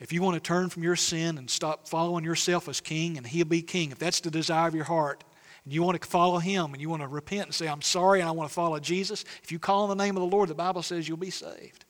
If 0.00 0.12
you 0.12 0.22
want 0.22 0.34
to 0.34 0.40
turn 0.40 0.68
from 0.68 0.82
your 0.82 0.96
sin 0.96 1.38
and 1.38 1.48
stop 1.48 1.86
following 1.86 2.24
yourself 2.24 2.68
as 2.68 2.80
king 2.80 3.16
and 3.16 3.24
he'll 3.24 3.46
be 3.46 3.62
king, 3.62 3.92
if 3.92 4.00
that's 4.00 4.18
the 4.18 4.30
desire 4.30 4.66
of 4.66 4.74
your 4.74 4.84
heart, 4.84 5.22
and 5.64 5.72
you 5.72 5.84
want 5.84 6.02
to 6.02 6.08
follow 6.08 6.38
him 6.38 6.72
and 6.72 6.80
you 6.80 6.88
want 6.88 7.02
to 7.02 7.08
repent 7.08 7.44
and 7.44 7.54
say, 7.54 7.68
I'm 7.68 7.80
sorry 7.80 8.18
and 8.18 8.28
I 8.28 8.32
want 8.32 8.50
to 8.50 8.54
follow 8.54 8.80
Jesus, 8.80 9.24
if 9.44 9.52
you 9.52 9.60
call 9.60 9.84
on 9.84 9.96
the 9.96 10.04
name 10.04 10.16
of 10.16 10.20
the 10.20 10.36
Lord, 10.36 10.48
the 10.48 10.54
Bible 10.56 10.82
says 10.82 11.08
you'll 11.08 11.16
be 11.16 11.30
saved. 11.30 11.84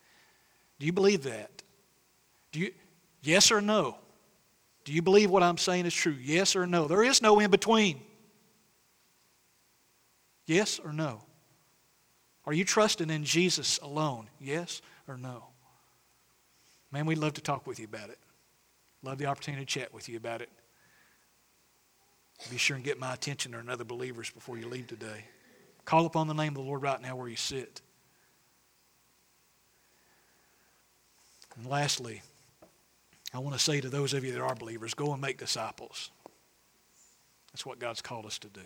Do 0.78 0.84
you 0.84 0.92
believe 0.92 1.22
that? 1.22 1.62
Do 2.52 2.60
you 2.60 2.72
yes 3.22 3.50
or 3.50 3.62
no? 3.62 3.96
Do 4.84 4.92
you 4.92 5.00
believe 5.00 5.30
what 5.30 5.42
I'm 5.42 5.56
saying 5.56 5.86
is 5.86 5.94
true? 5.94 6.16
Yes 6.20 6.54
or 6.54 6.66
no? 6.66 6.86
There 6.86 7.02
is 7.02 7.22
no 7.22 7.40
in 7.40 7.50
between. 7.50 8.02
Yes 10.46 10.78
or 10.82 10.92
no? 10.92 11.22
Are 12.46 12.52
you 12.52 12.64
trusting 12.64 13.10
in 13.10 13.24
Jesus 13.24 13.78
alone? 13.82 14.28
Yes 14.40 14.80
or 15.08 15.16
no? 15.16 15.44
Man, 16.92 17.06
we'd 17.06 17.18
love 17.18 17.34
to 17.34 17.40
talk 17.40 17.66
with 17.66 17.80
you 17.80 17.86
about 17.86 18.10
it. 18.10 18.18
Love 19.02 19.18
the 19.18 19.26
opportunity 19.26 19.64
to 19.64 19.70
chat 19.70 19.92
with 19.92 20.08
you 20.08 20.16
about 20.16 20.40
it. 20.40 20.48
Be 22.50 22.58
sure 22.58 22.76
and 22.76 22.84
get 22.84 22.98
my 22.98 23.14
attention 23.14 23.54
or 23.54 23.58
another 23.58 23.84
believers 23.84 24.30
before 24.30 24.58
you 24.58 24.68
leave 24.68 24.86
today. 24.86 25.24
Call 25.84 26.06
upon 26.06 26.28
the 26.28 26.34
name 26.34 26.48
of 26.48 26.54
the 26.56 26.62
Lord 26.62 26.82
right 26.82 27.00
now 27.00 27.16
where 27.16 27.28
you 27.28 27.36
sit. 27.36 27.80
And 31.56 31.66
lastly, 31.66 32.22
I 33.32 33.38
want 33.38 33.56
to 33.56 33.62
say 33.62 33.80
to 33.80 33.88
those 33.88 34.12
of 34.12 34.24
you 34.24 34.32
that 34.32 34.40
are 34.40 34.54
believers 34.54 34.94
go 34.94 35.12
and 35.12 35.20
make 35.20 35.38
disciples. 35.38 36.10
That's 37.52 37.64
what 37.64 37.78
God's 37.78 38.02
called 38.02 38.26
us 38.26 38.38
to 38.40 38.48
do. 38.48 38.60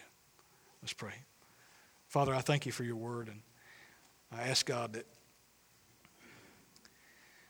Let's 0.82 0.92
pray. 0.92 1.14
Father, 2.10 2.34
I 2.34 2.40
thank 2.40 2.66
you 2.66 2.72
for 2.72 2.82
your 2.82 2.96
word, 2.96 3.28
and 3.28 3.40
I 4.32 4.48
ask 4.48 4.66
God 4.66 4.94
that 4.94 5.06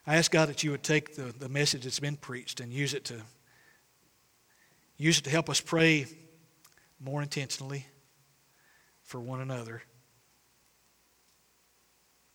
I 0.07 0.17
ask 0.17 0.31
God 0.31 0.51
that 0.51 0.63
you 0.63 0.71
would 0.71 0.83
take 0.83 1.17
the, 1.17 1.33
the 1.39 1.49
message 1.49 1.85
that's 1.85 1.99
been 1.99 2.17
preached 2.17 2.61
and 2.61 2.71
use 2.71 2.93
it 2.93 3.07
to 3.07 3.23
use 4.99 5.17
it 5.17 5.25
to 5.25 5.31
help 5.31 5.49
us 5.49 5.63
pray 5.63 6.05
more 7.01 7.23
intentionally 7.23 7.87
for 9.03 9.19
one 9.19 9.41
another. 9.41 9.83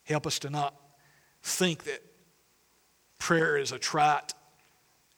Help 0.05 0.25
us 0.25 0.39
to 0.39 0.49
not 0.49 0.73
think 1.43 1.83
that 1.83 2.01
prayer 3.19 3.55
is 3.55 3.71
a 3.71 3.77
trite, 3.77 4.33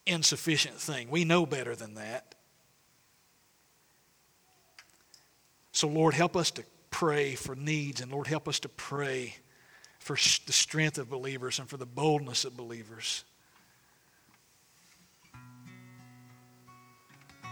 insufficient 0.05 0.76
thing. 0.76 1.10
We 1.10 1.24
know 1.24 1.45
better 1.45 1.74
than 1.74 1.93
that. 1.93 2.36
So, 5.72 5.88
Lord, 5.88 6.14
help 6.14 6.36
us 6.36 6.51
to 6.51 6.64
pray 6.90 7.36
for 7.36 7.56
needs, 7.56 8.02
and 8.02 8.12
Lord, 8.12 8.28
help 8.28 8.48
us 8.48 8.60
to 8.62 8.70
pray 8.70 9.36
for 10.00 10.16
the 10.16 10.54
strength 10.54 10.98
of 10.98 11.10
believers 11.10 11.60
and 11.60 11.70
for 11.70 11.78
the 11.78 11.86
boldness 11.86 12.46
of 12.46 12.56
believers. 12.56 13.24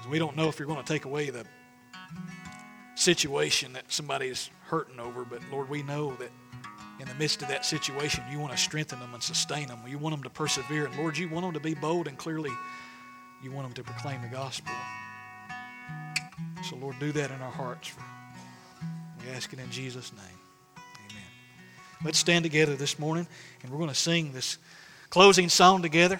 We 0.09 0.19
don't 0.19 0.37
know 0.37 0.47
if 0.49 0.59
you're 0.59 0.67
going 0.67 0.83
to 0.83 0.93
take 0.93 1.05
away 1.05 1.31
the 1.31 1.45
situation 2.93 3.73
that 3.73 3.91
somebody 3.91 4.27
is 4.27 4.49
hurting 4.65 4.99
over, 4.99 5.25
but 5.25 5.41
Lord, 5.51 5.69
we 5.69 5.81
know 5.83 6.13
that 6.15 6.29
in 6.99 7.07
the 7.07 7.15
midst 7.15 7.41
of 7.41 7.47
that 7.49 7.65
situation, 7.65 8.23
you 8.31 8.39
want 8.39 8.51
to 8.51 8.57
strengthen 8.57 8.99
them 8.99 9.13
and 9.13 9.21
sustain 9.21 9.67
them. 9.67 9.79
You 9.87 9.97
want 9.97 10.15
them 10.15 10.23
to 10.23 10.29
persevere. 10.29 10.85
And 10.85 10.95
Lord, 10.97 11.17
you 11.17 11.27
want 11.27 11.45
them 11.45 11.53
to 11.53 11.59
be 11.59 11.73
bold 11.73 12.07
and 12.07 12.17
clearly 12.17 12.51
you 13.43 13.51
want 13.51 13.67
them 13.67 13.73
to 13.73 13.83
proclaim 13.83 14.21
the 14.21 14.27
gospel. 14.29 14.73
So, 16.63 16.77
Lord, 16.77 16.97
do 16.99 17.11
that 17.11 17.31
in 17.31 17.41
our 17.41 17.51
hearts. 17.51 17.91
We 19.25 19.31
ask 19.31 19.51
it 19.53 19.59
in 19.59 19.71
Jesus' 19.71 20.11
name. 20.13 20.39
Amen. 20.77 21.23
Let's 22.03 22.19
stand 22.19 22.43
together 22.43 22.75
this 22.75 22.99
morning, 22.99 23.27
and 23.63 23.71
we're 23.71 23.79
going 23.79 23.89
to 23.89 23.95
sing 23.95 24.33
this 24.33 24.59
closing 25.09 25.49
song 25.49 25.81
together. 25.81 26.19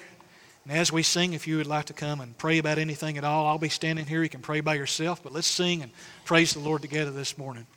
And 0.63 0.75
as 0.75 0.91
we 0.91 1.03
sing, 1.03 1.33
if 1.33 1.47
you 1.47 1.57
would 1.57 1.67
like 1.67 1.85
to 1.85 1.93
come 1.93 2.19
and 2.19 2.35
pray 2.35 2.57
about 2.57 2.79
anything 2.79 3.19
at 3.19 3.23
all, 3.23 3.45
I'll 3.45 3.59
be 3.59 3.69
standing 3.69 4.07
here. 4.07 4.23
You 4.23 4.29
can 4.29 4.41
pray 4.41 4.61
by 4.61 4.73
yourself, 4.73 5.21
but 5.21 5.33
let's 5.33 5.45
sing 5.45 5.83
and 5.83 5.91
praise 6.23 6.53
the 6.53 6.59
Lord 6.59 6.81
together 6.81 7.11
this 7.11 7.37
morning. 7.37 7.67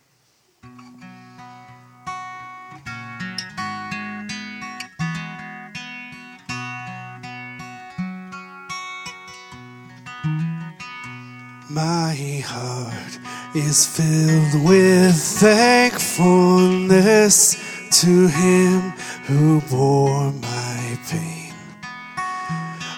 My 11.69 12.43
heart 12.43 13.28
is 13.55 13.85
filled 13.85 14.63
with 14.63 15.15
thankfulness 15.15 17.55
to 18.01 18.27
Him 18.27 18.91
who 19.25 19.61
bore 19.61 20.31
my 20.33 20.99
pain, 21.07 21.53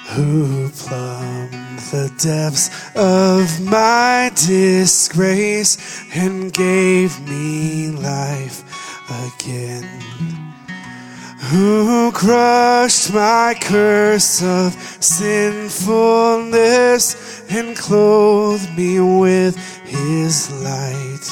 who 0.09 0.69
plumbed 0.69 1.79
the 1.91 2.11
depths 2.17 2.69
of 2.95 3.61
my 3.61 4.31
disgrace 4.35 5.77
and 6.13 6.51
gave 6.53 7.19
me 7.27 7.91
life 7.91 8.63
again 9.09 10.40
who 11.49 12.11
crushed 12.11 13.11
my 13.13 13.55
curse 13.59 14.43
of 14.43 14.73
sinfulness 15.03 17.41
and 17.49 17.75
clothed 17.75 18.77
me 18.77 18.99
with 18.99 19.57
his 19.83 20.51
light 20.61 21.27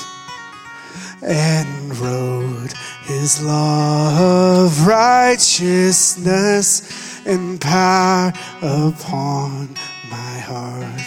and 1.21 1.95
wrote 1.97 2.73
his 3.03 3.43
law 3.43 4.65
of 4.65 4.87
righteousness 4.87 7.21
and 7.27 7.61
power 7.61 8.33
upon 8.63 9.69
my 10.09 10.39
heart. 10.39 11.03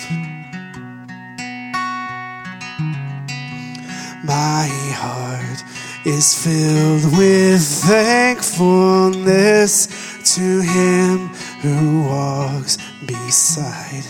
My 4.25 4.69
heart 4.95 5.65
is 6.05 6.35
filled 6.35 7.17
with 7.17 7.63
thankfulness 7.63 9.87
to 10.35 10.61
him 10.61 11.29
who 11.61 12.03
walks 12.03 12.77
beside, 13.07 14.05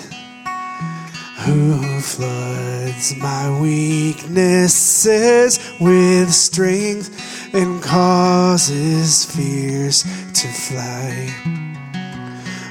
who 1.45 2.01
floods 2.01 3.15
my 3.17 3.61
weaknesses 3.61 5.61
with 5.81 6.33
strength 6.33 7.11
and 7.55 7.83
causes 7.83 9.27
fears 9.27 10.05
to 10.33 10.49
fly, 10.49 11.27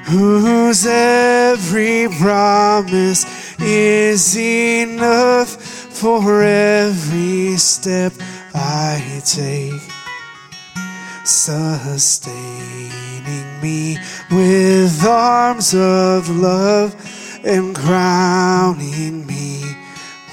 whose 0.06 0.88
every 0.88 2.08
promise 2.20 3.24
is 3.60 4.36
enough 4.36 5.82
for 6.02 6.42
every 6.42 7.56
step 7.58 8.12
I 8.54 9.22
take, 9.26 9.82
sustaining 11.24 12.92
me 13.62 13.98
with 14.30 15.06
arms 15.06 15.74
of 15.74 16.30
love 16.30 16.94
and 17.44 17.76
crowning 17.76 19.26
me 19.26 19.64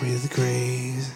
with 0.03 0.31
grace. 0.35 1.11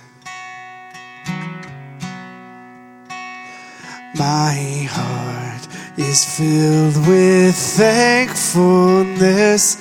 My 4.15 4.87
heart 4.91 5.67
is 5.99 6.25
filled 6.37 6.97
with 7.09 7.57
thankfulness 7.57 9.77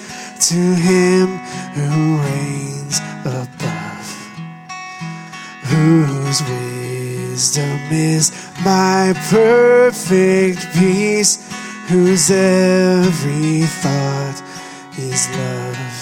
to 0.49 0.55
Him 0.55 1.37
who 1.75 2.17
reigns 2.21 2.99
above, 3.25 4.07
whose 5.63 6.41
wisdom 7.31 7.79
is 7.91 8.29
my 8.63 9.13
perfect 9.29 10.59
peace, 10.73 11.49
whose 11.87 12.29
every 12.29 13.61
thought 13.81 14.37
is 14.97 15.29
love. 15.39 16.01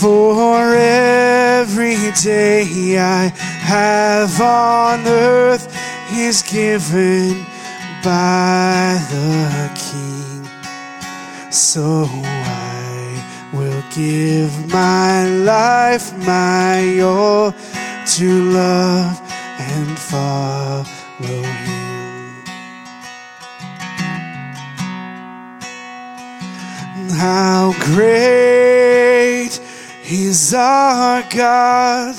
For 0.00 0.74
every 0.74 1.96
day 2.20 2.98
I 2.98 3.28
have 3.72 4.40
on 4.40 5.06
earth 5.06 5.66
is 6.12 6.42
given 6.42 7.44
by 8.02 8.98
the 9.12 9.70
King. 9.86 10.48
So 11.52 12.04
I 12.08 13.50
will 13.52 13.82
give 13.94 14.50
my 14.72 15.24
life, 15.24 16.12
my 16.26 17.00
all 17.00 17.52
to 18.16 18.42
love 18.50 19.27
and 19.78 19.98
follow 19.98 20.84
Him. 21.20 21.68
How 27.12 27.72
great 27.80 29.60
is 30.04 30.52
our 30.54 31.22
God! 31.30 32.14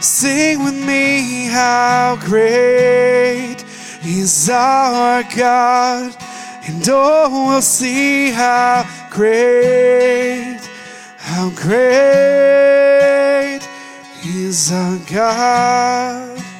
Sing 0.00 0.62
with 0.64 0.74
me, 0.86 1.46
how 1.46 2.16
great 2.20 3.64
is 4.04 4.48
our 4.48 5.24
God! 5.36 6.16
And 6.68 6.88
oh, 6.88 7.48
we'll 7.48 7.62
see 7.62 8.30
how 8.30 8.86
great, 9.10 10.60
how 11.18 11.50
great 11.50 12.12
is 14.24 14.70
our 14.72 14.98
God. 15.10 16.51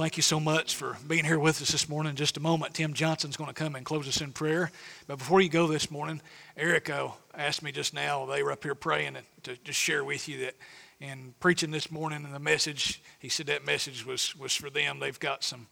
Thank 0.00 0.16
you 0.16 0.22
so 0.22 0.40
much 0.40 0.76
for 0.76 0.96
being 1.06 1.26
here 1.26 1.38
with 1.38 1.60
us 1.60 1.72
this 1.72 1.86
morning. 1.86 2.08
In 2.08 2.16
just 2.16 2.38
a 2.38 2.40
moment, 2.40 2.72
Tim 2.72 2.94
Johnson's 2.94 3.36
going 3.36 3.48
to 3.48 3.54
come 3.54 3.74
and 3.74 3.84
close 3.84 4.08
us 4.08 4.22
in 4.22 4.32
prayer. 4.32 4.70
But 5.06 5.18
before 5.18 5.42
you 5.42 5.50
go 5.50 5.66
this 5.66 5.90
morning, 5.90 6.22
Eric 6.56 6.88
uh, 6.88 7.08
asked 7.34 7.62
me 7.62 7.70
just 7.70 7.92
now, 7.92 8.24
they 8.24 8.42
were 8.42 8.50
up 8.50 8.62
here 8.62 8.74
praying, 8.74 9.18
to 9.42 9.58
just 9.58 9.78
share 9.78 10.02
with 10.02 10.26
you 10.26 10.38
that 10.38 10.54
in 11.00 11.34
preaching 11.38 11.70
this 11.70 11.90
morning 11.90 12.24
and 12.24 12.34
the 12.34 12.38
message, 12.38 13.02
he 13.18 13.28
said 13.28 13.48
that 13.48 13.66
message 13.66 14.06
was, 14.06 14.34
was 14.36 14.54
for 14.54 14.70
them. 14.70 15.00
They've 15.00 15.20
got 15.20 15.44
some 15.44 15.66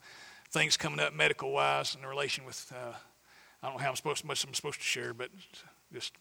things 0.51 0.77
coming 0.77 0.99
up 0.99 1.11
medical 1.11 1.51
wise 1.51 1.97
in 1.99 2.07
relation 2.07 2.45
with, 2.45 2.71
uh, 2.71 2.93
I 3.63 3.67
don't 3.67 3.77
know 3.77 3.83
how 3.83 3.89
I'm 3.89 3.95
supposed, 3.95 4.23
much 4.25 4.43
I'm 4.43 4.53
supposed 4.53 4.77
to 4.77 4.85
share, 4.85 5.15
but 5.15 5.29
just 5.91 6.13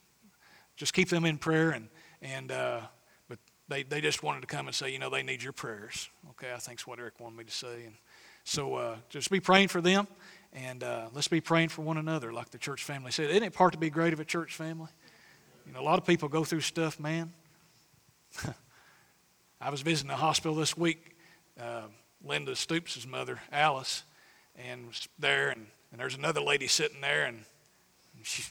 just 0.77 0.95
keep 0.95 1.09
them 1.09 1.25
in 1.25 1.37
prayer 1.37 1.71
and, 1.71 1.89
and 2.23 2.53
uh, 2.53 2.81
they, 3.69 3.83
they 3.83 4.01
just 4.01 4.23
wanted 4.23 4.41
to 4.41 4.47
come 4.47 4.67
and 4.67 4.75
say, 4.75 4.91
you 4.91 4.99
know, 4.99 5.11
they 5.11 5.23
need 5.23 5.43
your 5.43 5.53
prayers. 5.53 6.09
Okay, 6.31 6.53
I 6.53 6.59
think 6.59 6.81
is 6.81 6.87
what 6.87 6.99
Eric 6.99 7.21
wanted 7.21 7.37
me 7.37 7.45
to 7.45 7.51
say. 7.51 7.85
And 7.85 7.95
so 8.45 8.75
uh, 8.77 8.97
just 9.11 9.31
be 9.31 9.41
praying 9.41 9.69
for 9.69 9.81
them, 9.81 10.09
and 10.53 10.83
uh, 10.83 11.09
let's 11.13 11.29
be 11.29 11.41
praying 11.41 11.69
for 11.69 11.83
one 11.83 11.99
another, 11.99 12.33
like 12.33 12.51
the 12.51 12.59
church 12.59 12.83
family 12.83 13.11
said. 13.11 13.31
Isn't 13.31 13.43
it 13.43 13.53
part 13.53 13.73
to 13.73 13.79
be 13.79 13.91
great 13.91 14.13
of 14.13 14.21
a 14.21 14.25
church 14.25 14.55
family? 14.55 14.89
You 15.67 15.75
know, 15.75 15.81
a 15.81 15.83
lot 15.83 15.99
of 15.99 16.07
people 16.07 16.29
go 16.29 16.45
through 16.45 16.63
stuff, 16.63 16.99
man. 16.99 17.33
I 19.61 19.71
was 19.71 19.83
visiting 19.83 20.11
a 20.11 20.17
hospital 20.17 20.55
this 20.55 20.77
week. 20.77 21.17
Uh, 21.61 21.83
Linda 22.25 22.57
Stoops' 22.57 23.07
mother, 23.07 23.41
Alice, 23.53 24.03
and 24.57 24.87
was 24.87 25.09
there, 25.19 25.51
and, 25.51 25.67
and 25.93 26.01
there's 26.01 26.15
another 26.15 26.41
lady 26.41 26.69
sitting 26.69 27.01
there, 27.01 27.27
and 27.27 27.45
she, 28.23 28.45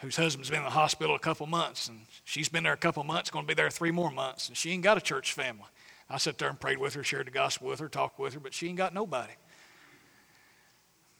whose 0.00 0.16
husband's 0.16 0.50
been 0.50 0.60
in 0.60 0.64
the 0.64 0.70
hospital 0.70 1.14
a 1.14 1.18
couple 1.18 1.46
months, 1.46 1.88
and 1.88 2.00
she's 2.24 2.48
been 2.48 2.64
there 2.64 2.72
a 2.72 2.78
couple 2.78 3.04
months, 3.04 3.30
going 3.30 3.44
to 3.44 3.48
be 3.48 3.54
there 3.54 3.70
three 3.70 3.90
more 3.90 4.10
months, 4.10 4.48
and 4.48 4.56
she 4.56 4.70
ain't 4.70 4.82
got 4.82 4.96
a 4.96 5.00
church 5.00 5.32
family. 5.32 5.66
I 6.08 6.16
sat 6.16 6.38
there 6.38 6.48
and 6.48 6.58
prayed 6.58 6.78
with 6.78 6.94
her, 6.94 7.04
shared 7.04 7.26
the 7.26 7.30
gospel 7.30 7.68
with 7.68 7.80
her, 7.80 7.88
talked 7.88 8.18
with 8.18 8.34
her, 8.34 8.40
but 8.40 8.54
she 8.54 8.68
ain't 8.68 8.78
got 8.78 8.94
nobody. 8.94 9.32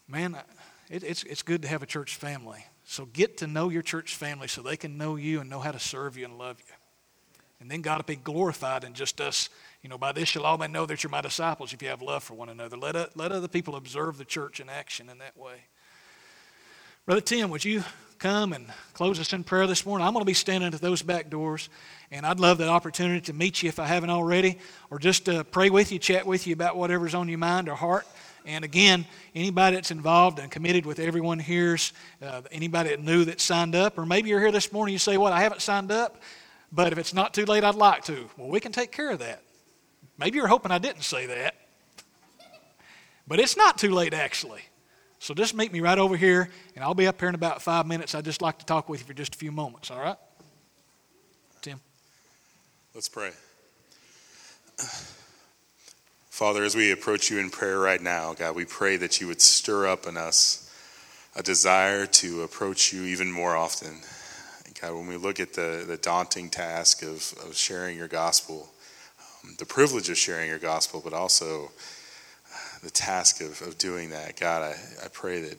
Man, 0.07 0.35
it, 0.89 1.03
it's, 1.03 1.23
it's 1.23 1.43
good 1.43 1.61
to 1.61 1.67
have 1.67 1.81
a 1.81 1.85
church 1.85 2.15
family. 2.15 2.65
So 2.83 3.05
get 3.05 3.37
to 3.37 3.47
know 3.47 3.69
your 3.69 3.83
church 3.83 4.15
family 4.15 4.49
so 4.49 4.61
they 4.61 4.75
can 4.75 4.97
know 4.97 5.15
you 5.15 5.39
and 5.39 5.49
know 5.49 5.59
how 5.59 5.71
to 5.71 5.79
serve 5.79 6.17
you 6.17 6.25
and 6.25 6.37
love 6.37 6.57
you. 6.59 6.73
And 7.61 7.69
then 7.69 7.81
God 7.81 7.99
will 7.99 8.03
be 8.03 8.15
glorified 8.15 8.83
in 8.83 8.93
just 8.93 9.21
us. 9.21 9.49
You 9.83 9.89
know, 9.89 9.97
by 9.97 10.11
this 10.11 10.33
you'll 10.35 10.45
all 10.45 10.57
know 10.57 10.85
that 10.87 11.03
you're 11.03 11.11
my 11.11 11.21
disciples 11.21 11.71
if 11.71 11.81
you 11.81 11.87
have 11.87 12.01
love 12.01 12.23
for 12.23 12.33
one 12.33 12.49
another. 12.49 12.75
Let, 12.75 13.15
let 13.15 13.31
other 13.31 13.47
people 13.47 13.75
observe 13.75 14.17
the 14.17 14.25
church 14.25 14.59
in 14.59 14.67
action 14.67 15.09
in 15.09 15.19
that 15.19 15.37
way. 15.37 15.65
Brother 17.05 17.21
Tim, 17.21 17.49
would 17.51 17.63
you 17.63 17.83
come 18.21 18.53
and 18.53 18.67
close 18.93 19.19
us 19.19 19.33
in 19.33 19.43
prayer 19.43 19.65
this 19.65 19.83
morning? 19.83 20.05
I'm 20.05 20.13
going 20.13 20.21
to 20.21 20.27
be 20.27 20.35
standing 20.35 20.71
at 20.71 20.79
those 20.79 21.01
back 21.01 21.31
doors, 21.31 21.69
and 22.11 22.23
I'd 22.23 22.39
love 22.39 22.59
that 22.59 22.69
opportunity 22.69 23.19
to 23.21 23.33
meet 23.33 23.63
you 23.63 23.69
if 23.69 23.79
I 23.79 23.87
haven't 23.87 24.11
already, 24.11 24.59
or 24.91 24.99
just 24.99 25.25
to 25.25 25.43
pray 25.43 25.71
with 25.71 25.91
you, 25.91 25.97
chat 25.97 26.27
with 26.27 26.45
you 26.45 26.53
about 26.53 26.77
whatever's 26.77 27.15
on 27.15 27.27
your 27.27 27.39
mind 27.39 27.67
or 27.67 27.73
heart. 27.73 28.05
And 28.45 28.63
again, 28.63 29.05
anybody 29.33 29.75
that's 29.75 29.89
involved 29.89 30.37
and 30.37 30.51
committed 30.51 30.85
with 30.85 30.99
everyone 30.99 31.39
here's, 31.39 31.93
uh, 32.21 32.41
anybody 32.51 32.89
that 32.89 33.01
knew 33.01 33.25
that 33.25 33.41
signed 33.41 33.73
up, 33.73 33.97
or 33.97 34.05
maybe 34.05 34.29
you're 34.29 34.39
here 34.39 34.51
this 34.51 34.71
morning, 34.71 34.93
you 34.93 34.99
say, 34.99 35.17
What, 35.17 35.33
I 35.33 35.41
haven't 35.41 35.61
signed 35.61 35.91
up, 35.91 36.21
but 36.71 36.91
if 36.93 36.99
it's 36.99 37.15
not 37.15 37.33
too 37.33 37.45
late, 37.45 37.63
I'd 37.63 37.73
like 37.73 38.03
to. 38.05 38.29
Well, 38.37 38.49
we 38.49 38.59
can 38.59 38.71
take 38.71 38.91
care 38.91 39.09
of 39.09 39.19
that. 39.19 39.41
Maybe 40.19 40.37
you're 40.37 40.47
hoping 40.47 40.71
I 40.71 40.77
didn't 40.77 41.03
say 41.03 41.25
that, 41.25 41.55
but 43.27 43.39
it's 43.39 43.57
not 43.57 43.79
too 43.79 43.91
late, 43.91 44.13
actually. 44.13 44.61
So 45.21 45.35
just 45.35 45.53
meet 45.53 45.71
me 45.71 45.81
right 45.81 45.99
over 45.99 46.17
here, 46.17 46.49
and 46.75 46.83
I'll 46.83 46.95
be 46.95 47.05
up 47.05 47.19
here 47.19 47.29
in 47.29 47.35
about 47.35 47.61
five 47.61 47.85
minutes. 47.85 48.15
I'd 48.15 48.25
just 48.25 48.41
like 48.41 48.57
to 48.57 48.65
talk 48.65 48.89
with 48.89 49.01
you 49.01 49.05
for 49.05 49.13
just 49.13 49.35
a 49.35 49.37
few 49.37 49.51
moments, 49.51 49.91
all 49.91 49.99
right? 49.99 50.17
Tim? 51.61 51.79
Let's 52.95 53.07
pray. 53.07 53.29
Father, 56.31 56.63
as 56.63 56.75
we 56.75 56.91
approach 56.91 57.29
you 57.29 57.37
in 57.37 57.51
prayer 57.51 57.77
right 57.77 58.01
now, 58.01 58.33
God, 58.33 58.55
we 58.55 58.65
pray 58.65 58.97
that 58.97 59.21
you 59.21 59.27
would 59.27 59.43
stir 59.43 59.85
up 59.85 60.07
in 60.07 60.17
us 60.17 60.73
a 61.35 61.43
desire 61.43 62.07
to 62.07 62.41
approach 62.41 62.91
you 62.91 63.03
even 63.03 63.31
more 63.31 63.55
often. 63.55 63.99
God, 64.81 64.95
when 64.95 65.05
we 65.05 65.17
look 65.17 65.39
at 65.39 65.53
the, 65.53 65.83
the 65.85 65.97
daunting 65.97 66.49
task 66.49 67.03
of, 67.03 67.31
of 67.45 67.55
sharing 67.55 67.95
your 67.95 68.07
gospel, 68.07 68.71
um, 69.43 69.55
the 69.59 69.67
privilege 69.67 70.09
of 70.09 70.17
sharing 70.17 70.49
your 70.49 70.57
gospel, 70.57 70.99
but 70.99 71.13
also 71.13 71.69
the 72.81 72.89
task 72.89 73.41
of, 73.41 73.61
of 73.61 73.77
doing 73.77 74.09
that, 74.09 74.39
God, 74.39 74.63
I, 74.63 75.05
I 75.05 75.07
pray 75.11 75.41
that, 75.41 75.57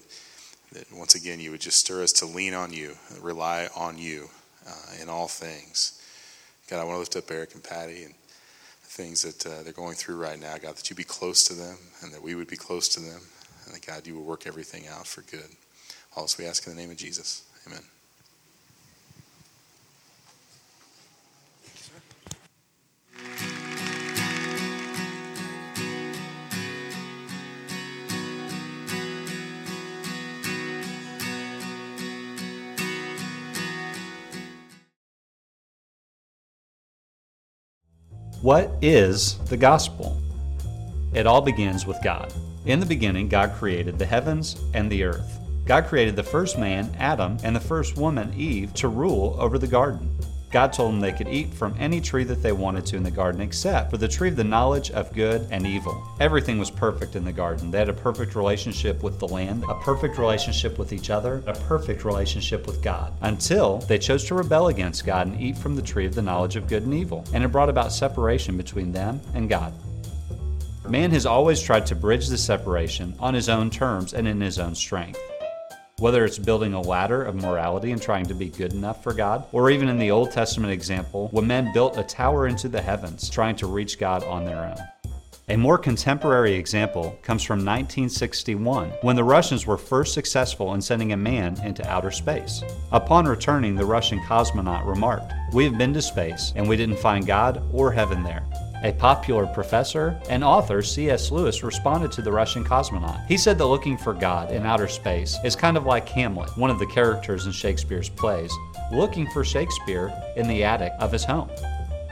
that 0.72 0.92
once 0.92 1.14
again 1.14 1.40
you 1.40 1.50
would 1.50 1.60
just 1.60 1.78
stir 1.78 2.02
us 2.02 2.12
to 2.14 2.26
lean 2.26 2.54
on 2.54 2.72
you, 2.72 2.96
rely 3.20 3.68
on 3.76 3.98
you 3.98 4.28
uh, 4.66 5.02
in 5.02 5.08
all 5.08 5.28
things. 5.28 6.00
God, 6.68 6.80
I 6.80 6.84
want 6.84 6.96
to 6.96 6.98
lift 7.00 7.16
up 7.16 7.30
Eric 7.30 7.54
and 7.54 7.62
Patty 7.62 8.04
and 8.04 8.14
things 8.82 9.22
that 9.22 9.46
uh, 9.46 9.62
they're 9.62 9.72
going 9.72 9.94
through 9.94 10.16
right 10.16 10.38
now, 10.38 10.56
God, 10.58 10.76
that 10.76 10.90
you 10.90 10.96
be 10.96 11.04
close 11.04 11.44
to 11.48 11.54
them 11.54 11.76
and 12.02 12.12
that 12.12 12.22
we 12.22 12.34
would 12.34 12.48
be 12.48 12.56
close 12.56 12.88
to 12.90 13.00
them. 13.00 13.20
And 13.64 13.74
that, 13.74 13.86
God, 13.86 14.06
you 14.06 14.14
will 14.14 14.24
work 14.24 14.46
everything 14.46 14.86
out 14.88 15.06
for 15.06 15.22
good. 15.22 15.48
All 16.16 16.24
this 16.24 16.36
we 16.36 16.46
ask 16.46 16.66
in 16.66 16.74
the 16.74 16.80
name 16.80 16.90
of 16.90 16.96
Jesus. 16.96 17.44
Amen. 17.66 17.82
What 38.42 38.72
is 38.82 39.38
the 39.50 39.56
gospel? 39.56 40.20
It 41.14 41.28
all 41.28 41.40
begins 41.40 41.86
with 41.86 42.02
God. 42.02 42.34
In 42.66 42.80
the 42.80 42.86
beginning, 42.86 43.28
God 43.28 43.52
created 43.52 44.00
the 44.00 44.04
heavens 44.04 44.60
and 44.74 44.90
the 44.90 45.04
earth. 45.04 45.38
God 45.64 45.86
created 45.86 46.16
the 46.16 46.24
first 46.24 46.58
man, 46.58 46.92
Adam, 46.98 47.38
and 47.44 47.54
the 47.54 47.60
first 47.60 47.96
woman, 47.96 48.34
Eve, 48.36 48.74
to 48.74 48.88
rule 48.88 49.36
over 49.38 49.58
the 49.58 49.68
garden. 49.68 50.10
God 50.52 50.74
told 50.74 50.92
them 50.92 51.00
they 51.00 51.12
could 51.12 51.28
eat 51.28 51.54
from 51.54 51.74
any 51.78 51.98
tree 51.98 52.24
that 52.24 52.42
they 52.42 52.52
wanted 52.52 52.84
to 52.86 52.96
in 52.96 53.02
the 53.02 53.10
garden 53.10 53.40
except 53.40 53.90
for 53.90 53.96
the 53.96 54.06
tree 54.06 54.28
of 54.28 54.36
the 54.36 54.44
knowledge 54.44 54.90
of 54.90 55.10
good 55.14 55.48
and 55.50 55.66
evil. 55.66 56.06
Everything 56.20 56.58
was 56.58 56.70
perfect 56.70 57.16
in 57.16 57.24
the 57.24 57.32
garden. 57.32 57.70
They 57.70 57.78
had 57.78 57.88
a 57.88 57.94
perfect 57.94 58.36
relationship 58.36 59.02
with 59.02 59.18
the 59.18 59.26
land, 59.26 59.64
a 59.66 59.74
perfect 59.76 60.18
relationship 60.18 60.78
with 60.78 60.92
each 60.92 61.08
other, 61.08 61.42
a 61.46 61.54
perfect 61.54 62.04
relationship 62.04 62.66
with 62.66 62.82
God, 62.82 63.14
until 63.22 63.78
they 63.78 63.98
chose 63.98 64.24
to 64.24 64.34
rebel 64.34 64.68
against 64.68 65.06
God 65.06 65.26
and 65.26 65.40
eat 65.40 65.56
from 65.56 65.74
the 65.74 65.80
tree 65.80 66.04
of 66.04 66.14
the 66.14 66.20
knowledge 66.20 66.56
of 66.56 66.68
good 66.68 66.82
and 66.82 66.92
evil. 66.92 67.24
And 67.32 67.42
it 67.42 67.48
brought 67.48 67.70
about 67.70 67.90
separation 67.90 68.58
between 68.58 68.92
them 68.92 69.22
and 69.32 69.48
God. 69.48 69.72
Man 70.86 71.12
has 71.12 71.24
always 71.24 71.62
tried 71.62 71.86
to 71.86 71.94
bridge 71.94 72.28
the 72.28 72.36
separation 72.36 73.14
on 73.18 73.32
his 73.32 73.48
own 73.48 73.70
terms 73.70 74.12
and 74.12 74.28
in 74.28 74.40
his 74.40 74.58
own 74.58 74.74
strength. 74.74 75.18
Whether 76.02 76.24
it's 76.24 76.36
building 76.36 76.74
a 76.74 76.80
ladder 76.80 77.22
of 77.22 77.36
morality 77.36 77.92
and 77.92 78.02
trying 78.02 78.26
to 78.26 78.34
be 78.34 78.48
good 78.48 78.72
enough 78.72 79.04
for 79.04 79.12
God, 79.12 79.44
or 79.52 79.70
even 79.70 79.88
in 79.88 80.00
the 80.00 80.10
Old 80.10 80.32
Testament 80.32 80.72
example, 80.72 81.28
when 81.28 81.46
men 81.46 81.72
built 81.72 81.96
a 81.96 82.02
tower 82.02 82.48
into 82.48 82.68
the 82.68 82.82
heavens 82.82 83.30
trying 83.30 83.54
to 83.54 83.68
reach 83.68 84.00
God 84.00 84.24
on 84.24 84.44
their 84.44 84.64
own. 84.64 85.12
A 85.48 85.56
more 85.56 85.78
contemporary 85.78 86.54
example 86.54 87.16
comes 87.22 87.44
from 87.44 87.58
1961, 87.58 88.88
when 89.02 89.14
the 89.14 89.22
Russians 89.22 89.64
were 89.64 89.78
first 89.78 90.12
successful 90.12 90.74
in 90.74 90.82
sending 90.82 91.12
a 91.12 91.16
man 91.16 91.56
into 91.64 91.88
outer 91.88 92.10
space. 92.10 92.64
Upon 92.90 93.24
returning, 93.24 93.76
the 93.76 93.84
Russian 93.84 94.18
cosmonaut 94.26 94.84
remarked, 94.84 95.32
We 95.52 95.62
have 95.62 95.78
been 95.78 95.94
to 95.94 96.02
space, 96.02 96.52
and 96.56 96.68
we 96.68 96.76
didn't 96.76 96.98
find 96.98 97.24
God 97.24 97.62
or 97.72 97.92
heaven 97.92 98.24
there. 98.24 98.44
A 98.84 98.92
popular 98.92 99.46
professor 99.46 100.20
and 100.28 100.42
author, 100.42 100.82
C.S. 100.82 101.30
Lewis, 101.30 101.62
responded 101.62 102.10
to 102.12 102.22
the 102.22 102.32
Russian 102.32 102.64
cosmonaut. 102.64 103.24
He 103.26 103.36
said 103.36 103.56
that 103.58 103.66
looking 103.66 103.96
for 103.96 104.12
God 104.12 104.50
in 104.50 104.66
outer 104.66 104.88
space 104.88 105.38
is 105.44 105.54
kind 105.54 105.76
of 105.76 105.86
like 105.86 106.08
Hamlet, 106.08 106.56
one 106.58 106.70
of 106.70 106.80
the 106.80 106.86
characters 106.86 107.46
in 107.46 107.52
Shakespeare's 107.52 108.08
plays, 108.08 108.52
looking 108.92 109.30
for 109.30 109.44
Shakespeare 109.44 110.12
in 110.36 110.48
the 110.48 110.64
attic 110.64 110.92
of 110.98 111.12
his 111.12 111.24
home. 111.24 111.48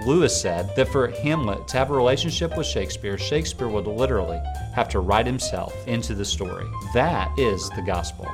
Lewis 0.07 0.41
said 0.41 0.75
that 0.77 0.89
for 0.89 1.09
Hamlet 1.09 1.67
to 1.69 1.77
have 1.77 1.91
a 1.91 1.95
relationship 1.95 2.57
with 2.57 2.67
Shakespeare, 2.67 3.19
Shakespeare 3.19 3.69
would 3.69 3.87
literally 3.87 4.41
have 4.75 4.89
to 4.91 5.01
write 5.01 5.27
himself 5.27 5.75
into 5.89 6.15
the 6.15 6.25
story. 6.25 6.67
That 6.95 7.37
is 7.37 7.69
the 7.71 7.83
gospel. 7.83 8.29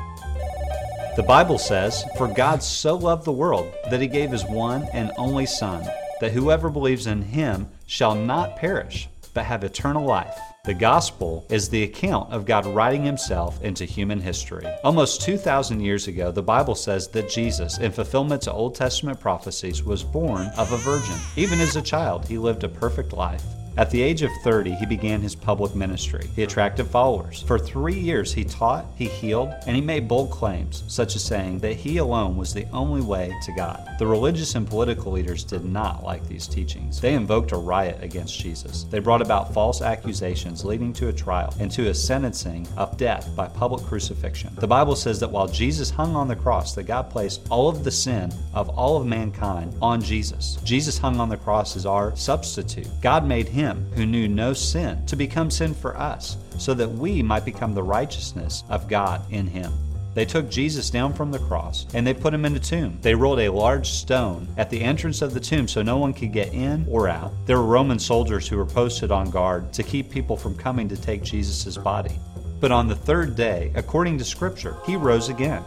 The 1.16 1.24
Bible 1.26 1.59
says, 1.59 2.05
For 2.18 2.28
God 2.28 2.62
so 2.62 2.95
loved 2.95 3.24
the 3.24 3.32
world 3.32 3.72
that 3.91 4.03
he 4.03 4.07
gave 4.07 4.30
his 4.30 4.45
one 4.45 4.87
and 4.93 5.11
only 5.16 5.47
Son, 5.47 5.82
that 6.20 6.32
whoever 6.32 6.70
believes 6.70 7.06
in 7.06 7.22
him 7.22 7.68
shall 7.86 8.14
not 8.14 8.56
perish, 8.56 9.08
but 9.34 9.44
have 9.44 9.64
eternal 9.64 10.04
life. 10.04 10.38
The 10.64 10.74
gospel 10.74 11.46
is 11.48 11.68
the 11.68 11.84
account 11.84 12.32
of 12.32 12.44
God 12.44 12.66
writing 12.66 13.04
himself 13.04 13.62
into 13.62 13.84
human 13.84 14.20
history. 14.20 14.66
Almost 14.82 15.20
2,000 15.22 15.80
years 15.80 16.08
ago, 16.08 16.32
the 16.32 16.42
Bible 16.42 16.74
says 16.74 17.06
that 17.08 17.30
Jesus, 17.30 17.78
in 17.78 17.92
fulfillment 17.92 18.42
to 18.42 18.52
Old 18.52 18.74
Testament 18.74 19.20
prophecies, 19.20 19.84
was 19.84 20.02
born 20.02 20.48
of 20.56 20.72
a 20.72 20.76
virgin. 20.78 21.14
Even 21.36 21.60
as 21.60 21.76
a 21.76 21.82
child, 21.82 22.26
he 22.26 22.36
lived 22.36 22.64
a 22.64 22.68
perfect 22.68 23.12
life. 23.12 23.44
At 23.78 23.90
the 23.90 24.00
age 24.00 24.22
of 24.22 24.32
30, 24.42 24.74
he 24.74 24.86
began 24.86 25.20
his 25.20 25.34
public 25.34 25.74
ministry. 25.74 26.26
He 26.34 26.42
attracted 26.42 26.86
followers. 26.86 27.42
For 27.42 27.58
three 27.58 27.98
years, 27.98 28.32
he 28.32 28.42
taught, 28.42 28.86
he 28.96 29.04
healed, 29.04 29.52
and 29.66 29.76
he 29.76 29.82
made 29.82 30.08
bold 30.08 30.30
claims, 30.30 30.82
such 30.88 31.14
as 31.14 31.22
saying 31.22 31.58
that 31.58 31.74
he 31.74 31.98
alone 31.98 32.36
was 32.36 32.54
the 32.54 32.66
only 32.72 33.02
way 33.02 33.34
to 33.42 33.52
God. 33.52 33.86
The 33.98 34.06
religious 34.06 34.54
and 34.54 34.66
political 34.66 35.12
leaders 35.12 35.44
did 35.44 35.66
not 35.66 36.02
like 36.02 36.26
these 36.26 36.46
teachings. 36.46 37.02
They 37.02 37.12
invoked 37.12 37.52
a 37.52 37.56
riot 37.56 37.98
against 38.02 38.40
Jesus. 38.40 38.84
They 38.84 38.98
brought 38.98 39.20
about 39.20 39.52
false 39.52 39.82
accusations 39.82 40.64
leading 40.64 40.94
to 40.94 41.08
a 41.08 41.12
trial 41.12 41.52
and 41.60 41.70
to 41.72 41.90
a 41.90 41.94
sentencing 41.94 42.66
of 42.78 42.96
death 42.96 43.28
by 43.36 43.48
public 43.48 43.84
crucifixion. 43.84 44.54
The 44.56 44.66
Bible 44.66 44.96
says 44.96 45.20
that 45.20 45.30
while 45.30 45.48
Jesus 45.48 45.90
hung 45.90 46.16
on 46.16 46.28
the 46.28 46.36
cross, 46.36 46.74
that 46.76 46.84
God 46.84 47.10
placed 47.10 47.46
all 47.50 47.68
of 47.68 47.84
the 47.84 47.90
sin 47.90 48.32
of 48.54 48.70
all 48.70 48.96
of 48.96 49.06
mankind 49.06 49.76
on 49.82 50.00
Jesus. 50.00 50.56
Jesus 50.64 50.96
hung 50.96 51.20
on 51.20 51.28
the 51.28 51.36
cross 51.36 51.76
as 51.76 51.84
our 51.84 52.16
substitute. 52.16 52.88
God 53.02 53.26
made 53.26 53.48
him 53.48 53.65
him 53.66 53.90
who 53.94 54.06
knew 54.06 54.28
no 54.28 54.52
sin 54.52 55.04
to 55.06 55.16
become 55.16 55.50
sin 55.50 55.74
for 55.74 55.96
us, 55.96 56.36
so 56.58 56.72
that 56.74 56.90
we 56.90 57.22
might 57.22 57.44
become 57.44 57.74
the 57.74 57.82
righteousness 57.82 58.62
of 58.68 58.88
God 58.88 59.20
in 59.32 59.46
him. 59.46 59.72
They 60.14 60.24
took 60.24 60.48
Jesus 60.48 60.88
down 60.88 61.12
from 61.12 61.30
the 61.30 61.40
cross 61.40 61.84
and 61.92 62.06
they 62.06 62.14
put 62.14 62.32
him 62.32 62.46
in 62.46 62.56
a 62.56 62.58
tomb. 62.58 62.98
They 63.02 63.14
rolled 63.14 63.40
a 63.40 63.50
large 63.50 63.90
stone 63.90 64.48
at 64.56 64.70
the 64.70 64.80
entrance 64.80 65.20
of 65.20 65.34
the 65.34 65.40
tomb 65.40 65.68
so 65.68 65.82
no 65.82 65.98
one 65.98 66.14
could 66.14 66.32
get 66.32 66.54
in 66.54 66.86
or 66.88 67.06
out. 67.06 67.34
There 67.44 67.58
were 67.58 67.66
Roman 67.66 67.98
soldiers 67.98 68.48
who 68.48 68.56
were 68.56 68.64
posted 68.64 69.10
on 69.10 69.30
guard 69.30 69.74
to 69.74 69.82
keep 69.82 70.10
people 70.10 70.36
from 70.38 70.56
coming 70.56 70.88
to 70.88 70.96
take 70.96 71.22
Jesus' 71.22 71.76
body. 71.76 72.18
But 72.60 72.72
on 72.72 72.88
the 72.88 72.96
third 72.96 73.36
day, 73.36 73.70
according 73.74 74.16
to 74.16 74.24
Scripture, 74.24 74.78
he 74.86 74.96
rose 74.96 75.28
again. 75.28 75.62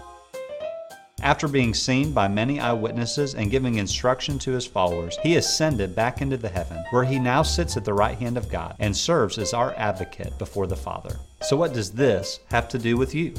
After 1.22 1.48
being 1.48 1.74
seen 1.74 2.14
by 2.14 2.28
many 2.28 2.60
eyewitnesses 2.60 3.36
and 3.36 3.52
giving 3.52 3.76
instruction 3.76 4.40
to 4.40 4.52
his 4.52 4.66
followers, 4.66 5.18
he 5.22 5.36
ascended 5.36 5.96
back 5.96 6.22
into 6.22 6.38
the 6.38 6.50
heaven, 6.50 6.84
where 6.92 7.04
he 7.04 7.20
now 7.20 7.44
sits 7.44 7.76
at 7.76 7.84
the 7.84 7.94
right 7.94 8.18
hand 8.18 8.38
of 8.38 8.50
God 8.50 8.76
and 8.80 8.96
serves 8.96 9.38
as 9.38 9.54
our 9.54 9.74
advocate 9.76 10.38
before 10.38 10.68
the 10.68 10.76
Father. 10.76 11.18
So, 11.42 11.58
what 11.58 11.74
does 11.74 11.92
this 11.92 12.40
have 12.52 12.70
to 12.70 12.80
do 12.80 12.96
with 12.96 13.14
you? 13.14 13.34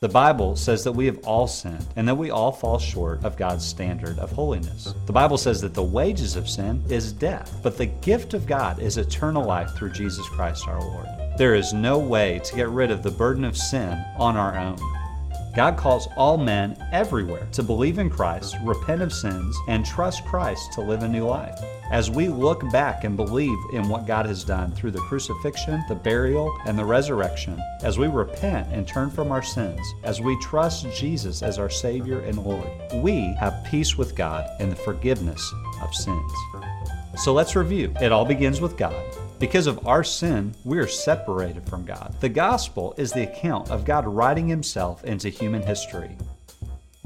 The 0.00 0.08
Bible 0.08 0.56
says 0.56 0.82
that 0.82 0.92
we 0.92 1.06
have 1.06 1.18
all 1.24 1.46
sinned 1.46 1.86
and 1.94 2.08
that 2.08 2.16
we 2.16 2.32
all 2.32 2.50
fall 2.50 2.78
short 2.78 3.24
of 3.24 3.36
God's 3.36 3.64
standard 3.64 4.18
of 4.18 4.32
holiness. 4.32 4.92
The 5.06 5.12
Bible 5.12 5.38
says 5.38 5.60
that 5.60 5.74
the 5.74 5.82
wages 5.82 6.34
of 6.34 6.48
sin 6.48 6.82
is 6.88 7.12
death, 7.12 7.60
but 7.62 7.78
the 7.78 7.86
gift 7.86 8.34
of 8.34 8.44
God 8.44 8.80
is 8.80 8.98
eternal 8.98 9.44
life 9.44 9.70
through 9.76 9.92
Jesus 9.92 10.28
Christ 10.30 10.66
our 10.66 10.80
Lord. 10.80 11.06
There 11.38 11.54
is 11.54 11.72
no 11.72 12.00
way 12.00 12.40
to 12.40 12.56
get 12.56 12.68
rid 12.68 12.90
of 12.90 13.04
the 13.04 13.12
burden 13.12 13.44
of 13.44 13.56
sin 13.56 14.04
on 14.18 14.36
our 14.36 14.58
own. 14.58 14.76
God 15.54 15.76
calls 15.76 16.08
all 16.16 16.38
men 16.38 16.82
everywhere 16.92 17.46
to 17.52 17.62
believe 17.62 17.98
in 17.98 18.08
Christ, 18.08 18.56
repent 18.64 19.02
of 19.02 19.12
sins, 19.12 19.54
and 19.68 19.84
trust 19.84 20.24
Christ 20.24 20.72
to 20.72 20.80
live 20.80 21.02
a 21.02 21.08
new 21.08 21.26
life. 21.26 21.58
As 21.90 22.10
we 22.10 22.28
look 22.28 22.62
back 22.72 23.04
and 23.04 23.18
believe 23.18 23.58
in 23.74 23.86
what 23.86 24.06
God 24.06 24.24
has 24.24 24.44
done 24.44 24.72
through 24.72 24.92
the 24.92 25.00
crucifixion, 25.00 25.84
the 25.90 25.94
burial, 25.94 26.50
and 26.64 26.78
the 26.78 26.84
resurrection, 26.86 27.62
as 27.82 27.98
we 27.98 28.06
repent 28.06 28.68
and 28.72 28.88
turn 28.88 29.10
from 29.10 29.30
our 29.30 29.42
sins, 29.42 29.80
as 30.04 30.22
we 30.22 30.40
trust 30.40 30.90
Jesus 30.96 31.42
as 31.42 31.58
our 31.58 31.68
Savior 31.68 32.20
and 32.20 32.38
Lord, 32.38 32.70
we 32.94 33.34
have 33.38 33.66
peace 33.70 33.98
with 33.98 34.16
God 34.16 34.48
and 34.58 34.72
the 34.72 34.76
forgiveness 34.76 35.52
of 35.82 35.94
sins. 35.94 36.32
So 37.16 37.34
let's 37.34 37.54
review. 37.54 37.92
It 38.00 38.10
all 38.10 38.24
begins 38.24 38.62
with 38.62 38.78
God. 38.78 39.04
Because 39.42 39.66
of 39.66 39.88
our 39.88 40.04
sin, 40.04 40.54
we 40.62 40.78
are 40.78 40.86
separated 40.86 41.68
from 41.68 41.84
God. 41.84 42.14
The 42.20 42.28
gospel 42.28 42.94
is 42.96 43.10
the 43.10 43.24
account 43.24 43.72
of 43.72 43.84
God 43.84 44.06
writing 44.06 44.46
himself 44.46 45.02
into 45.02 45.30
human 45.30 45.62
history. 45.62 46.16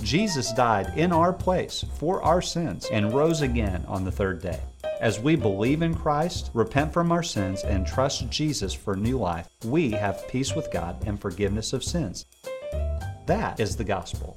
Jesus 0.03 0.53
died 0.53 0.93
in 0.99 1.12
our 1.12 1.32
place 1.32 1.82
for 1.95 2.22
our 2.22 2.43
sins 2.43 2.89
and 2.93 3.14
rose 3.14 3.41
again 3.41 3.87
on 3.89 4.05
the 4.05 4.12
third 4.12 4.43
day. 4.43 4.61
As 5.01 5.18
we 5.18 5.34
believe 5.34 5.80
in 5.80 5.95
Christ, 5.95 6.51
repent 6.53 6.93
from 6.93 7.11
our 7.11 7.22
sins, 7.22 7.64
and 7.64 7.87
trust 7.87 8.28
Jesus 8.28 8.74
for 8.74 8.97
new 8.97 9.16
life, 9.16 9.49
we 9.64 9.93
have 9.93 10.28
peace 10.28 10.55
with 10.55 10.70
God 10.70 11.03
and 11.07 11.18
forgiveness 11.18 11.72
of 11.72 11.82
sins. 11.82 12.26
That 13.24 13.59
is 13.59 13.76
the 13.76 13.84
gospel. 13.84 14.37